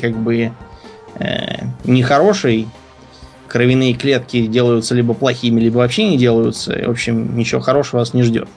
как 0.00 0.16
бы 0.18 0.52
нехорошей, 1.84 2.68
кровяные 3.48 3.94
клетки 3.94 4.46
делаются 4.46 4.94
либо 4.94 5.14
плохими, 5.14 5.60
либо 5.60 5.78
вообще 5.78 6.08
не 6.08 6.18
делаются. 6.18 6.72
В 6.86 6.90
общем, 6.90 7.36
ничего 7.36 7.60
хорошего 7.60 8.00
вас 8.00 8.14
не 8.14 8.22
ждет. 8.22 8.48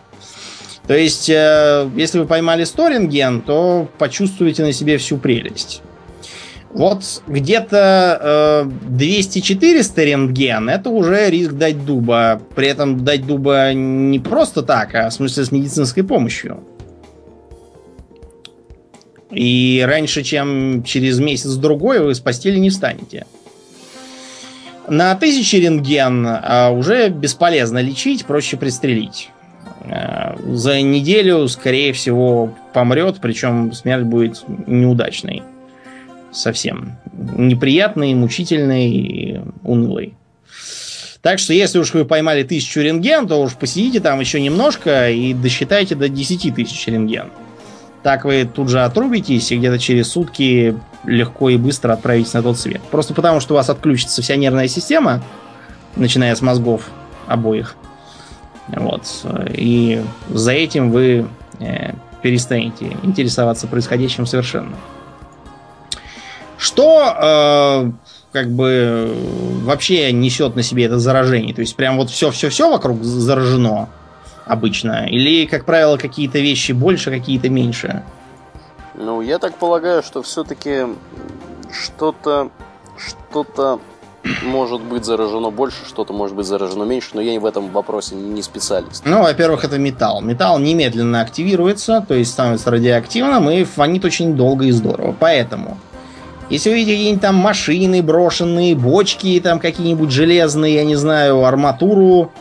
То 0.87 0.95
есть, 0.95 1.29
э, 1.29 1.89
если 1.95 2.19
вы 2.19 2.25
поймали 2.25 2.63
100 2.63 2.87
рентген, 2.89 3.41
то 3.41 3.87
почувствуете 3.97 4.63
на 4.63 4.73
себе 4.73 4.97
всю 4.97 5.17
прелесть. 5.17 5.81
Вот 6.73 7.03
где-то 7.27 8.65
э, 8.67 8.69
200-400 8.89 10.03
рентген 10.05 10.69
это 10.69 10.89
уже 10.89 11.29
риск 11.29 11.51
дать 11.51 11.85
дуба. 11.85 12.41
При 12.55 12.67
этом 12.67 13.03
дать 13.03 13.27
дуба 13.27 13.73
не 13.73 14.19
просто 14.19 14.63
так, 14.63 14.95
а 14.95 15.09
в 15.09 15.13
смысле 15.13 15.43
с 15.45 15.51
медицинской 15.51 16.03
помощью. 16.03 16.63
И 19.31 19.83
раньше, 19.87 20.23
чем 20.23 20.83
через 20.83 21.19
месяц-другой, 21.19 21.99
вы 21.99 22.13
с 22.13 22.19
постели 22.19 22.57
не 22.57 22.69
встанете. 22.69 23.25
На 24.87 25.15
тысячи 25.15 25.55
рентген 25.55 26.25
а, 26.27 26.71
уже 26.71 27.09
бесполезно 27.09 27.79
лечить, 27.79 28.25
проще 28.25 28.57
пристрелить. 28.57 29.29
А, 29.85 30.37
за 30.47 30.81
неделю, 30.81 31.47
скорее 31.47 31.93
всего, 31.93 32.53
помрет, 32.73 33.17
причем 33.21 33.71
смерть 33.71 34.03
будет 34.03 34.43
неудачной. 34.67 35.43
Совсем. 36.33 36.97
Неприятной, 37.37 38.13
мучительной 38.13 38.91
и 38.91 39.41
унылой. 39.63 40.15
Так 41.21 41.37
что, 41.39 41.53
если 41.53 41.77
уж 41.77 41.93
вы 41.93 42.03
поймали 42.03 42.43
тысячу 42.43 42.81
рентген, 42.81 43.27
то 43.27 43.41
уж 43.41 43.55
посидите 43.55 43.99
там 43.99 44.19
еще 44.19 44.41
немножко 44.41 45.11
и 45.11 45.33
досчитайте 45.33 45.95
до 45.95 46.09
10 46.09 46.55
тысяч 46.55 46.87
рентген. 46.87 47.27
Так 48.03 48.25
вы 48.25 48.45
тут 48.45 48.69
же 48.69 48.83
отрубитесь 48.83 49.51
и 49.51 49.57
где-то 49.57 49.77
через 49.77 50.09
сутки 50.11 50.75
легко 51.03 51.49
и 51.49 51.57
быстро 51.57 51.93
отправитесь 51.93 52.33
на 52.33 52.41
тот 52.41 52.57
свет. 52.57 52.81
Просто 52.89 53.13
потому, 53.13 53.39
что 53.39 53.53
у 53.53 53.57
вас 53.57 53.69
отключится 53.69 54.21
вся 54.21 54.35
нервная 54.35 54.67
система, 54.67 55.21
начиная 55.95 56.35
с 56.35 56.41
мозгов 56.41 56.89
обоих. 57.27 57.75
Вот. 58.67 59.03
И 59.49 60.01
за 60.29 60.51
этим 60.51 60.91
вы 60.91 61.27
э, 61.59 61.93
перестанете 62.21 62.97
интересоваться 63.03 63.67
происходящим 63.67 64.25
совершенно. 64.25 64.75
Что 66.57 67.15
э, 67.21 67.91
как 68.31 68.51
бы 68.51 69.13
вообще 69.63 70.11
несет 70.11 70.55
на 70.55 70.63
себе 70.63 70.85
это 70.85 70.99
заражение? 70.99 71.53
То 71.53 71.61
есть 71.61 71.75
прям 71.75 71.97
вот 71.97 72.09
все-все-все 72.09 72.69
вокруг 72.69 73.03
заражено 73.03 73.89
обычно? 74.51 75.07
Или, 75.07 75.45
как 75.45 75.65
правило, 75.65 75.97
какие-то 75.97 76.39
вещи 76.39 76.71
больше, 76.71 77.11
какие-то 77.11 77.49
меньше? 77.49 78.03
Ну, 78.95 79.21
я 79.21 79.39
так 79.39 79.55
полагаю, 79.55 80.03
что 80.03 80.21
все-таки 80.21 80.85
что-то 81.71 82.51
что-то 82.97 83.79
может 84.43 84.81
быть 84.81 85.05
заражено 85.05 85.49
больше, 85.49 85.85
что-то 85.87 86.13
может 86.13 86.35
быть 86.35 86.45
заражено 86.45 86.83
меньше, 86.83 87.09
но 87.13 87.21
я 87.21 87.39
в 87.39 87.45
этом 87.45 87.69
вопросе 87.69 88.15
не 88.15 88.43
специалист. 88.43 89.03
Ну, 89.05 89.23
во-первых, 89.23 89.63
это 89.63 89.79
металл. 89.79 90.21
Металл 90.21 90.59
немедленно 90.59 91.21
активируется, 91.21 92.05
то 92.07 92.13
есть 92.13 92.31
становится 92.31 92.69
радиоактивным 92.69 93.49
и 93.49 93.63
фонит 93.63 94.05
очень 94.05 94.35
долго 94.35 94.65
и 94.65 94.71
здорово. 94.71 95.15
Поэтому, 95.19 95.77
если 96.49 96.69
вы 96.69 96.75
видите 96.75 96.97
какие-нибудь 96.97 97.21
там 97.21 97.35
машины 97.35 98.03
брошенные, 98.03 98.75
бочки 98.75 99.39
там 99.39 99.59
какие-нибудь 99.59 100.11
железные, 100.11 100.75
я 100.75 100.83
не 100.83 100.95
знаю, 100.95 101.43
арматуру, 101.43 102.31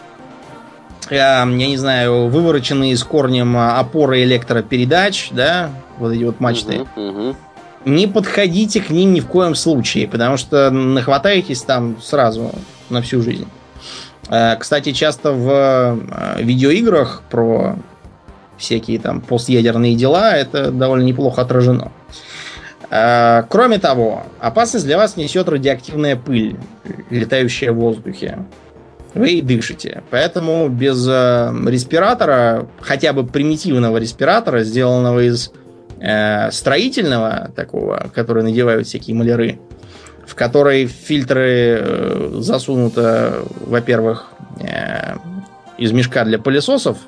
я 1.10 1.44
не 1.44 1.76
знаю, 1.76 2.28
вывороченные 2.28 2.96
с 2.96 3.02
корнем 3.04 3.56
опоры 3.56 4.22
электропередач, 4.22 5.30
да, 5.32 5.70
вот 5.98 6.12
эти 6.12 6.24
вот 6.24 6.40
мачты. 6.40 6.80
Угу, 6.96 7.02
угу. 7.02 7.36
Не 7.84 8.06
подходите 8.06 8.80
к 8.80 8.90
ним 8.90 9.14
ни 9.14 9.20
в 9.20 9.26
коем 9.26 9.54
случае, 9.54 10.06
потому 10.06 10.36
что 10.36 10.70
нахватаетесь 10.70 11.62
там 11.62 12.00
сразу 12.00 12.52
на 12.90 13.02
всю 13.02 13.22
жизнь. 13.22 13.48
Э, 14.28 14.56
кстати, 14.56 14.92
часто 14.92 15.32
в 15.32 15.48
э, 15.50 16.42
видеоиграх 16.42 17.22
про 17.30 17.76
всякие 18.58 18.98
там 18.98 19.20
постъядерные 19.20 19.94
дела 19.94 20.36
это 20.36 20.70
довольно 20.70 21.04
неплохо 21.04 21.42
отражено. 21.42 21.92
Кроме 22.90 23.78
того, 23.78 24.24
опасность 24.40 24.84
для 24.84 24.96
вас 24.96 25.16
несет 25.16 25.48
радиоактивная 25.48 26.16
пыль, 26.16 26.56
летающая 27.08 27.70
в 27.70 27.76
воздухе 27.76 28.38
вы 29.14 29.42
дышите. 29.42 30.02
Поэтому 30.10 30.68
без 30.68 31.06
э, 31.08 31.52
респиратора, 31.66 32.68
хотя 32.80 33.12
бы 33.12 33.24
примитивного 33.26 33.96
респиратора, 33.96 34.62
сделанного 34.62 35.20
из 35.26 35.52
э, 36.00 36.50
строительного 36.50 37.50
такого, 37.54 38.10
который 38.14 38.42
надевают 38.42 38.86
всякие 38.86 39.16
маляры, 39.16 39.58
в 40.26 40.34
который 40.34 40.86
фильтры 40.86 41.78
э, 41.80 42.30
засунуто, 42.38 43.42
во-первых, 43.66 44.28
э, 44.60 45.16
из 45.76 45.92
мешка 45.92 46.24
для 46.24 46.38
пылесосов, 46.38 46.98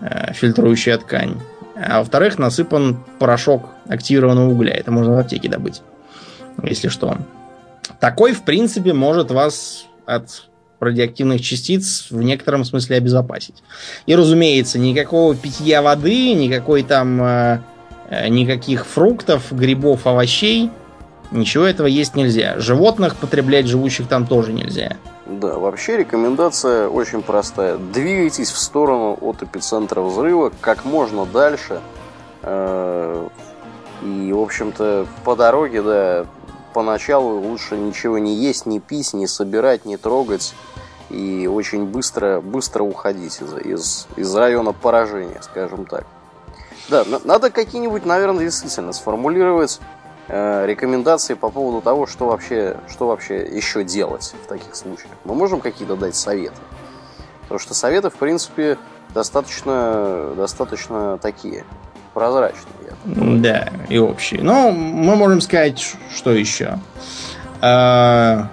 э, 0.00 0.32
фильтрующая 0.34 0.98
ткань, 0.98 1.40
а 1.74 1.98
во-вторых, 1.98 2.38
насыпан 2.38 3.02
порошок 3.18 3.70
активированного 3.88 4.50
угля. 4.50 4.72
Это 4.72 4.92
можно 4.92 5.16
в 5.16 5.18
аптеке 5.18 5.48
добыть, 5.48 5.82
если 6.62 6.88
что. 6.88 7.16
Такой, 7.98 8.32
в 8.32 8.44
принципе, 8.44 8.92
может 8.92 9.30
вас 9.30 9.86
от 10.06 10.48
радиоактивных 10.82 11.40
частиц 11.40 12.06
в 12.10 12.22
некотором 12.22 12.64
смысле 12.64 12.96
обезопасить. 12.96 13.62
И, 14.06 14.14
разумеется, 14.14 14.78
никакого 14.78 15.34
питья 15.34 15.82
воды, 15.82 16.34
никакой 16.34 16.82
там 16.82 17.22
э, 17.22 17.60
э, 18.10 18.28
никаких 18.28 18.86
фруктов, 18.86 19.52
грибов, 19.52 20.06
овощей, 20.06 20.70
ничего 21.30 21.64
этого 21.64 21.86
есть 21.86 22.14
нельзя. 22.14 22.58
Животных 22.58 23.16
потреблять 23.16 23.66
живущих 23.66 24.08
там 24.08 24.26
тоже 24.26 24.52
нельзя. 24.52 24.96
Да, 25.26 25.58
вообще 25.58 25.96
рекомендация 25.98 26.88
очень 26.88 27.22
простая. 27.22 27.78
Двигайтесь 27.78 28.50
в 28.50 28.58
сторону 28.58 29.16
от 29.20 29.42
эпицентра 29.42 30.00
взрыва 30.00 30.52
как 30.60 30.84
можно 30.84 31.26
дальше. 31.26 31.80
Э, 32.42 33.28
и, 34.02 34.32
в 34.32 34.40
общем-то, 34.40 35.06
по 35.24 35.36
дороге, 35.36 35.82
да, 35.82 36.26
поначалу 36.72 37.40
лучше 37.40 37.76
ничего 37.76 38.18
не 38.18 38.34
есть, 38.34 38.66
не 38.66 38.80
пить, 38.80 39.12
не 39.14 39.26
собирать, 39.26 39.84
не 39.84 39.96
трогать. 39.96 40.54
И 41.10 41.46
очень 41.46 41.84
быстро, 41.84 42.40
быстро 42.40 42.84
уходить 42.84 43.40
из, 43.42 43.54
из, 43.54 44.08
из 44.16 44.34
района 44.34 44.72
поражения, 44.72 45.40
скажем 45.42 45.84
так. 45.84 46.06
Да, 46.88 47.04
надо 47.24 47.50
какие-нибудь, 47.50 48.06
наверное, 48.06 48.44
действительно 48.44 48.92
сформулировать 48.92 49.80
э, 50.28 50.66
рекомендации 50.66 51.34
по 51.34 51.50
поводу 51.50 51.80
того, 51.80 52.06
что 52.06 52.26
вообще, 52.26 52.78
что 52.88 53.06
вообще 53.06 53.42
еще 53.42 53.84
делать 53.84 54.34
в 54.42 54.46
таких 54.46 54.74
случаях. 54.74 55.12
Мы 55.24 55.34
можем 55.34 55.60
какие-то 55.60 55.96
дать 55.96 56.16
советы. 56.16 56.56
Потому 57.42 57.58
что 57.58 57.74
советы, 57.74 58.08
в 58.08 58.14
принципе, 58.14 58.78
достаточно, 59.10 60.32
достаточно 60.34 61.18
такие 61.18 61.64
прозрачные. 62.14 62.81
Да, 63.04 63.68
и 63.88 63.98
общие. 63.98 64.42
Но 64.42 64.70
мы 64.70 65.16
можем 65.16 65.40
сказать, 65.40 65.96
что 66.14 66.32
еще. 66.32 66.78
Э, 67.60 68.44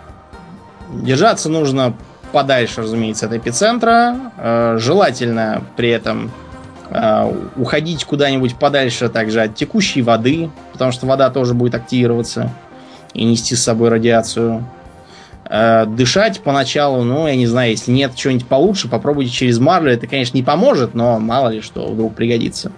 держаться 0.92 1.50
нужно 1.50 1.94
подальше, 2.32 2.82
разумеется, 2.82 3.28
от 3.28 3.34
эпицентра. 3.34 4.16
Э, 4.38 4.78
желательно 4.80 5.64
при 5.76 5.90
этом 5.90 6.32
э, 6.90 7.34
уходить 7.58 8.06
куда-нибудь 8.06 8.56
подальше 8.56 9.10
также 9.10 9.42
от 9.42 9.56
текущей 9.56 10.02
воды, 10.02 10.50
потому 10.74 10.92
что 10.92 11.06
вода 11.06 11.30
тоже 11.30 11.54
будет 11.54 11.76
активироваться 11.76 12.52
и 13.14 13.24
нести 13.26 13.56
с 13.56 13.64
собой 13.64 13.90
радиацию. 13.90 14.66
Дышать 15.88 16.42
поначалу, 16.42 17.04
ну, 17.04 17.28
я 17.28 17.36
не 17.36 17.48
знаю, 17.48 17.72
если 17.72 17.92
нет 17.92 18.14
чего-нибудь 18.14 18.46
получше, 18.46 18.88
попробуйте 18.88 19.32
через 19.32 19.58
марлю. 19.58 19.92
Это, 19.92 20.06
конечно, 20.06 20.38
не 20.38 20.44
поможет, 20.44 20.94
но 20.94 21.18
мало 21.18 21.50
ли 21.50 21.62
что 21.62 21.88
вдруг 21.88 22.14
пригодится. 22.14 22.72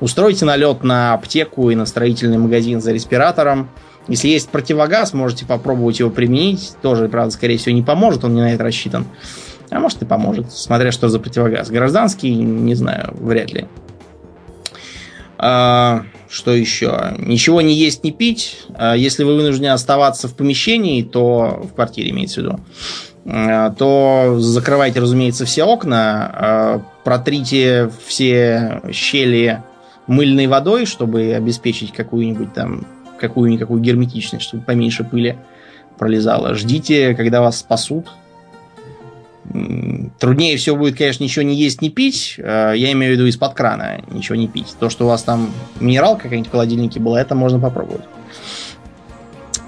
Устройте 0.00 0.44
налет 0.44 0.82
на 0.82 1.14
аптеку 1.14 1.70
и 1.70 1.74
на 1.74 1.86
строительный 1.86 2.38
магазин 2.38 2.80
за 2.80 2.92
респиратором. 2.92 3.70
Если 4.08 4.28
есть 4.28 4.50
противогаз, 4.50 5.14
можете 5.14 5.46
попробовать 5.46 6.00
его 6.00 6.10
применить. 6.10 6.74
Тоже, 6.82 7.08
правда, 7.08 7.32
скорее 7.32 7.58
всего, 7.58 7.74
не 7.74 7.82
поможет, 7.82 8.24
он 8.24 8.34
не 8.34 8.40
на 8.40 8.52
это 8.52 8.64
рассчитан. 8.64 9.06
А 9.70 9.80
может 9.80 10.02
и 10.02 10.04
поможет, 10.04 10.52
смотря 10.52 10.92
что 10.92 11.08
за 11.08 11.18
противогаз. 11.18 11.70
Гражданский, 11.70 12.34
не 12.34 12.74
знаю, 12.74 13.14
вряд 13.18 13.52
ли. 13.52 13.66
А, 15.38 16.04
что 16.28 16.54
еще? 16.54 17.14
Ничего 17.18 17.60
не 17.60 17.74
есть, 17.74 18.04
не 18.04 18.12
пить. 18.12 18.64
А, 18.74 18.94
если 18.94 19.24
вы 19.24 19.34
вынуждены 19.34 19.68
оставаться 19.68 20.28
в 20.28 20.34
помещении, 20.34 21.02
то 21.02 21.66
в 21.70 21.74
квартире 21.74 22.10
имеется 22.10 22.40
в 22.40 22.44
виду, 22.44 22.60
а, 23.26 23.70
то 23.70 24.36
закрывайте, 24.38 25.00
разумеется, 25.00 25.44
все 25.46 25.64
окна, 25.64 26.30
а, 26.32 26.82
протрите 27.04 27.90
все 28.06 28.82
щели 28.92 29.62
мыльной 30.06 30.46
водой, 30.46 30.86
чтобы 30.86 31.34
обеспечить 31.34 31.92
какую-нибудь 31.92 32.52
там 32.52 32.86
какую-никакую 33.18 33.80
герметичность, 33.80 34.44
чтобы 34.44 34.62
поменьше 34.62 35.04
пыли 35.04 35.36
пролезало. 35.98 36.54
Ждите, 36.54 37.14
когда 37.14 37.40
вас 37.40 37.58
спасут. 37.58 38.08
Труднее 40.18 40.56
всего 40.56 40.76
будет, 40.76 40.98
конечно, 40.98 41.22
ничего 41.22 41.44
не 41.44 41.54
есть, 41.54 41.80
не 41.80 41.88
пить. 41.88 42.34
Э, 42.38 42.72
я 42.76 42.92
имею 42.92 43.12
в 43.12 43.16
виду 43.16 43.26
из-под 43.26 43.54
крана 43.54 44.02
ничего 44.10 44.36
не 44.36 44.48
пить. 44.48 44.74
То, 44.78 44.90
что 44.90 45.04
у 45.04 45.08
вас 45.08 45.22
там 45.22 45.50
минералка 45.80 46.24
какая-нибудь 46.24 46.48
в 46.48 46.52
холодильнике 46.52 47.00
была, 47.00 47.20
это 47.20 47.34
можно 47.34 47.60
попробовать. 47.60 48.04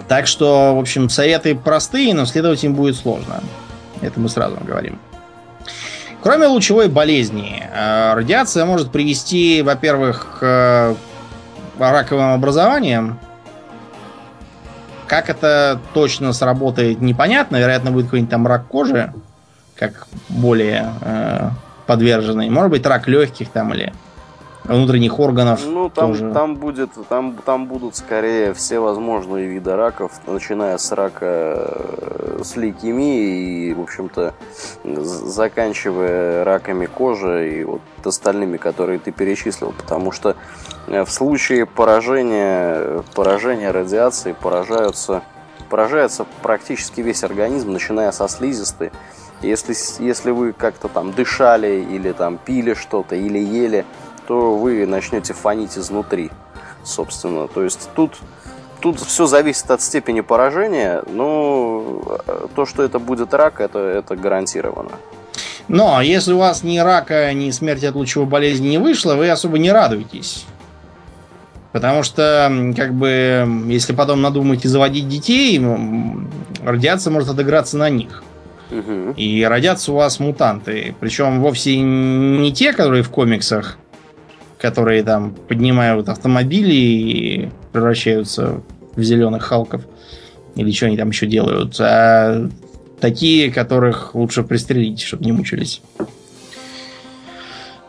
Так 0.08 0.26
что, 0.26 0.74
в 0.74 0.78
общем, 0.80 1.08
советы 1.08 1.54
простые, 1.54 2.14
но 2.14 2.26
следовать 2.26 2.64
им 2.64 2.74
будет 2.74 2.96
сложно. 2.96 3.42
Это 4.00 4.18
мы 4.18 4.28
сразу 4.28 4.56
говорим. 4.64 4.98
Кроме 6.20 6.46
лучевой 6.46 6.88
болезни, 6.88 7.62
э, 7.62 8.14
радиация 8.14 8.64
может 8.64 8.90
привести, 8.90 9.62
во-первых, 9.62 10.38
к 10.40 10.96
раковым 11.78 12.32
образованиям. 12.32 13.18
Как 15.06 15.30
это 15.30 15.80
точно 15.94 16.32
сработает, 16.32 17.00
непонятно. 17.00 17.56
Вероятно, 17.56 17.92
будет 17.92 18.06
какой-нибудь 18.06 18.30
там 18.30 18.46
рак 18.46 18.66
кожи, 18.66 19.12
как 19.74 20.06
более 20.28 20.92
э, 21.00 21.50
подверженный. 21.86 22.50
Может 22.50 22.72
быть, 22.72 22.84
рак 22.84 23.08
легких 23.08 23.48
там 23.50 23.72
или 23.72 23.94
внутренних 24.74 25.18
органов. 25.18 25.60
Ну, 25.64 25.90
там, 25.90 26.12
тоже. 26.12 26.32
там 26.32 26.56
будет, 26.56 26.90
там, 27.08 27.36
там 27.44 27.66
будут 27.66 27.96
скорее 27.96 28.54
все 28.54 28.78
возможные 28.78 29.46
виды 29.46 29.74
раков, 29.74 30.12
начиная 30.26 30.78
с 30.78 30.92
рака 30.92 31.24
э, 31.26 32.40
с 32.42 32.56
лейкемией 32.56 33.70
и, 33.70 33.74
в 33.74 33.80
общем-то, 33.80 34.34
заканчивая 34.84 36.44
раками 36.44 36.86
кожи 36.86 37.60
и 37.60 37.64
вот 37.64 37.80
остальными, 38.04 38.56
которые 38.56 38.98
ты 38.98 39.12
перечислил, 39.12 39.72
потому 39.72 40.12
что 40.12 40.36
э, 40.86 41.04
в 41.04 41.10
случае 41.10 41.66
поражения, 41.66 43.02
поражения 43.14 43.70
радиации 43.70 44.32
поражаются, 44.32 45.22
поражается 45.68 46.26
практически 46.42 47.00
весь 47.00 47.24
организм, 47.24 47.72
начиная 47.72 48.12
со 48.12 48.28
слизистой. 48.28 48.92
Если, 49.40 49.74
если 50.02 50.32
вы 50.32 50.52
как-то 50.52 50.88
там 50.88 51.12
дышали 51.12 51.86
или 51.88 52.10
там 52.10 52.38
пили 52.38 52.74
что-то 52.74 53.14
или 53.14 53.38
ели, 53.38 53.84
то 54.28 54.54
вы 54.54 54.86
начнете 54.86 55.32
фонить 55.32 55.78
изнутри, 55.78 56.30
собственно. 56.84 57.48
То 57.48 57.64
есть 57.64 57.88
тут, 57.96 58.18
тут 58.80 59.00
все 59.00 59.26
зависит 59.26 59.70
от 59.70 59.80
степени 59.80 60.20
поражения, 60.20 61.02
но 61.10 62.20
э, 62.26 62.46
то, 62.54 62.66
что 62.66 62.82
это 62.82 62.98
будет 62.98 63.32
рак, 63.32 63.62
это, 63.62 63.78
это 63.78 64.16
гарантированно. 64.16 64.90
Но 65.66 66.02
если 66.02 66.34
у 66.34 66.38
вас 66.38 66.62
ни 66.62 66.76
рака, 66.76 67.32
ни 67.32 67.50
смерти 67.50 67.86
от 67.86 67.94
лучевой 67.94 68.26
болезни 68.26 68.68
не 68.68 68.78
вышло, 68.78 69.14
вы 69.14 69.30
особо 69.30 69.58
не 69.58 69.72
радуетесь. 69.72 70.44
Потому 71.72 72.02
что, 72.02 72.52
как 72.76 72.92
бы, 72.92 73.46
если 73.66 73.94
потом 73.94 74.20
надумаете 74.20 74.68
заводить 74.68 75.08
детей, 75.08 75.58
радиация 76.62 77.10
может 77.10 77.30
отыграться 77.30 77.78
на 77.78 77.88
них. 77.88 78.22
Угу. 78.70 79.14
И 79.16 79.42
родятся 79.44 79.92
у 79.92 79.96
вас 79.96 80.20
мутанты. 80.20 80.94
Причем 81.00 81.40
вовсе 81.40 81.78
не 81.78 82.52
те, 82.52 82.74
которые 82.74 83.02
в 83.02 83.08
комиксах, 83.08 83.78
которые 84.60 85.02
там 85.02 85.34
поднимают 85.34 86.08
автомобили 86.08 86.74
и 86.74 87.48
превращаются 87.72 88.60
в 88.96 89.02
зеленых 89.02 89.44
халков. 89.44 89.82
Или 90.56 90.72
что 90.72 90.86
они 90.86 90.96
там 90.96 91.10
еще 91.10 91.26
делают. 91.26 91.76
А 91.80 92.48
такие, 93.00 93.52
которых 93.52 94.14
лучше 94.14 94.42
пристрелить, 94.42 95.00
чтобы 95.00 95.24
не 95.24 95.32
мучились. 95.32 95.80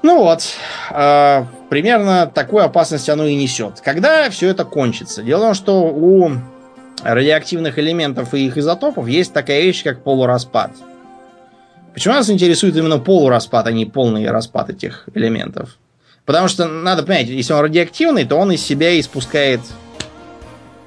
Ну 0.02 0.20
вот, 0.20 0.44
э, 0.92 1.46
примерно 1.70 2.32
такую 2.34 2.64
опасность 2.64 3.10
оно 3.10 3.26
и 3.26 3.36
несет. 3.36 3.82
Когда 3.82 4.30
все 4.30 4.50
это 4.50 4.64
кончится? 4.64 5.24
Дело 5.24 5.40
в 5.40 5.44
том, 5.48 5.54
что 5.56 5.82
у 5.88 6.32
радиоактивных 7.04 7.78
элементов 7.80 8.34
и 8.34 8.46
их 8.46 8.58
изотопов 8.58 9.08
есть 9.08 9.34
такая 9.34 9.62
вещь, 9.62 9.84
как 9.84 10.04
полураспад. 10.04 10.72
Почему 11.94 12.14
нас 12.14 12.30
интересует 12.30 12.78
именно 12.78 12.98
полураспад, 12.98 13.68
а 13.68 13.72
не 13.72 13.86
полный 13.86 14.30
распад 14.30 14.70
этих 14.70 15.10
элементов? 15.16 15.79
Потому 16.30 16.48
что 16.48 16.68
надо 16.68 17.02
понять, 17.02 17.26
если 17.26 17.54
он 17.54 17.62
радиоактивный, 17.62 18.24
то 18.24 18.36
он 18.36 18.52
из 18.52 18.64
себя 18.64 19.00
испускает 19.00 19.62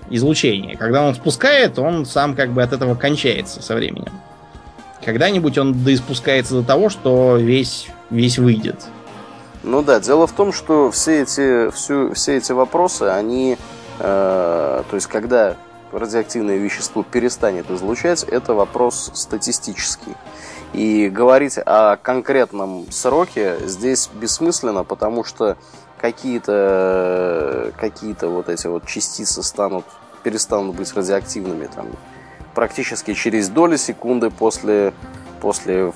излучение. 0.08 0.76
Когда 0.76 1.02
он 1.02 1.16
спускает, 1.16 1.80
он 1.80 2.06
сам 2.06 2.36
как 2.36 2.52
бы 2.52 2.62
от 2.62 2.72
этого 2.72 2.94
кончается 2.94 3.60
со 3.60 3.74
временем. 3.74 4.12
Когда-нибудь 5.04 5.58
он 5.58 5.82
доиспускается 5.82 6.54
до 6.54 6.62
того, 6.62 6.90
что 6.90 7.38
весь, 7.38 7.88
весь 8.08 8.38
выйдет. 8.38 8.76
Ну 9.64 9.82
да, 9.82 9.98
дело 9.98 10.28
в 10.28 10.32
том, 10.32 10.52
что 10.52 10.92
все 10.92 11.22
эти, 11.22 11.72
всю, 11.72 12.14
все 12.14 12.36
эти 12.36 12.52
вопросы, 12.52 13.02
они, 13.02 13.58
э, 13.98 14.82
то 14.88 14.94
есть 14.94 15.08
когда 15.08 15.56
радиоактивное 15.90 16.58
вещество 16.58 17.02
перестанет 17.02 17.68
излучать, 17.68 18.22
это 18.22 18.54
вопрос 18.54 19.10
статистический. 19.14 20.14
И 20.72 21.10
говорить 21.10 21.58
о 21.58 21.96
конкретном 21.96 22.90
сроке 22.90 23.58
здесь 23.66 24.08
бессмысленно, 24.12 24.84
потому 24.84 25.22
что 25.22 25.56
какие-то 25.98 27.72
какие 27.78 28.16
вот 28.22 28.48
эти 28.48 28.66
вот 28.66 28.86
частицы 28.86 29.42
станут, 29.42 29.84
перестанут 30.22 30.74
быть 30.74 30.92
радиоактивными 30.94 31.66
там, 31.66 31.88
практически 32.54 33.14
через 33.14 33.48
доли 33.48 33.76
секунды 33.76 34.30
после, 34.30 34.94
после 35.40 35.92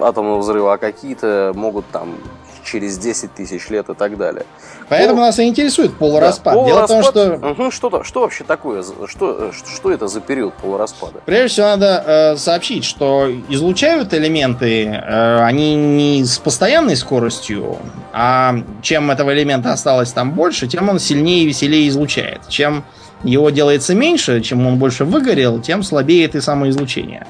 атомного 0.00 0.38
взрыва, 0.38 0.74
а 0.74 0.78
какие-то 0.78 1.52
могут 1.54 1.86
там 1.90 2.16
через 2.64 2.98
10 2.98 3.34
тысяч 3.34 3.68
лет 3.68 3.88
и 3.88 3.94
так 3.94 4.16
далее. 4.16 4.46
Поэтому 4.88 5.18
Пол... 5.18 5.26
нас 5.26 5.38
и 5.38 5.44
интересует 5.44 5.96
полураспад. 5.96 6.54
Да, 6.54 6.64
Дело 6.64 6.84
в 6.84 6.88
том, 6.88 7.02
что... 7.02 7.34
Угу, 7.34 7.70
что, 7.70 8.02
что 8.02 8.20
вообще 8.20 8.44
такое? 8.44 8.82
Что, 9.06 9.52
что 9.52 9.90
это 9.92 10.08
за 10.08 10.20
период 10.20 10.54
полураспада? 10.54 11.20
Прежде 11.24 11.48
всего, 11.48 11.66
надо 11.66 12.04
э, 12.06 12.36
сообщить, 12.36 12.84
что 12.84 13.30
излучают 13.48 14.12
элементы, 14.14 14.86
э, 14.86 15.38
они 15.42 15.74
не 15.74 16.24
с 16.24 16.38
постоянной 16.38 16.96
скоростью, 16.96 17.78
а 18.12 18.56
чем 18.82 19.10
этого 19.10 19.34
элемента 19.34 19.72
осталось 19.72 20.12
там 20.12 20.32
больше, 20.32 20.66
тем 20.66 20.88
он 20.88 20.98
сильнее 20.98 21.44
и 21.44 21.46
веселее 21.46 21.88
излучает. 21.88 22.40
Чем 22.48 22.84
его 23.24 23.50
делается 23.50 23.94
меньше, 23.94 24.40
чем 24.40 24.66
он 24.66 24.78
больше 24.78 25.04
выгорел, 25.04 25.60
тем 25.60 25.82
слабеет 25.82 26.34
и 26.34 26.40
самоизлучение. 26.40 27.26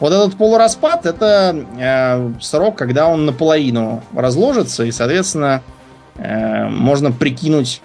Вот 0.00 0.12
этот 0.12 0.36
полураспад 0.36 1.06
это 1.06 1.64
э, 1.78 2.32
срок, 2.40 2.76
когда 2.76 3.08
он 3.08 3.26
наполовину 3.26 4.02
разложится, 4.14 4.84
и, 4.84 4.92
соответственно, 4.92 5.62
э, 6.16 6.68
можно 6.68 7.10
прикинуть, 7.10 7.80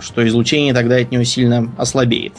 что 0.00 0.26
излучение 0.26 0.74
тогда 0.74 0.96
от 0.96 1.10
него 1.10 1.24
сильно 1.24 1.70
ослабеет. 1.78 2.34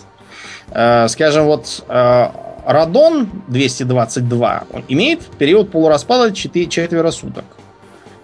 Э, 0.71 1.07
скажем, 1.07 1.45
вот 1.45 1.83
э, 1.87 2.27
радон 2.65 3.29
222 3.47 4.63
имеет 4.87 5.21
период 5.37 5.71
полураспада 5.71 6.33
4, 6.33 6.67
четверо 6.67 7.11
суток. 7.11 7.45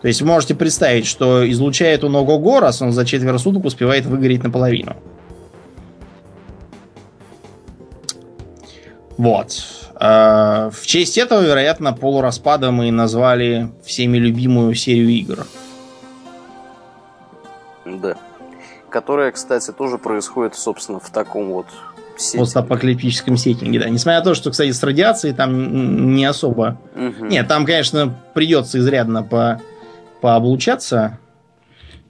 То 0.02 0.08
есть 0.08 0.22
вы 0.22 0.28
можете 0.28 0.54
представить, 0.54 1.08
что 1.08 1.50
излучает 1.50 2.04
он 2.04 2.16
ого-го, 2.16 2.60
раз 2.60 2.80
он 2.82 2.92
за 2.92 3.06
четверо 3.06 3.40
суток 3.40 3.66
успевает 3.66 4.06
выгореть 4.06 4.44
наполовину. 4.44 4.96
Вот. 9.18 9.64
Э, 10.00 10.70
в 10.74 10.86
честь 10.86 11.18
этого, 11.18 11.42
вероятно, 11.42 11.94
полураспада 11.94 12.72
мы 12.72 12.92
назвали 12.92 13.70
всеми 13.84 14.18
любимую 14.18 14.76
серию 14.76 15.10
игр. 15.10 15.46
Да. 17.86 18.16
Которая, 18.90 19.32
кстати, 19.32 19.72
тоже 19.72 19.98
происходит, 19.98 20.56
собственно, 20.56 21.00
в 21.00 21.10
таком 21.10 21.52
вот 21.52 21.68
сетинге. 22.18 22.40
Постапокалиптическом 22.40 23.38
сеттинге, 23.38 23.80
да. 23.80 23.90
Несмотря 23.90 24.20
на 24.20 24.26
то, 24.26 24.36
что, 24.36 24.52
кстати, 24.52 24.72
с 24.72 24.84
радиацией 24.84 25.34
там 25.34 26.16
не 26.16 26.26
особо... 26.26 26.80
Угу. 26.96 27.26
Нет, 27.26 27.48
там, 27.48 27.66
конечно, 27.66 28.14
придется 28.34 28.80
изрядно 28.80 29.24
по 29.24 29.62
пооблучаться 30.22 31.20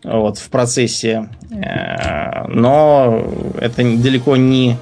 вот, 0.03 0.37
в 0.37 0.49
процессе, 0.49 1.27
э, 1.51 2.47
но 2.47 3.25
это 3.59 3.83
далеко 3.83 4.37
не 4.37 4.77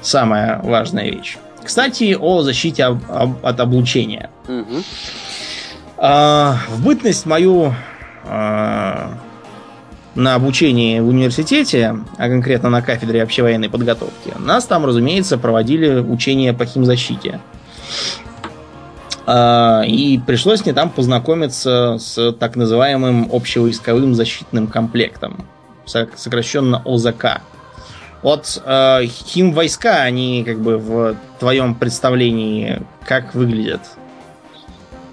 самая 0.00 0.60
важная 0.62 1.10
вещь. 1.10 1.36
Кстати, 1.68 2.16
о 2.18 2.40
защите 2.40 2.82
об, 2.84 3.02
об, 3.10 3.44
от 3.44 3.60
облучения. 3.60 4.30
Угу. 4.48 4.82
А, 5.98 6.56
в 6.70 6.82
бытность 6.82 7.26
мою 7.26 7.74
а, 8.24 9.18
на 10.14 10.34
обучении 10.34 10.98
в 10.98 11.08
университете, 11.08 11.94
а 12.16 12.28
конкретно 12.28 12.70
на 12.70 12.80
кафедре 12.80 13.22
общевоенной 13.22 13.68
подготовки, 13.68 14.32
нас 14.38 14.64
там, 14.64 14.86
разумеется, 14.86 15.36
проводили 15.36 16.00
учения 16.00 16.54
по 16.54 16.64
химзащите. 16.64 17.38
А, 19.26 19.82
и 19.86 20.16
пришлось 20.16 20.64
мне 20.64 20.72
там 20.72 20.88
познакомиться 20.88 21.98
с 22.00 22.32
так 22.32 22.56
называемым 22.56 23.28
общевойсковым 23.30 24.14
защитным 24.14 24.68
комплектом, 24.68 25.44
сокращенно 25.84 26.80
ОЗК. 26.86 27.42
Вот 28.22 28.60
э, 28.64 29.06
хим 29.06 29.52
войска, 29.52 30.02
они 30.02 30.42
как 30.44 30.58
бы 30.58 30.78
в 30.78 31.16
твоем 31.38 31.74
представлении 31.74 32.82
как 33.04 33.34
выглядят, 33.34 33.82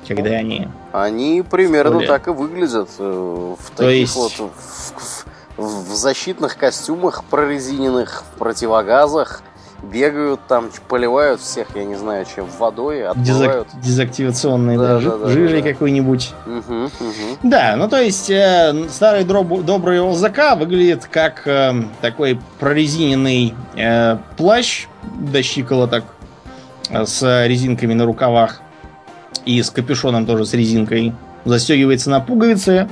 когда 0.08 0.32
они. 0.32 0.68
Они 0.92 1.44
примерно 1.44 2.06
так 2.08 2.28
и 2.28 2.32
выглядят 2.32 2.90
э, 2.98 3.56
в 3.60 3.70
таких 3.72 3.92
есть... 3.92 4.16
вот 4.16 4.32
в, 4.32 5.58
в, 5.58 5.92
в 5.92 5.96
защитных 5.96 6.58
костюмах 6.58 7.24
прорезиненных, 7.26 8.24
в 8.24 8.40
противогазах 8.40 9.44
бегают 9.92 10.42
там, 10.48 10.70
поливают 10.88 11.42
всех, 11.42 11.68
я 11.76 11.86
не 11.86 11.96
знаю, 11.96 12.26
чем 12.34 12.46
водой, 12.60 13.08
отмывают. 13.08 13.68
Дезак- 13.68 13.82
дезактивационной 13.82 14.78
да, 14.78 15.00
да, 15.00 15.18
да, 15.18 15.28
жижей 15.30 15.62
да. 15.62 15.70
какой-нибудь. 15.72 16.34
Угу, 16.46 16.76
угу. 16.76 17.38
Да, 17.44 17.76
ну 17.76 17.88
то 17.88 18.02
есть 18.02 18.30
э, 18.30 18.74
старый 18.90 19.24
дроб- 19.24 19.64
добрый 19.64 20.02
ОЗК 20.02 20.58
выглядит 20.58 21.06
как 21.06 21.48
э, 21.48 21.74
такой 22.02 22.40
прорезиненный 22.60 23.54
э, 23.76 24.18
плащ 24.38 24.88
до 25.04 25.42
щиколоток 25.44 26.06
э, 26.90 27.06
с 27.06 27.46
резинками 27.48 27.94
на 27.94 28.06
рукавах 28.06 28.62
и 29.46 29.62
с 29.62 29.70
капюшоном 29.70 30.26
тоже 30.26 30.46
с 30.46 30.54
резинкой. 30.54 31.14
Застегивается 31.46 32.10
на 32.10 32.20
пуговицы. 32.20 32.90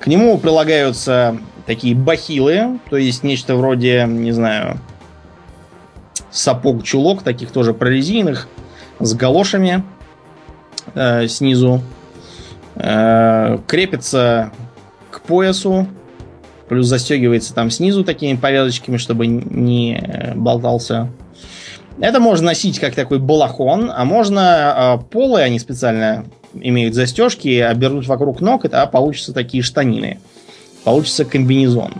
К 0.00 0.08
нему 0.08 0.36
прилагаются 0.38 1.38
такие 1.66 1.94
бахилы, 1.94 2.78
то 2.90 2.96
есть 2.96 3.22
нечто 3.22 3.56
вроде, 3.56 4.04
не 4.08 4.32
знаю, 4.32 4.78
сапог-чулок, 6.36 7.22
таких 7.22 7.50
тоже 7.50 7.72
прорезиненных, 7.74 8.48
с 8.98 9.14
галошами 9.14 9.84
э, 10.94 11.26
снизу. 11.28 11.82
Э, 12.74 13.58
крепится 13.66 14.52
к 15.10 15.22
поясу, 15.22 15.86
плюс 16.68 16.86
застегивается 16.86 17.54
там 17.54 17.70
снизу 17.70 18.04
такими 18.04 18.36
повязочками, 18.36 18.96
чтобы 18.98 19.26
не 19.26 20.32
болтался. 20.34 21.08
Это 21.98 22.20
можно 22.20 22.46
носить 22.46 22.78
как 22.78 22.94
такой 22.94 23.18
балахон, 23.18 23.90
а 23.94 24.04
можно 24.04 24.98
э, 25.00 25.04
полы, 25.10 25.40
они 25.40 25.58
специально 25.58 26.26
имеют 26.52 26.94
застежки, 26.94 27.58
обернуть 27.58 28.06
вокруг 28.06 28.40
ног, 28.40 28.64
и 28.64 28.68
тогда 28.68 28.86
получатся 28.86 29.32
такие 29.32 29.62
штанины. 29.62 30.18
Получится 30.84 31.24
комбинезон. 31.24 31.94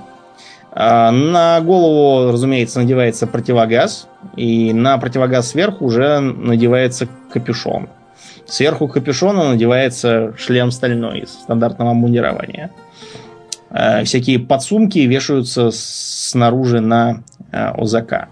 На 0.76 1.60
голову, 1.62 2.30
разумеется, 2.30 2.80
надевается 2.80 3.26
противогаз, 3.26 4.08
и 4.36 4.74
на 4.74 4.98
противогаз 4.98 5.48
сверху 5.48 5.86
уже 5.86 6.20
надевается 6.20 7.08
капюшон. 7.32 7.88
Сверху 8.44 8.86
капюшона 8.86 9.50
надевается 9.50 10.34
шлем 10.36 10.70
стальной 10.70 11.20
из 11.20 11.30
стандартного 11.30 11.92
обмундирования. 11.92 12.70
А, 13.70 14.04
всякие 14.04 14.38
подсумки 14.38 14.98
вешаются 14.98 15.70
снаружи 15.72 16.80
на 16.80 17.22
а, 17.52 17.74
ОЗК. 17.78 18.28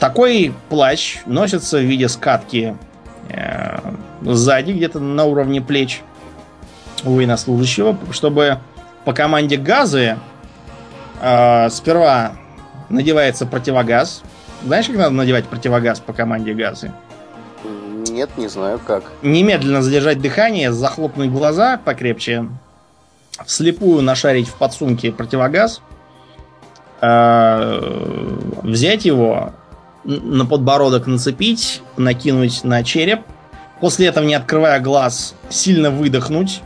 Такой 0.00 0.52
плащ 0.68 1.18
носится 1.24 1.78
в 1.78 1.82
виде 1.82 2.08
скатки 2.08 2.76
сзади, 4.20 4.72
где-то 4.72 5.00
на 5.00 5.24
уровне 5.24 5.62
плеч 5.62 6.02
у 7.06 7.14
военнослужащего, 7.14 7.96
чтобы 8.10 8.58
по 9.06 9.14
команде 9.14 9.56
газы 9.56 10.18
э, 11.20 11.68
сперва 11.70 12.32
надевается 12.88 13.46
противогаз. 13.46 14.22
Знаешь, 14.64 14.86
как 14.86 14.96
надо 14.96 15.10
надевать 15.10 15.46
противогаз 15.46 16.00
по 16.00 16.12
команде 16.12 16.54
газы? 16.54 16.92
Нет, 18.10 18.30
не 18.36 18.48
знаю 18.48 18.80
как. 18.84 19.04
Немедленно 19.22 19.82
задержать 19.82 20.20
дыхание, 20.20 20.72
захлопнуть 20.72 21.30
глаза 21.30 21.78
покрепче, 21.82 22.48
вслепую 23.44 24.02
нашарить 24.02 24.48
в 24.48 24.54
подсумке 24.54 25.12
противогаз, 25.12 25.80
э, 27.00 28.38
взять 28.62 29.04
его, 29.04 29.52
на 30.04 30.46
подбородок 30.46 31.06
нацепить, 31.06 31.82
накинуть 31.96 32.64
на 32.64 32.82
череп, 32.82 33.20
после 33.80 34.06
этого, 34.06 34.24
не 34.24 34.34
открывая 34.34 34.80
глаз, 34.80 35.34
сильно 35.48 35.90
выдохнуть, 35.90 36.62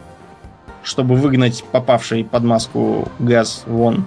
чтобы 0.83 1.17
выгнать 1.17 1.65
попавший 1.73 2.25
под 2.25 2.45
маску 2.45 3.09
газ 3.19 3.65
вон. 3.67 4.05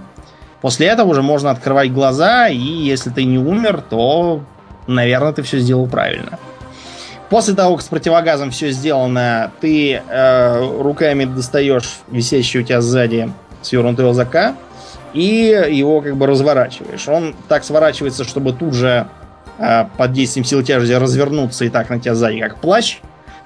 После 0.66 0.88
этого 0.88 1.10
уже 1.10 1.22
можно 1.22 1.52
открывать 1.52 1.94
глаза, 1.94 2.48
и 2.48 2.58
если 2.58 3.12
ты 3.12 3.24
не 3.24 3.38
умер, 3.38 3.84
то, 3.88 4.42
наверное, 4.88 5.32
ты 5.32 5.44
все 5.44 5.60
сделал 5.60 5.86
правильно. 5.86 6.40
После 7.30 7.54
того, 7.54 7.76
как 7.76 7.86
с 7.86 7.88
противогазом 7.88 8.50
все 8.50 8.72
сделано, 8.72 9.52
ты 9.62 9.94
э, 9.94 10.82
руками 10.82 11.26
достаешь 11.26 12.00
висящий 12.08 12.62
у 12.62 12.64
тебя 12.64 12.82
сзади 12.82 13.32
свернутый 13.62 14.10
ОЗК 14.10 14.56
и 15.14 15.70
его 15.70 16.02
как 16.02 16.16
бы 16.18 16.26
разворачиваешь. 16.26 17.08
Он 17.08 17.36
так 17.48 17.64
сворачивается, 17.64 18.24
чтобы 18.24 18.52
тут 18.52 18.74
же 18.74 19.08
э, 19.60 19.86
под 19.96 20.14
действием 20.14 20.46
силы 20.46 20.64
тяжести 20.64 20.94
развернуться 20.94 21.66
и 21.66 21.70
так 21.70 21.92
на 21.92 22.00
тебя 22.00 22.16
сзади, 22.16 22.40
как 22.40 22.58
плащ, 22.58 23.02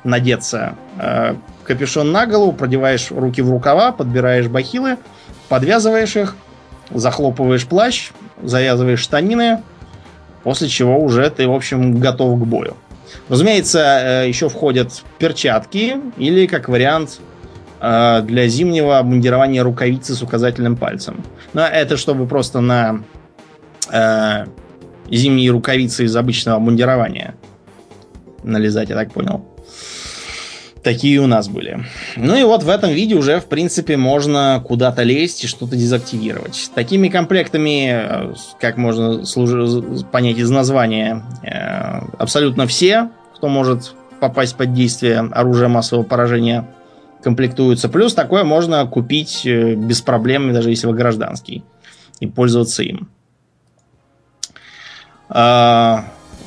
надеться. 0.05 0.75
Э, 0.97 1.35
капюшон 1.65 2.13
на 2.13 2.27
голову, 2.27 2.53
продеваешь 2.53 3.11
руки 3.11 3.41
в 3.41 3.51
рукава, 3.51 3.91
подбираешь 3.91 4.47
бахилы, 4.47 4.95
подвязываешь 5.49 6.15
их, 6.15 6.37
захлопываешь 6.91 7.65
плащ, 7.65 8.11
завязываешь 8.41 8.99
штанины, 8.99 9.61
после 10.43 10.67
чего 10.67 10.97
уже 10.99 11.29
ты, 11.29 11.47
в 11.47 11.53
общем, 11.53 11.99
готов 11.99 12.39
к 12.39 12.43
бою. 12.43 12.75
Разумеется, 13.27 13.79
э, 13.79 14.27
еще 14.27 14.49
входят 14.49 15.03
перчатки 15.17 15.97
или, 16.17 16.45
как 16.47 16.69
вариант, 16.69 17.19
э, 17.81 18.21
для 18.23 18.47
зимнего 18.47 18.99
обмундирования 18.99 19.63
рукавицы 19.63 20.13
с 20.13 20.21
указательным 20.21 20.77
пальцем. 20.77 21.23
Но 21.53 21.65
это 21.65 21.97
чтобы 21.97 22.27
просто 22.27 22.61
на 22.61 23.01
э, 23.91 24.45
зимние 25.09 25.51
рукавицы 25.51 26.05
из 26.05 26.15
обычного 26.15 26.57
обмундирования 26.57 27.35
налезать, 28.43 28.89
я 28.89 28.95
так 28.95 29.11
понял. 29.11 29.45
Такие 30.83 31.19
у 31.19 31.27
нас 31.27 31.49
были. 31.49 31.83
Ну 32.15 32.35
и 32.35 32.43
вот 32.43 32.63
в 32.63 32.69
этом 32.69 32.91
виде 32.91 33.15
уже, 33.15 33.39
в 33.39 33.45
принципе, 33.45 33.97
можно 33.97 34.63
куда-то 34.65 35.03
лезть 35.03 35.43
и 35.43 35.47
что-то 35.47 35.75
дезактивировать. 35.75 36.71
Такими 36.73 37.09
комплектами, 37.09 37.89
э, 37.91 38.33
как 38.59 38.77
можно 38.77 39.23
понять 40.11 40.37
из 40.37 40.49
названия, 40.49 41.23
э, 41.43 42.05
абсолютно 42.17 42.65
все, 42.65 43.09
кто 43.35 43.49
может 43.49 43.93
попасть 44.19 44.55
под 44.55 44.73
действие 44.73 45.19
оружия 45.19 45.67
массового 45.67 46.05
поражения, 46.05 46.67
комплектуются. 47.21 47.89
Плюс 47.89 48.13
такое 48.13 48.43
можно 48.43 48.85
купить 48.85 49.45
э, 49.45 49.75
без 49.75 50.01
проблем, 50.01 50.53
даже 50.53 50.69
если 50.69 50.87
вы 50.87 50.93
гражданский, 50.93 51.63
и 52.19 52.27
пользоваться 52.27 52.83
им. 52.83 53.09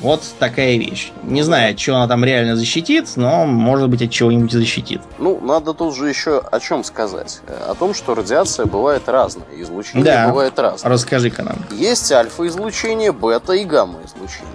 Вот 0.03 0.21
такая 0.37 0.77
вещь. 0.77 1.13
Не 1.23 1.43
знаю, 1.43 1.71
от 1.71 1.77
чего 1.77 1.95
она 1.95 2.09
там 2.09 2.25
реально 2.25 2.57
защитит, 2.57 3.11
но 3.15 3.45
может 3.45 3.89
быть 3.89 4.01
от 4.01 4.11
чего-нибудь 4.11 4.51
защитит. 4.51 5.01
Ну, 5.17 5.39
надо 5.41 5.73
тут 5.73 5.95
же 5.95 6.09
еще 6.09 6.39
о 6.39 6.59
чем 6.59 6.83
сказать. 6.83 7.39
О 7.47 7.73
том, 7.73 7.93
что 7.93 8.13
радиация 8.13 8.65
бывает 8.65 9.07
разная, 9.07 9.47
излучение 9.55 10.03
да. 10.03 10.27
бывает 10.27 10.59
разное. 10.59 10.91
Расскажи-ка 10.91 11.43
нам. 11.43 11.55
Есть 11.71 12.11
альфа-излучение, 12.11 13.13
бета 13.13 13.53
и 13.53 13.63
гамма-излучение. 13.63 14.51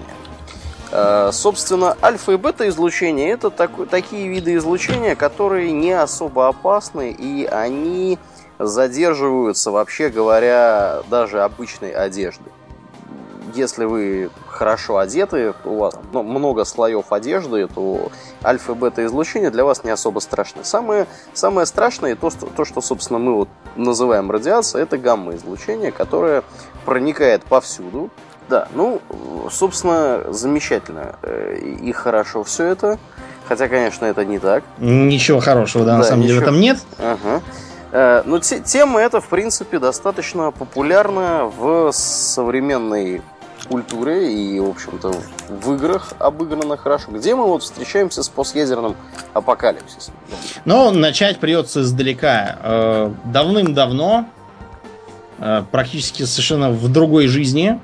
Э, 0.93 1.31
собственно, 1.33 1.97
альфа 2.03 2.33
и 2.33 2.37
бета 2.37 2.69
излучение 2.69 3.31
это 3.31 3.49
так, 3.49 3.71
такие 3.91 4.29
виды 4.29 4.55
излучения, 4.57 5.15
которые 5.15 5.73
не 5.73 5.93
особо 5.93 6.49
опасны, 6.49 7.11
и 7.11 7.47
они 7.47 8.19
задерживаются, 8.59 9.71
вообще 9.71 10.11
говоря, 10.11 11.01
даже 11.09 11.41
обычной 11.41 11.93
одеждой 11.93 12.53
если 13.55 13.85
вы 13.85 14.31
хорошо 14.47 14.99
одеты, 14.99 15.55
у 15.65 15.79
вас 15.79 15.95
ну, 16.13 16.23
много 16.23 16.65
слоев 16.65 17.13
одежды, 17.13 17.69
то 17.69 18.11
альфа 18.45 18.73
и 18.73 18.75
бета 18.75 19.05
излучение 19.07 19.51
для 19.51 19.65
вас 19.65 19.85
не 19.85 19.91
особо 19.91 20.21
страшно. 20.21 20.65
Самое, 20.65 21.07
самое 21.35 21.67
страшное, 21.67 22.17
то, 22.17 22.31
что, 22.31 22.47
то, 22.47 22.65
что, 22.65 22.81
собственно, 22.81 23.19
мы 23.19 23.35
вот 23.35 23.49
называем 23.77 24.31
радиацией, 24.31 24.83
это 24.83 24.99
гамма-излучение, 24.99 25.93
которое 25.93 26.43
проникает 26.85 27.45
повсюду. 27.45 28.11
Да, 28.49 28.69
ну, 28.75 29.03
собственно, 29.51 30.33
замечательно 30.33 31.17
э, 31.23 31.59
и 31.59 31.93
хорошо 31.93 32.45
все 32.45 32.65
это. 32.65 32.99
Хотя, 33.47 33.69
конечно, 33.69 34.05
это 34.07 34.25
не 34.25 34.39
так. 34.39 34.65
Ничего 34.79 35.41
хорошего, 35.41 35.85
да, 35.85 35.93
да 35.93 35.99
на 35.99 36.05
самом 36.05 36.23
ничего... 36.23 36.41
деле 36.41 36.41
в 36.41 36.43
этом 36.49 36.61
нет. 36.61 36.79
Ага. 36.99 37.43
Э, 37.93 38.23
но 38.25 38.39
тема 38.39 39.01
эта, 39.01 39.21
в 39.21 39.29
принципе, 39.29 39.79
достаточно 39.79 40.51
популярна 40.51 41.45
в 41.45 41.91
современной 41.93 43.23
культуре 43.69 44.33
и, 44.33 44.59
в 44.59 44.71
общем-то, 44.71 45.13
в 45.49 45.75
играх 45.75 46.15
обыграно 46.19 46.77
хорошо. 46.77 47.13
Где 47.13 47.35
мы 47.35 47.45
вот 47.45 47.63
встречаемся 47.63 48.23
с 48.23 48.29
постъядерным 48.29 48.97
апокалипсисом? 49.35 50.15
Ну, 50.65 50.91
начать 50.91 51.39
придется 51.39 51.83
издалека. 51.83 52.57
Э, 52.63 53.13
давным-давно, 53.27 54.27
э, 55.39 55.63
практически 55.71 56.25
совершенно 56.25 56.71
в 56.71 56.91
другой 56.91 57.27
жизни, 57.29 57.79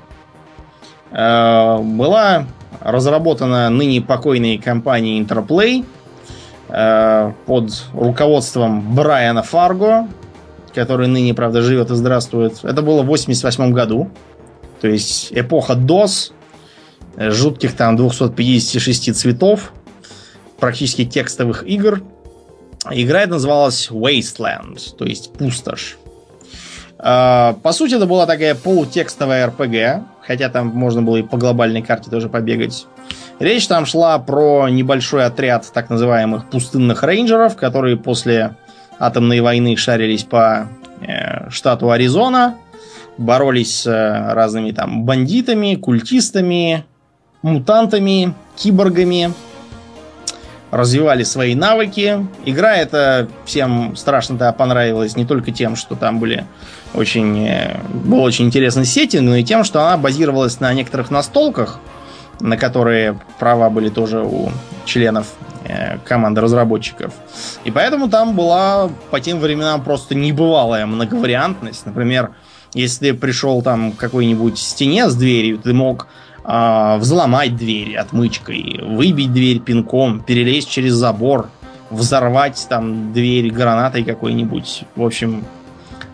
э, 1.11 1.77
была 1.79 2.45
разработана 2.81 3.69
ныне 3.69 4.01
покойной 4.01 4.57
компанией 4.57 5.21
Interplay 5.21 5.85
под 7.45 7.71
руководством 7.93 8.95
Брайана 8.95 9.43
Фарго, 9.43 10.07
который 10.73 11.07
ныне, 11.07 11.33
правда, 11.33 11.61
живет 11.61 11.91
и 11.91 11.95
здравствует. 11.95 12.63
Это 12.63 12.81
было 12.81 13.03
в 13.03 13.05
88 13.05 13.71
году. 13.71 14.09
То 14.85 14.89
есть 14.89 15.29
эпоха 15.31 15.73
DOS, 15.73 16.31
э, 17.17 17.31
жутких 17.31 17.75
там 17.75 17.95
256 17.95 19.15
цветов, 19.15 19.73
практически 20.59 21.05
текстовых 21.05 21.67
игр. 21.67 22.03
Игра 22.91 23.21
эта 23.21 23.31
называлась 23.31 23.89
Wasteland, 23.89 24.95
то 24.95 25.05
есть 25.05 25.33
пустошь. 25.33 25.97
А, 26.99 27.57
по 27.63 27.71
сути, 27.71 27.95
это 27.95 28.05
была 28.05 28.27
такая 28.27 28.53
полутекстовая 28.53 29.47
RPG, 29.47 30.03
хотя 30.21 30.49
там 30.49 30.67
можно 30.67 31.01
было 31.01 31.15
и 31.15 31.23
по 31.23 31.37
глобальной 31.37 31.81
карте 31.81 32.11
тоже 32.11 32.29
побегать. 32.29 32.85
Речь 33.39 33.65
там 33.65 33.87
шла 33.87 34.19
про 34.19 34.69
небольшой 34.69 35.25
отряд 35.25 35.65
так 35.73 35.89
называемых 35.89 36.47
пустынных 36.51 37.01
рейнджеров, 37.01 37.55
которые 37.55 37.97
после 37.97 38.55
атомной 38.99 39.41
войны 39.41 39.77
шарились 39.77 40.25
по 40.25 40.67
э, 41.01 41.49
штату 41.49 41.89
Аризона 41.89 42.57
боролись 43.17 43.81
с 43.81 43.87
э, 43.87 44.33
разными 44.33 44.71
там 44.71 45.03
бандитами, 45.03 45.75
культистами, 45.75 46.85
мутантами, 47.41 48.33
киборгами, 48.55 49.33
развивали 50.71 51.23
свои 51.23 51.55
навыки. 51.55 52.27
Игра 52.45 52.75
эта 52.75 53.29
всем 53.45 53.95
страшно-то 53.95 54.51
понравилась 54.53 55.15
не 55.15 55.25
только 55.25 55.51
тем, 55.51 55.75
что 55.75 55.95
там 55.95 56.19
были 56.19 56.45
очень, 56.93 57.47
э, 57.47 57.79
был 57.93 58.21
очень 58.21 58.45
интересный 58.45 58.85
сеттинг, 58.85 59.23
но 59.23 59.35
и 59.35 59.43
тем, 59.43 59.63
что 59.63 59.81
она 59.81 59.97
базировалась 59.97 60.59
на 60.59 60.73
некоторых 60.73 61.11
настолках, 61.11 61.79
на 62.39 62.57
которые 62.57 63.19
права 63.39 63.69
были 63.69 63.89
тоже 63.89 64.21
у 64.21 64.49
членов 64.85 65.27
э, 65.63 65.97
команды 65.99 66.41
разработчиков. 66.41 67.13
И 67.63 67.71
поэтому 67.71 68.09
там 68.09 68.35
была 68.35 68.89
по 69.11 69.19
тем 69.19 69.39
временам 69.39 69.83
просто 69.83 70.15
небывалая 70.15 70.85
многовариантность. 70.85 71.85
Например, 71.85 72.31
если 72.75 73.11
ты 73.11 73.17
пришел 73.17 73.61
там 73.61 73.93
к 73.93 73.97
какой-нибудь 73.97 74.59
стене 74.59 75.09
с 75.09 75.15
дверью, 75.15 75.57
ты 75.57 75.73
мог 75.73 76.07
э, 76.43 76.97
взломать 76.97 77.55
дверь 77.55 77.95
отмычкой, 77.95 78.81
выбить 78.83 79.33
дверь 79.33 79.59
пинком, 79.59 80.19
перелезть 80.19 80.69
через 80.69 80.93
забор, 80.93 81.49
взорвать 81.89 82.67
там 82.69 83.13
дверь 83.13 83.49
гранатой 83.49 84.03
какой-нибудь. 84.03 84.83
В 84.95 85.03
общем, 85.03 85.45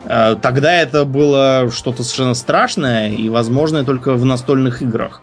э, 0.06 0.38
тогда 0.40 0.72
это 0.72 1.04
было 1.04 1.72
что-то 1.72 2.04
совершенно 2.04 2.36
страшное 2.36 3.10
и 3.10 3.28
возможное 3.28 3.84
только 3.84 4.14
в 4.14 4.24
настольных 4.24 4.84
играх. 4.84 5.22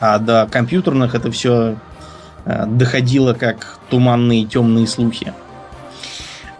А 0.00 0.18
до 0.18 0.48
компьютерных 0.50 1.14
это 1.14 1.30
все 1.30 1.76
э, 2.44 2.66
доходило 2.66 3.32
как 3.34 3.78
туманные 3.90 4.44
темные 4.44 4.88
слухи. 4.88 5.32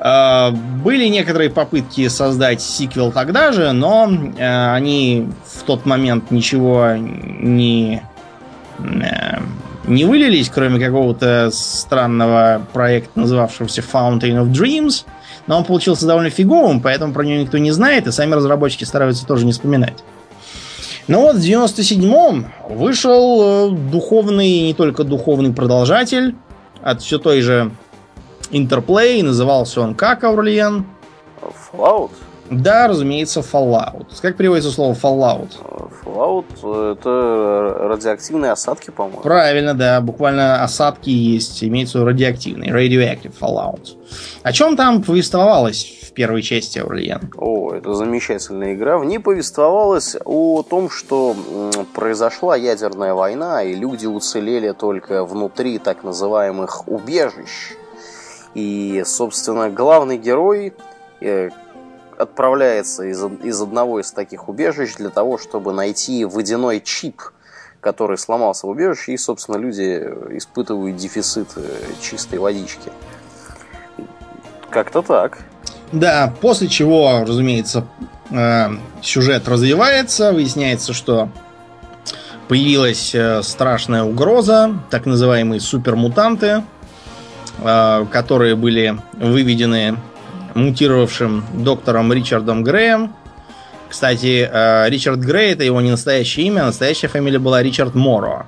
Э, 0.02 0.50
были 0.50 1.06
некоторые 1.06 1.50
попытки 1.50 2.08
создать 2.08 2.60
сиквел 2.60 3.12
тогда 3.12 3.52
же, 3.52 3.72
но 3.72 4.10
э, 4.36 4.72
они 4.72 5.28
в 5.46 5.62
тот 5.62 5.86
момент 5.86 6.30
ничего 6.32 6.94
не, 6.96 8.02
э, 8.80 9.38
не 9.86 10.04
вылились, 10.04 10.50
кроме 10.52 10.84
какого-то 10.84 11.50
странного 11.52 12.62
проекта, 12.72 13.20
называвшегося 13.20 13.82
Fountain 13.82 14.42
of 14.42 14.50
Dreams. 14.50 15.04
Но 15.46 15.58
он 15.58 15.64
получился 15.64 16.06
довольно 16.06 16.30
фиговым, 16.30 16.80
поэтому 16.80 17.12
про 17.12 17.24
него 17.24 17.40
никто 17.40 17.58
не 17.58 17.70
знает, 17.70 18.06
и 18.06 18.12
сами 18.12 18.34
разработчики 18.34 18.84
стараются 18.84 19.26
тоже 19.26 19.44
не 19.44 19.52
вспоминать. 19.52 20.02
Но 21.08 21.20
вот 21.22 21.36
в 21.36 21.40
97-м 21.40 22.46
вышел 22.70 23.70
духовный, 23.70 24.62
не 24.62 24.74
только 24.74 25.02
духовный 25.04 25.52
продолжатель 25.52 26.36
от 26.80 27.02
все 27.02 27.18
той 27.18 27.40
же 27.40 27.72
Интерплей, 28.52 29.22
назывался 29.22 29.80
он 29.80 29.94
как, 29.94 30.24
Аурлиен? 30.24 30.84
Fallout? 31.72 32.10
Да, 32.50 32.86
разумеется, 32.86 33.40
Fallout. 33.40 34.06
Как 34.20 34.36
переводится 34.36 34.70
слово 34.70 34.92
Fallout? 34.92 35.52
Fallout 36.04 36.92
это 36.92 37.88
радиоактивные 37.88 38.52
осадки, 38.52 38.90
по-моему. 38.90 39.22
Правильно, 39.22 39.72
да. 39.72 40.02
Буквально 40.02 40.62
осадки 40.62 41.08
есть. 41.08 41.64
Имеется 41.64 42.04
радиоактивный. 42.04 42.68
Radioactive 42.68 43.32
Fallout. 43.40 43.96
О 44.42 44.52
чем 44.52 44.76
там 44.76 45.02
повествовалось 45.02 46.00
в 46.02 46.12
первой 46.12 46.42
части 46.42 46.78
Аурлиен? 46.78 47.32
О, 47.38 47.72
это 47.72 47.94
замечательная 47.94 48.74
игра. 48.74 48.98
В 48.98 49.06
ней 49.06 49.18
повествовалось 49.18 50.16
о 50.26 50.62
том, 50.62 50.90
что 50.90 51.34
произошла 51.94 52.54
ядерная 52.54 53.14
война, 53.14 53.62
и 53.62 53.74
люди 53.74 54.04
уцелели 54.04 54.72
только 54.72 55.24
внутри 55.24 55.78
так 55.78 56.04
называемых 56.04 56.86
убежищ 56.86 57.76
и, 58.54 59.02
собственно, 59.06 59.70
главный 59.70 60.18
герой 60.18 60.74
э, 61.20 61.50
отправляется 62.18 63.04
из, 63.04 63.22
из 63.42 63.60
одного 63.60 64.00
из 64.00 64.12
таких 64.12 64.48
убежищ 64.48 64.94
для 64.96 65.08
того, 65.08 65.38
чтобы 65.38 65.72
найти 65.72 66.24
водяной 66.24 66.80
чип, 66.80 67.22
который 67.80 68.18
сломался 68.18 68.66
в 68.66 68.70
убежище, 68.70 69.12
и, 69.12 69.16
собственно, 69.16 69.56
люди 69.56 70.04
испытывают 70.36 70.96
дефицит 70.96 71.48
э, 71.56 71.62
чистой 72.00 72.38
водички. 72.38 72.92
Как-то 74.70 75.02
так. 75.02 75.38
Да, 75.90 76.32
после 76.40 76.68
чего, 76.68 77.24
разумеется, 77.26 77.86
э, 78.30 78.68
сюжет 79.00 79.48
развивается, 79.48 80.32
выясняется, 80.32 80.92
что 80.92 81.30
появилась 82.48 83.16
страшная 83.46 84.04
угроза, 84.04 84.78
так 84.90 85.06
называемые 85.06 85.60
супермутанты, 85.60 86.64
Э, 86.81 86.81
которые 87.60 88.56
были 88.56 88.98
выведены 89.12 89.96
мутировавшим 90.54 91.44
доктором 91.54 92.12
Ричардом 92.12 92.62
Греем. 92.64 93.14
Кстати, 93.88 94.48
э, 94.50 94.88
Ричард 94.88 95.20
Грей 95.20 95.52
это 95.52 95.64
его 95.64 95.80
не 95.80 95.90
настоящее 95.90 96.46
имя, 96.46 96.64
настоящая 96.64 97.08
фамилия 97.08 97.38
была 97.38 97.62
Ричард 97.62 97.94
Моро. 97.94 98.46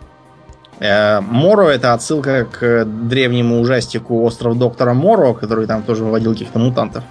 Э, 0.80 1.20
Моро 1.20 1.68
это 1.68 1.92
отсылка 1.92 2.46
к 2.46 2.84
древнему 2.84 3.60
ужастику 3.60 4.22
Остров 4.24 4.58
доктора 4.58 4.94
Моро, 4.94 5.34
который 5.34 5.66
там 5.66 5.82
тоже 5.82 6.04
выводил 6.04 6.32
каких-то 6.32 6.58
мутантов 6.58 7.04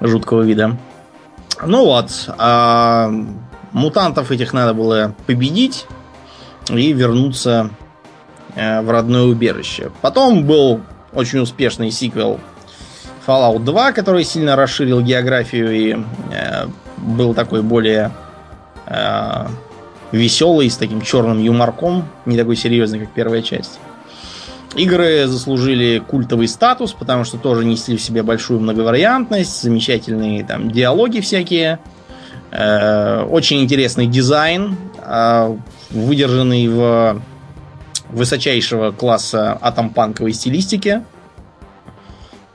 жуткого 0.00 0.42
вида. 0.42 0.78
Ну 1.64 1.84
вот, 1.84 2.10
а 2.38 3.10
мутантов 3.72 4.30
этих 4.30 4.52
надо 4.52 4.72
было 4.72 5.14
победить 5.26 5.86
и 6.70 6.92
вернуться 6.92 7.70
в 8.54 8.90
родное 8.90 9.22
убежище. 9.24 9.90
Потом 10.00 10.44
был 10.44 10.80
очень 11.12 11.40
успешный 11.40 11.90
сиквел 11.90 12.40
Fallout 13.26 13.60
2, 13.64 13.92
который 13.92 14.24
сильно 14.24 14.56
расширил 14.56 15.00
географию 15.00 15.72
и 15.72 15.96
э, 16.32 16.66
был 16.96 17.34
такой 17.34 17.62
более 17.62 18.12
э, 18.86 19.46
веселый, 20.10 20.70
с 20.70 20.76
таким 20.76 21.00
черным 21.02 21.38
юморком, 21.38 22.08
не 22.26 22.36
такой 22.36 22.56
серьезный, 22.56 23.00
как 23.00 23.10
первая 23.10 23.42
часть. 23.42 23.78
Игры 24.74 25.26
заслужили 25.26 25.98
культовый 25.98 26.48
статус, 26.48 26.92
потому 26.92 27.24
что 27.24 27.36
тоже 27.36 27.64
несли 27.64 27.96
в 27.96 28.02
себе 28.02 28.22
большую 28.22 28.58
многовариантность, 28.60 29.62
замечательные 29.62 30.44
там 30.44 30.70
диалоги 30.70 31.20
всякие, 31.20 31.78
э, 32.50 33.22
очень 33.24 33.62
интересный 33.62 34.06
дизайн, 34.06 34.76
э, 34.98 35.56
выдержанный 35.90 36.68
в 36.68 37.20
высочайшего 38.12 38.92
класса 38.92 39.58
атомпанковой 39.60 40.32
стилистике. 40.32 41.04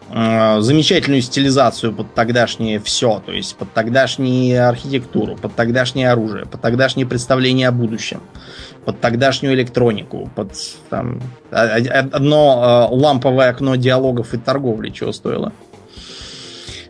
Э, 0.10 0.62
замечательную 0.62 1.22
стилизацию 1.22 1.94
под 1.94 2.14
тогдашнее 2.14 2.80
все, 2.80 3.22
то 3.26 3.34
есть 3.34 3.58
под 3.58 3.74
тогдашнюю 3.74 4.68
архитектуру, 4.68 5.36
под 5.36 5.56
тогдашнее 5.56 6.12
оружие, 6.12 6.46
под 6.46 6.62
тогдашнее 6.62 7.06
представление 7.06 7.68
о 7.68 7.72
будущем, 7.74 8.22
под 8.86 9.02
тогдашнюю 9.02 9.54
электронику, 9.54 10.30
под 10.34 10.54
там, 10.90 11.22
одно 11.52 12.90
э, 12.90 12.96
ламповое 12.96 13.50
окно 13.50 13.76
диалогов 13.76 14.34
и 14.34 14.38
торговли, 14.38 14.92
чего 14.92 15.12
стоило. 15.12 15.52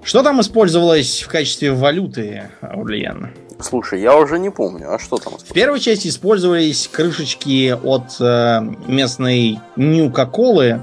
Что 0.03 0.23
там 0.23 0.39
использовалось 0.39 1.23
в 1.23 1.27
качестве 1.27 1.71
валюты, 1.71 2.43
Аурлиен? 2.61 3.33
Слушай, 3.59 4.01
я 4.01 4.15
уже 4.15 4.37
не 4.37 4.51
помню, 4.51 4.93
а 4.93 4.99
что 4.99 5.17
там? 5.17 5.33
В 5.37 5.53
первой 5.53 5.79
части 5.79 6.09
использовались 6.09 6.87
крышечки 6.87 7.71
от 7.71 8.15
э, 8.19 8.61
местной 8.87 9.59
Нью-Кока-Колы, 9.75 10.81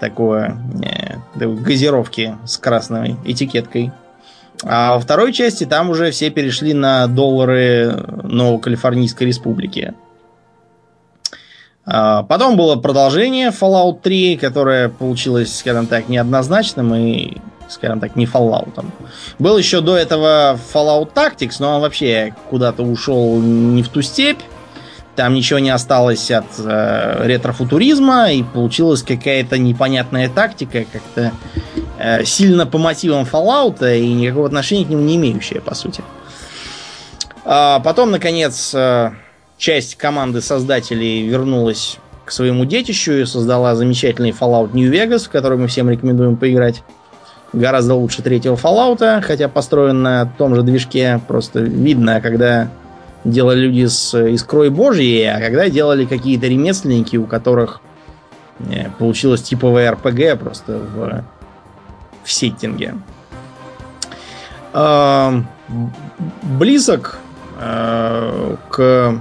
такое 0.00 0.58
э, 0.82 1.46
газировки 1.46 2.36
с 2.44 2.58
красной 2.58 3.16
этикеткой. 3.24 3.92
А 4.64 4.94
во 4.94 5.00
второй 5.00 5.32
части 5.32 5.64
там 5.64 5.90
уже 5.90 6.10
все 6.10 6.30
перешли 6.30 6.74
на 6.74 7.06
доллары 7.06 7.94
Новокалифорнийской 8.24 9.28
республики. 9.28 9.94
А 11.86 12.24
потом 12.24 12.56
было 12.56 12.76
продолжение 12.76 13.50
Fallout 13.50 14.00
3, 14.02 14.36
которое 14.36 14.88
получилось, 14.88 15.56
скажем 15.56 15.86
так, 15.86 16.08
неоднозначным 16.08 16.94
и, 16.94 17.36
скажем 17.68 18.00
так, 18.00 18.16
не 18.16 18.26
Fallout. 18.26 18.84
Был 19.38 19.58
еще 19.58 19.80
до 19.80 19.96
этого 19.96 20.58
Fallout 20.72 21.12
Tactics, 21.12 21.56
но 21.60 21.76
он 21.76 21.80
вообще 21.80 22.34
куда-то 22.50 22.82
ушел 22.82 23.38
не 23.40 23.82
в 23.82 23.88
ту 23.88 24.02
степь. 24.02 24.40
Там 25.16 25.34
ничего 25.34 25.58
не 25.58 25.70
осталось 25.70 26.30
от 26.30 26.46
э, 26.58 27.26
ретрофутуризма, 27.26 28.30
и 28.30 28.44
получилась 28.44 29.02
какая-то 29.02 29.58
непонятная 29.58 30.28
тактика, 30.28 30.84
как-то 30.84 31.32
э, 31.98 32.24
сильно 32.24 32.66
по 32.66 32.78
мотивам 32.78 33.24
Fallout 33.24 33.98
и 33.98 34.12
никакого 34.12 34.46
отношения 34.46 34.84
к 34.84 34.88
нему 34.88 35.02
не 35.02 35.16
имеющая, 35.16 35.60
по 35.60 35.74
сути. 35.74 36.04
А 37.44 37.80
потом, 37.80 38.12
наконец, 38.12 38.72
э, 38.72 39.10
часть 39.56 39.96
команды 39.96 40.40
создателей 40.40 41.26
вернулась 41.26 41.98
к 42.24 42.30
своему 42.30 42.64
детищу 42.64 43.12
и 43.12 43.24
создала 43.24 43.74
замечательный 43.74 44.30
Fallout 44.30 44.70
New 44.72 44.92
Vegas, 44.92 45.28
который 45.28 45.58
мы 45.58 45.66
всем 45.66 45.90
рекомендуем 45.90 46.36
поиграть. 46.36 46.84
Гораздо 47.52 47.94
лучше 47.94 48.22
третьего 48.22 48.56
Fallout, 48.56 49.22
хотя 49.22 49.48
построен 49.48 50.02
на 50.02 50.26
том 50.26 50.54
же 50.54 50.62
движке. 50.62 51.20
Просто 51.26 51.60
видно, 51.60 52.20
когда 52.20 52.68
делали 53.24 53.60
люди 53.60 53.86
с 53.86 54.16
искрой 54.28 54.70
божьей, 54.70 55.24
а 55.24 55.40
когда 55.40 55.68
делали 55.68 56.04
какие-то 56.04 56.46
ремесленники, 56.46 57.16
у 57.16 57.24
которых 57.24 57.80
э, 58.60 58.90
получилось 58.98 59.42
типовое 59.42 59.90
РПГ 59.92 60.38
просто 60.38 60.78
в, 60.78 61.24
в 62.24 62.32
сеттинге. 62.32 62.94
Э, 64.74 65.42
близок 66.42 67.18
э, 67.60 68.56
к 68.68 69.20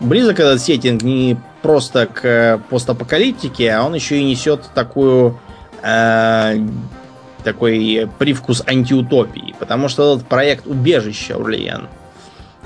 близок 0.00 0.40
этот 0.40 0.60
сеттинг 0.60 1.02
не 1.02 1.36
просто 1.62 2.06
к 2.06 2.60
постапокалиптике, 2.68 3.70
а 3.70 3.84
он 3.84 3.94
еще 3.94 4.18
и 4.18 4.24
несет 4.24 4.62
такую 4.74 5.38
э, 5.84 6.58
такой 7.42 8.08
привкус 8.18 8.62
антиутопии, 8.66 9.54
потому 9.58 9.88
что 9.88 10.14
этот 10.14 10.26
проект 10.26 10.66
убежища 10.66 11.36
Урлиен, 11.36 11.88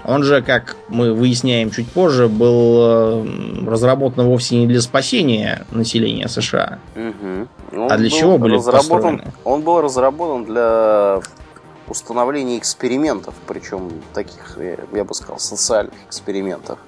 он 0.05 0.23
же, 0.23 0.41
как 0.43 0.77
мы 0.89 1.13
выясняем 1.13 1.71
чуть 1.71 1.91
позже, 1.91 2.29
был 2.29 2.79
э, 2.81 3.67
разработан 3.67 4.27
вовсе 4.27 4.57
не 4.57 4.67
для 4.67 4.81
спасения 4.81 5.67
населения 5.71 6.29
США. 6.29 6.79
Угу. 6.97 7.89
А 7.91 7.97
для 7.97 8.09
чего 8.09 8.39
были 8.39 8.57
построены? 8.57 9.25
Он 9.45 9.63
был 9.63 9.81
разработан 9.81 10.45
для 10.45 11.21
установления 11.89 12.59
экспериментов, 12.59 13.35
причем 13.47 13.91
таких, 14.15 14.59
я 14.93 15.05
бы 15.05 15.15
сказал, 15.15 15.39
социальных 15.39 15.95
экспериментов 16.07 16.79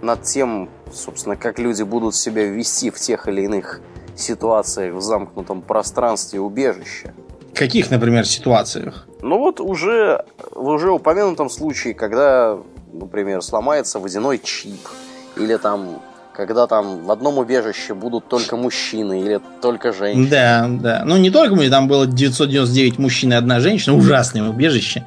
над 0.00 0.22
тем, 0.22 0.68
собственно, 0.92 1.36
как 1.36 1.58
люди 1.58 1.82
будут 1.82 2.14
себя 2.14 2.44
вести 2.44 2.90
в 2.90 2.98
тех 2.98 3.26
или 3.28 3.42
иных 3.42 3.80
ситуациях 4.16 4.94
в 4.94 5.00
замкнутом 5.00 5.62
пространстве 5.62 6.40
убежища. 6.40 7.12
Каких, 7.54 7.90
например, 7.90 8.26
ситуациях? 8.26 9.06
Ну 9.22 9.38
вот 9.38 9.60
уже 9.60 10.24
в 10.50 10.66
уже 10.66 10.90
упомянутом 10.90 11.48
случае, 11.48 11.94
когда, 11.94 12.58
например, 12.92 13.42
сломается 13.42 13.98
водяной 13.98 14.38
чип, 14.38 14.88
или 15.36 15.56
там 15.56 16.00
когда 16.34 16.66
там 16.66 17.04
в 17.04 17.10
одном 17.10 17.38
убежище 17.38 17.94
будут 17.94 18.28
только 18.28 18.56
мужчины 18.56 19.22
или 19.22 19.40
только 19.62 19.92
женщины. 19.92 20.28
Да, 20.28 20.66
да. 20.68 21.02
Ну, 21.06 21.16
не 21.16 21.30
только 21.30 21.54
мы, 21.54 21.70
там 21.70 21.86
было 21.86 22.06
999 22.06 22.98
мужчин 22.98 23.32
и 23.32 23.36
одна 23.36 23.60
женщина, 23.60 23.96
ужасное 23.96 24.42
убежище. 24.42 25.06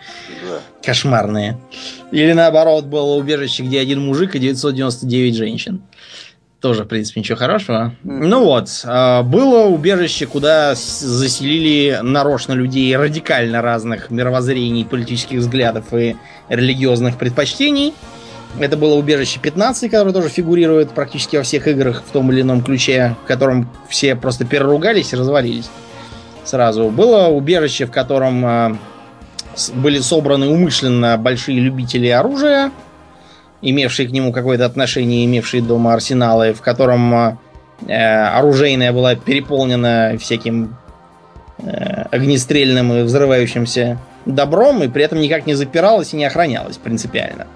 Да. 0.50 0.60
Кошмарное. 0.82 1.60
Или 2.12 2.32
наоборот, 2.32 2.86
было 2.86 3.16
убежище, 3.16 3.64
где 3.64 3.82
один 3.82 4.06
мужик 4.06 4.36
и 4.36 4.40
999 4.40 5.36
женщин. 5.36 5.82
Тоже, 6.60 6.86
в 6.86 6.88
принципе, 6.88 7.20
ничего 7.20 7.38
хорошего. 7.38 7.94
Mm. 8.04 8.28
Ну 8.28 8.44
вот, 8.44 8.70
а, 8.86 9.22
было 9.22 9.68
убежище, 9.68 10.26
куда 10.26 10.74
заселили 10.74 12.00
нарочно 12.02 12.54
людей 12.54 12.96
радикально 12.98 13.62
разных 13.62 14.10
мировоззрений, 14.10 14.84
политических 14.84 15.40
взглядов 15.40 15.94
и 15.94 16.16
религиозных 16.50 17.18
предпочтений. 17.18 17.94
Это 18.60 18.76
было 18.76 18.96
убежище 18.96 19.40
15, 19.40 19.92
которое 19.92 20.14
тоже 20.14 20.30
фигурирует 20.30 20.92
практически 20.92 21.36
во 21.36 21.44
всех 21.44 21.68
играх 21.68 22.04
в 22.04 22.12
том 22.12 22.32
или 22.32 22.42
ином 22.42 22.64
ключе, 22.64 23.16
в 23.24 23.28
котором 23.28 23.70
все 23.88 24.16
просто 24.16 24.46
переругались 24.46 25.14
и 25.14 25.16
развалились 25.16 25.70
сразу. 26.44 26.90
Было 26.90 27.28
убежище, 27.28 27.86
в 27.86 27.92
котором 27.92 28.46
э, 28.46 28.76
были 29.76 30.00
собраны 30.00 30.48
умышленно 30.48 31.18
большие 31.18 31.60
любители 31.60 32.08
оружия, 32.08 32.72
имевшие 33.62 34.08
к 34.08 34.12
нему 34.12 34.32
какое-то 34.32 34.66
отношение, 34.66 35.26
имевшие 35.26 35.62
дома 35.62 35.94
арсеналы, 35.94 36.54
в 36.54 36.62
котором 36.62 37.14
э, 37.16 37.36
оружейная 37.88 38.92
была 38.92 39.16
переполнена 39.16 40.16
всяким 40.20 40.78
э, 41.60 42.04
огнестрельным 42.12 42.94
и 42.94 43.02
взрывающимся 43.04 43.98
добром, 44.26 44.84
и 44.84 44.88
при 44.88 45.04
этом 45.04 45.20
никак 45.20 45.46
не 45.46 45.54
запиралась 45.54 46.14
и 46.14 46.18
не 46.18 46.26
охранялась 46.26 46.78
принципиально. 46.78 47.48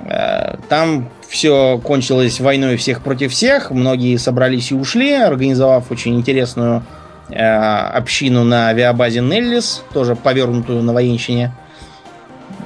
Э, 0.00 0.56
там 0.68 1.08
все 1.28 1.80
кончилось 1.82 2.40
войной 2.40 2.76
всех 2.76 3.02
против 3.02 3.32
всех. 3.32 3.70
Многие 3.70 4.16
собрались 4.16 4.70
и 4.70 4.74
ушли, 4.74 5.12
организовав 5.12 5.90
очень 5.90 6.16
интересную 6.16 6.82
э, 7.28 7.38
общину 7.38 8.44
на 8.44 8.68
авиабазе 8.68 9.20
Неллис, 9.20 9.82
тоже 9.92 10.16
повернутую 10.16 10.82
на 10.82 10.92
военщине. 10.92 11.52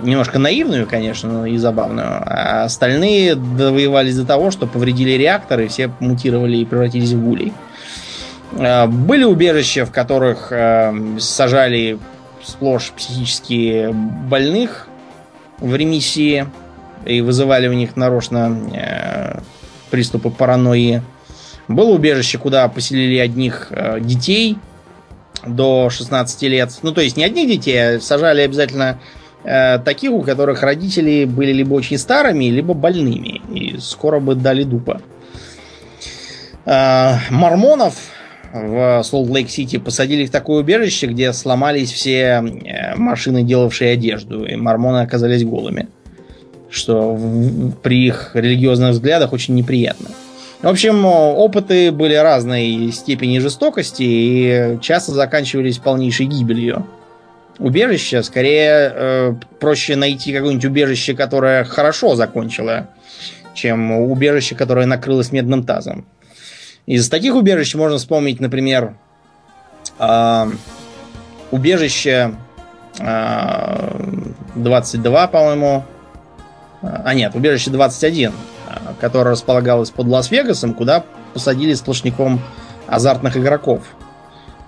Немножко 0.03 0.39
наивную, 0.39 0.87
конечно, 0.87 1.45
и 1.47 1.57
забавную. 1.57 2.23
А 2.27 2.65
остальные 2.65 3.37
довоевались 3.37 4.17
до 4.17 4.27
того, 4.27 4.51
что 4.51 4.67
повредили 4.67 5.13
реакторы, 5.13 5.69
все 5.69 5.91
мутировали 6.01 6.57
и 6.57 6.65
превратились 6.65 7.13
в 7.13 7.25
гулей. 7.25 7.53
Э, 8.53 8.87
были 8.87 9.25
убежища, 9.25 9.87
в 9.87 9.93
которых 9.93 10.49
э, 10.51 10.93
сажали 11.19 11.99
сплошь 12.45 12.93
психически 12.97 13.91
больных 13.93 14.89
в 15.59 15.75
ремиссии 15.75 16.47
и 17.07 17.21
вызывали 17.21 17.69
у 17.69 17.73
них 17.73 17.97
нарочно 17.97 18.59
э, 18.75 19.41
приступы 19.91 20.31
паранойи. 20.31 21.03
Было 21.69 21.91
убежище, 21.91 22.39
куда 22.39 22.67
поселили 22.69 23.19
одних 23.19 23.69
э, 23.71 23.99
детей 24.01 24.59
до 25.47 25.91
16 25.91 26.43
лет. 26.43 26.79
Ну, 26.83 26.93
то 26.93 27.01
есть 27.01 27.17
не 27.17 27.25
одних 27.25 27.49
детей, 27.49 27.97
а 27.97 28.01
сажали 28.01 28.43
обязательно 28.43 29.01
таких, 29.45 30.13
у 30.13 30.23
которых 30.23 30.63
родители 30.63 31.25
были 31.25 31.53
либо 31.53 31.75
очень 31.75 31.99
старыми, 31.99 32.45
либо 32.45 32.75
больными. 32.75 33.41
И 33.53 33.77
скоро 33.79 34.21
бы 34.21 34.35
дали 34.35 34.63
дупа. 34.63 35.01
Э, 36.65 37.15
мормонов 37.31 37.95
в 38.53 39.03
Солт-Лейк-Сити 39.03 39.79
посадили 39.79 40.27
в 40.27 40.31
такое 40.31 40.61
убежище, 40.61 41.07
где 41.07 41.33
сломались 41.33 41.91
все 41.91 42.43
э, 42.43 42.95
машины, 42.97 43.43
делавшие 43.43 43.93
одежду, 43.93 44.45
и 44.45 44.57
мормоны 44.57 44.99
оказались 44.99 45.45
голыми 45.45 45.89
что 46.73 47.19
при 47.83 48.07
их 48.07 48.31
религиозных 48.33 48.93
взглядах 48.93 49.35
очень 49.35 49.55
неприятно. 49.55 50.09
В 50.63 50.69
общем, 50.69 51.05
опыты 51.05 51.93
были 51.93 52.15
разной 52.15 52.91
степени 52.93 53.41
жестокости 53.41 54.03
и 54.03 54.79
часто 54.81 55.13
заканчивались 55.13 55.77
полнейшей 55.77 56.25
гибелью 56.25 56.87
убежище. 57.63 58.23
Скорее, 58.23 58.93
э, 58.95 59.35
проще 59.61 59.97
найти 59.97 60.33
какое-нибудь 60.33 60.65
убежище, 60.65 61.15
которое 61.15 61.65
хорошо 61.65 62.15
закончило, 62.17 62.89
чем 63.55 63.93
убежище, 63.93 64.55
которое 64.55 64.87
накрылось 64.87 65.33
медным 65.33 65.65
тазом. 65.65 66.05
Из 66.87 67.09
таких 67.09 67.35
убежищ 67.35 67.75
можно 67.75 67.99
вспомнить, 67.99 68.41
например, 68.41 68.95
э, 69.99 70.51
убежище 71.51 72.35
э, 72.99 74.01
22, 74.57 75.27
по-моему. 75.29 75.85
А 76.83 77.15
нет, 77.15 77.37
убежище 77.37 77.71
21, 77.71 78.33
которое 79.01 79.31
располагалось 79.31 79.91
под 79.91 80.09
Лас-Вегасом, 80.09 80.75
куда 80.75 81.05
посадили 81.33 81.75
сплошняком 81.75 82.41
азартных 82.89 83.37
игроков. 83.37 83.83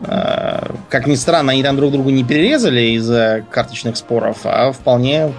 Как 0.02 1.06
ни 1.06 1.14
странно, 1.14 1.52
они 1.52 1.62
там 1.62 1.76
друг 1.76 1.92
другу 1.92 2.10
не 2.10 2.24
перерезали 2.24 2.96
из-за 2.96 3.44
карточных 3.50 3.96
споров, 3.96 4.38
а 4.44 4.72
вполне 4.72 5.32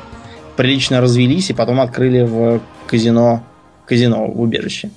прилично 0.56 1.02
развелись 1.02 1.50
и 1.50 1.54
потом 1.54 1.82
открыли 1.82 2.24
в 2.24 2.62
казино, 2.88 3.44
казино 3.86 4.28
в 4.28 4.42
убежище. 4.42 4.90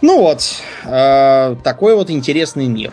Ну 0.00 0.18
вот, 0.20 0.42
э, 0.84 1.56
такой 1.62 1.94
вот 1.94 2.10
интересный 2.10 2.66
мир. 2.68 2.92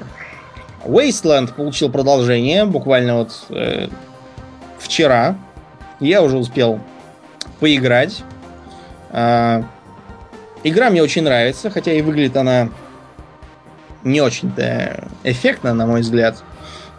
Wasteland 0.83 1.53
получил 1.53 1.89
продолжение 1.89 2.65
буквально 2.65 3.19
вот 3.19 3.45
э, 3.49 3.87
вчера. 4.77 5.37
Я 5.99 6.21
уже 6.21 6.37
успел 6.37 6.79
поиграть. 7.59 8.23
Э, 9.11 9.63
игра 10.63 10.89
мне 10.89 11.01
очень 11.01 11.23
нравится, 11.23 11.69
хотя 11.69 11.93
и 11.93 12.01
выглядит 12.01 12.35
она 12.35 12.69
не 14.07 14.21
очень-то 14.21 15.07
эффектно, 15.23 15.73
на 15.73 15.85
мой 15.85 16.01
взгляд. 16.01 16.43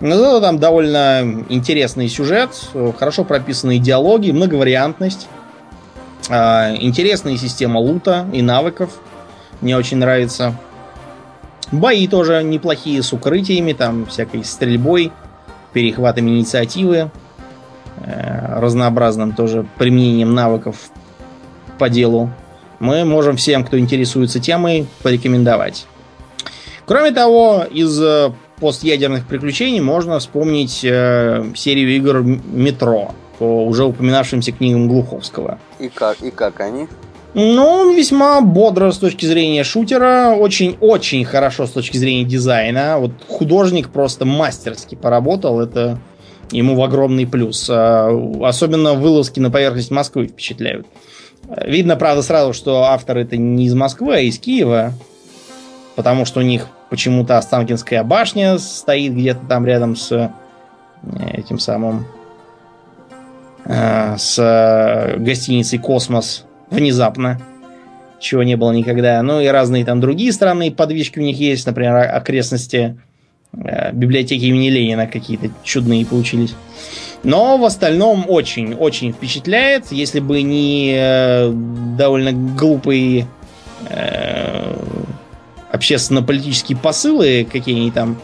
Но 0.01 0.17
зато 0.17 0.41
там 0.41 0.59
довольно 0.59 1.45
интересный 1.49 2.09
сюжет, 2.09 2.51
хорошо 2.99 3.25
прописанные 3.25 3.81
диалоги, 3.81 4.31
многовариантность, 4.31 5.27
э, 6.29 6.77
интересная 6.77 7.37
система 7.37 7.79
лута 7.79 8.27
и 8.33 8.41
навыков. 8.41 8.93
Мне 9.61 9.77
очень 9.77 9.97
нравится. 9.97 10.55
Бои 11.73 12.07
тоже 12.07 12.45
неплохие 12.45 13.03
с 13.03 13.13
укрытиями, 13.13 13.73
там 13.73 14.07
всякой 14.07 14.45
стрельбой, 14.45 15.11
перехватами 15.73 16.31
инициативы, 16.31 17.11
э, 18.01 18.61
разнообразным 18.61 19.33
тоже 19.33 19.67
применением 19.79 20.33
навыков 20.33 20.77
по 21.79 21.89
делу. 21.89 22.31
Мы 22.79 23.05
можем 23.05 23.37
всем, 23.37 23.65
кто 23.65 23.79
интересуется 23.79 24.39
темой, 24.39 24.87
порекомендовать. 25.03 25.87
Кроме 26.89 27.11
того, 27.11 27.65
из 27.71 28.01
э, 28.03 28.33
постъядерных 28.61 29.27
приключений 29.27 29.81
можно 29.81 30.19
вспомнить 30.21 30.83
э, 30.83 31.45
серию 31.55 31.95
игр 31.95 32.23
Метро 32.23 33.13
по 33.39 33.67
уже 33.67 33.85
упоминавшимся 33.85 34.53
книгам 34.53 34.89
Глуховского. 34.89 35.59
И 35.79 35.91
как, 35.91 36.23
и 36.23 36.31
как 36.31 36.61
они? 36.61 36.89
Ну, 37.35 37.95
весьма 37.95 38.41
бодро 38.41 38.91
с 38.91 38.97
точки 38.97 39.27
зрения 39.27 39.65
шутера, 39.65 40.35
очень-очень 40.35 41.27
хорошо 41.27 41.67
с 41.67 41.73
точки 41.73 41.99
зрения 41.99 42.25
дизайна. 42.25 42.97
Вот 42.99 43.13
художник 43.29 43.91
просто 43.91 44.25
мастерски 44.25 44.95
поработал, 44.95 45.61
это 45.61 45.99
ему 46.53 46.75
в 46.75 46.83
огромный 46.83 47.27
плюс. 47.27 47.69
А, 47.71 48.09
особенно 48.43 48.95
вылазки 48.95 49.41
на 49.41 49.51
поверхность 49.51 49.91
Москвы 49.91 50.27
впечатляют. 50.27 50.87
Видно, 51.67 51.97
правда, 51.97 52.23
сразу, 52.23 52.55
что 52.55 52.85
автор 52.85 53.19
это 53.19 53.37
не 53.37 53.67
из 53.67 53.75
Москвы, 53.75 54.15
а 54.15 54.21
из 54.21 54.39
Киева, 54.39 54.95
потому 55.95 56.25
что 56.25 56.41
у 56.41 56.43
них 56.43 56.67
почему-то 56.91 57.39
Останкинская 57.39 58.03
башня 58.03 58.59
стоит 58.59 59.15
где-то 59.15 59.47
там 59.47 59.67
рядом 59.67 59.97
с 59.97 60.13
э, 60.13 60.31
этим 61.33 61.59
самым 61.59 62.07
э, 63.65 64.17
с 64.17 64.39
э, 64.39 65.17
гостиницей 65.19 65.79
Космос 65.79 66.45
внезапно, 66.71 67.41
чего 68.21 68.43
не 68.43 68.57
было 68.57 68.73
никогда. 68.73 69.23
Ну 69.23 69.41
и 69.41 69.47
разные 69.47 69.85
там 69.85 70.01
другие 70.01 70.33
странные 70.33 70.71
подвижки 70.71 71.19
у 71.19 71.23
них 71.23 71.39
есть, 71.39 71.67
например, 71.67 71.97
окрестности 71.97 72.99
библиотеки 73.53 74.45
имени 74.45 74.69
Ленина 74.69 75.07
какие-то 75.07 75.51
чудные 75.63 76.05
получились. 76.05 76.55
Но 77.25 77.57
в 77.57 77.65
остальном 77.65 78.27
очень-очень 78.29 79.13
впечатляет. 79.13 79.91
Если 79.91 80.21
бы 80.21 80.43
не 80.43 81.51
довольно 81.97 82.33
глупые 82.33 83.27
общественно-политические 85.79 86.77
посылы, 86.77 87.49
какие 87.51 87.77
они 87.77 87.91
там 87.91 88.21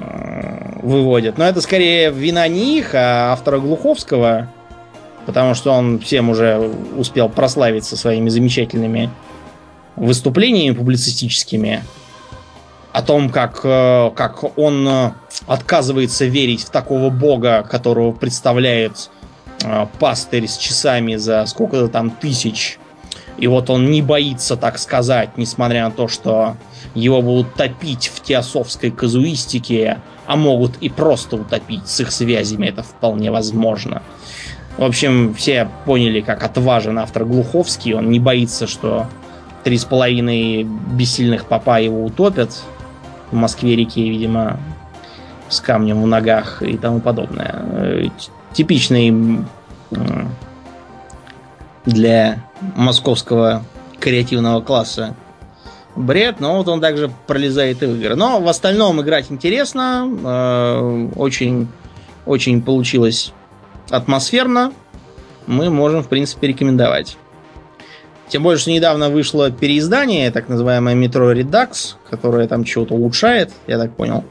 э, 0.00 0.80
выводят. 0.82 1.38
Но 1.38 1.44
это 1.44 1.60
скорее 1.60 2.10
вина 2.10 2.46
не 2.48 2.78
их, 2.78 2.94
а 2.94 3.32
автора 3.32 3.58
Глуховского, 3.58 4.48
потому 5.24 5.54
что 5.54 5.72
он 5.72 6.00
всем 6.00 6.28
уже 6.28 6.58
успел 6.96 7.28
прославиться 7.28 7.96
своими 7.96 8.28
замечательными 8.28 9.10
выступлениями 9.94 10.74
публицистическими 10.74 11.82
о 12.92 13.02
том, 13.02 13.30
как, 13.30 13.60
э, 13.62 14.10
как 14.14 14.58
он 14.58 14.86
э, 14.88 15.12
отказывается 15.46 16.24
верить 16.24 16.64
в 16.64 16.70
такого 16.70 17.10
бога, 17.10 17.62
которого 17.62 18.12
представляет 18.12 19.10
пастырь 20.00 20.48
с 20.48 20.56
часами 20.56 21.14
за 21.14 21.46
сколько-то 21.46 21.86
там 21.86 22.10
тысяч 22.10 22.80
и 23.38 23.46
вот 23.46 23.70
он 23.70 23.90
не 23.90 24.02
боится 24.02 24.56
так 24.56 24.78
сказать, 24.78 25.30
несмотря 25.36 25.84
на 25.84 25.90
то, 25.90 26.08
что 26.08 26.56
его 26.94 27.22
будут 27.22 27.54
топить 27.54 28.10
в 28.14 28.22
теософской 28.22 28.90
казуистике, 28.90 30.00
а 30.26 30.36
могут 30.36 30.76
и 30.80 30.88
просто 30.88 31.36
утопить 31.36 31.88
с 31.88 32.00
их 32.00 32.12
связями, 32.12 32.66
это 32.66 32.82
вполне 32.82 33.30
возможно. 33.30 34.02
В 34.78 34.84
общем, 34.84 35.34
все 35.34 35.68
поняли, 35.84 36.20
как 36.20 36.42
отважен 36.42 36.98
автор 36.98 37.24
Глуховский. 37.24 37.94
Он 37.94 38.10
не 38.10 38.18
боится, 38.18 38.66
что 38.66 39.06
три 39.64 39.76
с 39.76 39.84
половиной 39.84 40.64
бессильных 40.64 41.46
папа 41.46 41.80
его 41.80 42.04
утопят 42.04 42.62
в 43.30 43.36
Москве-реке, 43.36 44.08
видимо, 44.08 44.58
с 45.48 45.60
камнем 45.60 46.02
в 46.02 46.06
ногах 46.06 46.62
и 46.62 46.76
тому 46.78 47.00
подобное. 47.00 47.54
Э, 47.54 48.08
типичный 48.52 49.44
для 51.84 52.38
московского 52.76 53.64
креативного 54.00 54.60
класса 54.60 55.14
бред, 55.94 56.40
но 56.40 56.58
вот 56.58 56.68
он 56.68 56.80
также 56.80 57.10
пролезает 57.26 57.82
и 57.82 57.86
в 57.86 57.96
игры. 57.96 58.14
Но 58.14 58.40
в 58.40 58.48
остальном 58.48 59.00
играть 59.02 59.26
интересно, 59.30 60.08
э, 60.24 61.08
очень, 61.16 61.68
очень 62.26 62.62
получилось 62.62 63.32
атмосферно. 63.90 64.72
Мы 65.46 65.70
можем, 65.70 66.02
в 66.02 66.08
принципе, 66.08 66.48
рекомендовать. 66.48 67.16
Тем 68.28 68.44
более, 68.44 68.58
что 68.58 68.70
недавно 68.70 69.10
вышло 69.10 69.50
переиздание, 69.50 70.30
так 70.30 70.48
называемое 70.48 70.94
Metro 70.94 71.34
Redux, 71.34 71.96
которое 72.08 72.48
там 72.48 72.64
чего-то 72.64 72.94
улучшает, 72.94 73.52
я 73.66 73.76
так 73.76 73.94
понял 73.94 74.24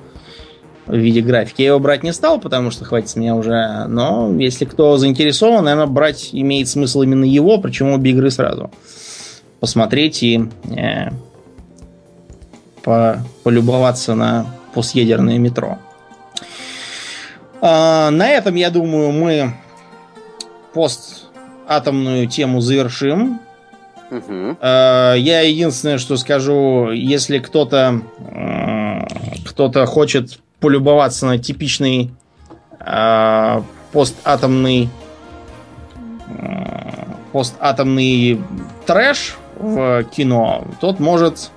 в 0.87 0.95
виде 0.95 1.21
графики. 1.21 1.61
Я 1.61 1.69
его 1.69 1.79
брать 1.79 2.03
не 2.03 2.13
стал, 2.13 2.39
потому 2.39 2.71
что 2.71 2.85
хватит 2.85 3.09
с 3.09 3.15
меня 3.15 3.35
уже. 3.35 3.85
Но 3.87 4.33
если 4.37 4.65
кто 4.65 4.97
заинтересован, 4.97 5.63
наверное, 5.63 5.87
брать 5.87 6.29
имеет 6.31 6.67
смысл 6.67 7.03
именно 7.03 7.25
его, 7.25 7.57
причем 7.59 7.91
обе 7.91 8.11
игры 8.11 8.31
сразу. 8.31 8.71
Посмотреть 9.59 10.23
и 10.23 10.49
э, 10.75 11.09
по, 12.81 13.23
полюбоваться 13.43 14.15
на 14.15 14.47
постъядерное 14.73 15.37
метро. 15.37 15.77
А, 17.61 18.09
на 18.09 18.27
этом, 18.29 18.55
я 18.55 18.71
думаю, 18.71 19.11
мы 19.11 19.53
постатомную 20.73 22.27
тему 22.27 22.59
завершим. 22.59 23.39
Угу. 24.09 24.57
А, 24.59 25.13
я 25.13 25.41
единственное, 25.41 25.99
что 25.99 26.17
скажу, 26.17 26.89
если 26.91 27.37
кто-то 27.37 28.01
э, 28.17 28.71
кто-то 29.45 29.85
хочет 29.85 30.39
полюбоваться 30.61 31.25
на 31.25 31.38
типичный 31.38 32.11
э, 32.79 33.61
постатомный 33.91 34.89
э, 36.29 36.91
постатомный 37.33 38.41
трэш 38.85 39.35
в 39.57 40.03
кино, 40.03 40.65
тот 40.79 40.99
может 40.99 41.51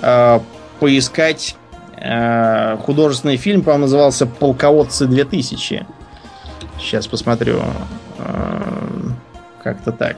э, 0.00 0.40
поискать 0.78 1.56
э, 1.96 2.76
художественный 2.78 3.36
фильм, 3.36 3.62
по-моему, 3.62 3.82
назывался 3.82 4.26
«Полководцы 4.26 5.06
2000». 5.06 5.86
Сейчас 6.78 7.06
посмотрю. 7.06 7.60
Э, 8.18 8.62
как-то 9.62 9.92
так. 9.92 10.16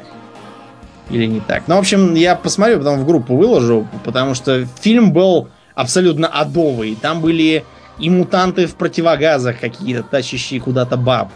Или 1.11 1.27
не 1.27 1.41
так. 1.41 1.65
Ну, 1.67 1.75
в 1.77 1.79
общем, 1.79 2.15
я 2.15 2.35
посмотрю, 2.35 2.79
потом 2.79 2.99
в 2.99 3.07
группу 3.07 3.37
выложу, 3.37 3.87
потому 4.05 4.35
что 4.35 4.65
фильм 4.81 5.13
был 5.13 5.49
абсолютно 5.75 6.29
адовый. 6.29 6.97
Там 7.01 7.21
были 7.21 7.65
и 7.99 8.11
мутанты 8.11 8.67
в 8.67 8.75
противогазах 8.75 9.61
какие-то, 9.61 10.03
тащащие 10.03 10.61
куда-то 10.61 10.97
баб. 10.97 11.31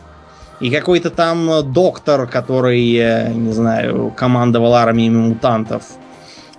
И 0.60 0.70
какой-то 0.70 1.10
там 1.10 1.72
доктор, 1.72 2.26
который, 2.26 2.94
э, 2.96 3.32
не 3.32 3.52
знаю, 3.52 4.12
командовал 4.16 4.74
армиями 4.74 5.16
мутантов. 5.16 5.84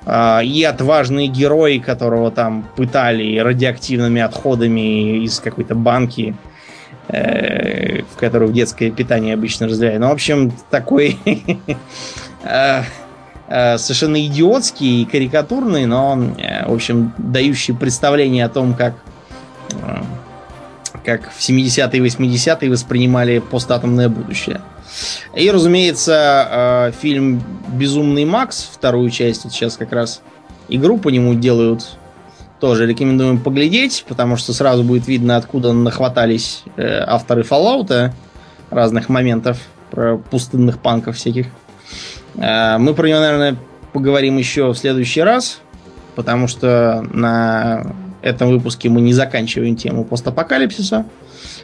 А, 0.05 0.41
и 0.41 0.63
отважный 0.63 1.27
герой, 1.27 1.79
которого 1.79 2.31
там 2.31 2.65
пытали 2.75 3.37
радиоактивными 3.37 4.21
отходами 4.21 5.23
из 5.23 5.39
какой-то 5.39 5.75
банки. 5.75 6.35
э, 7.09 8.03
в 8.03 8.17
которую 8.17 8.53
детское 8.53 8.91
питание 8.91 9.33
обычно 9.33 9.67
разделяют. 9.67 9.99
Ну, 9.99 10.09
в 10.09 10.11
общем, 10.11 10.53
такой 10.69 11.17
э, 12.43 12.83
э, 13.47 13.77
совершенно 13.79 14.23
идиотский 14.25 15.01
и 15.01 15.05
карикатурный, 15.05 15.85
но, 15.87 16.15
в 16.67 16.73
общем, 16.73 17.13
дающий 17.17 17.73
представление 17.73 18.45
о 18.45 18.49
том, 18.49 18.75
как 18.75 18.93
как 21.03 21.31
в 21.31 21.39
70-е 21.39 21.99
и 21.99 22.05
80-е 22.05 22.69
воспринимали 22.69 23.39
постатомное 23.39 24.09
будущее. 24.09 24.61
И, 25.35 25.49
разумеется, 25.49 26.93
фильм 26.99 27.41
«Безумный 27.69 28.25
Макс», 28.25 28.69
вторую 28.73 29.09
часть, 29.09 29.43
вот 29.43 29.53
сейчас 29.53 29.77
как 29.77 29.91
раз 29.91 30.21
игру 30.67 30.97
по 30.97 31.09
нему 31.09 31.35
делают 31.35 31.97
тоже 32.59 32.85
рекомендуем 32.85 33.39
поглядеть, 33.39 34.05
потому 34.07 34.35
что 34.37 34.53
сразу 34.53 34.83
будет 34.83 35.07
видно, 35.07 35.37
откуда 35.37 35.73
нахватались 35.73 36.63
э, 36.75 36.99
авторы 37.05 37.41
Fallout 37.41 38.11
разных 38.69 39.09
моментов 39.09 39.59
про 39.91 40.17
пустынных 40.17 40.79
панков 40.79 41.15
всяких. 41.15 41.47
Э, 42.35 42.77
мы 42.77 42.93
про 42.93 43.07
него, 43.07 43.19
наверное, 43.19 43.55
поговорим 43.93 44.37
еще 44.37 44.71
в 44.71 44.77
следующий 44.77 45.21
раз, 45.21 45.61
потому 46.15 46.47
что 46.47 47.05
на 47.11 47.95
этом 48.21 48.49
выпуске 48.49 48.89
мы 48.89 49.01
не 49.01 49.13
заканчиваем 49.13 49.75
тему 49.75 50.03
постапокалипсиса. 50.03 51.05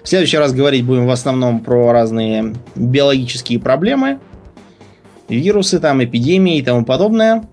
В 0.04 0.08
следующий 0.08 0.38
раз 0.38 0.54
говорить 0.54 0.86
будем 0.86 1.08
в 1.08 1.12
основном 1.12 1.60
про 1.60 1.92
разные 1.92 2.54
биологические 2.76 3.60
проблемы, 3.60 4.20
вирусы, 5.28 5.80
там, 5.80 6.04
эпидемии 6.04 6.58
и 6.58 6.62
тому 6.62 6.86
подобное. 6.86 7.48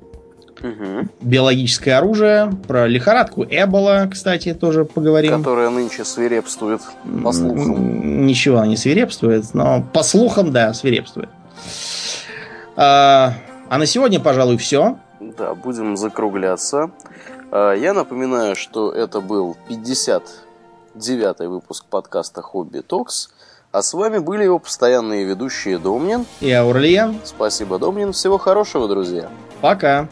Угу. 0.61 1.09
Биологическое 1.23 1.99
оружие, 1.99 2.53
про 2.69 2.87
лихорадку 2.87 3.45
Эбола, 3.49 4.09
кстати, 4.11 4.55
тоже 4.55 4.85
поговорим. 4.85 5.39
Которая 5.39 5.71
нынче 5.71 6.05
свирепствует, 6.05 6.81
по 7.25 7.33
слухам. 7.33 8.27
Ничего 8.27 8.59
она 8.59 8.69
не 8.69 8.77
свирепствует, 8.77 9.53
но 9.55 9.85
по 9.93 10.03
слухам, 10.05 10.53
да, 10.53 10.73
свирепствует. 10.73 11.31
А, 12.77 13.35
а 13.69 13.79
на 13.79 13.87
сегодня, 13.87 14.21
пожалуй, 14.21 14.57
все. 14.57 14.99
Да, 15.21 15.55
будем 15.55 15.97
закругляться. 15.97 16.91
А, 17.53 17.75
я 17.75 17.93
напоминаю, 17.93 18.57
что 18.57 18.91
это 18.91 19.21
был 19.21 19.57
59-й 19.69 21.47
выпуск 21.47 21.85
подкаста 21.85 22.41
«Хобби 22.41 22.81
Токс». 22.81 23.29
А 23.73 23.83
с 23.83 23.93
вами 23.95 24.19
были 24.19 24.45
его 24.45 24.59
постоянные 24.59 25.25
ведущие 25.25 25.79
Домнин 25.79 26.27
и 26.41 26.51
Аурлиен. 26.51 27.21
Спасибо, 27.25 27.79
Домнин. 27.79 28.13
Всего 28.13 28.39
хорошего, 28.39 28.89
друзья. 28.89 29.29
Пока. 29.61 30.09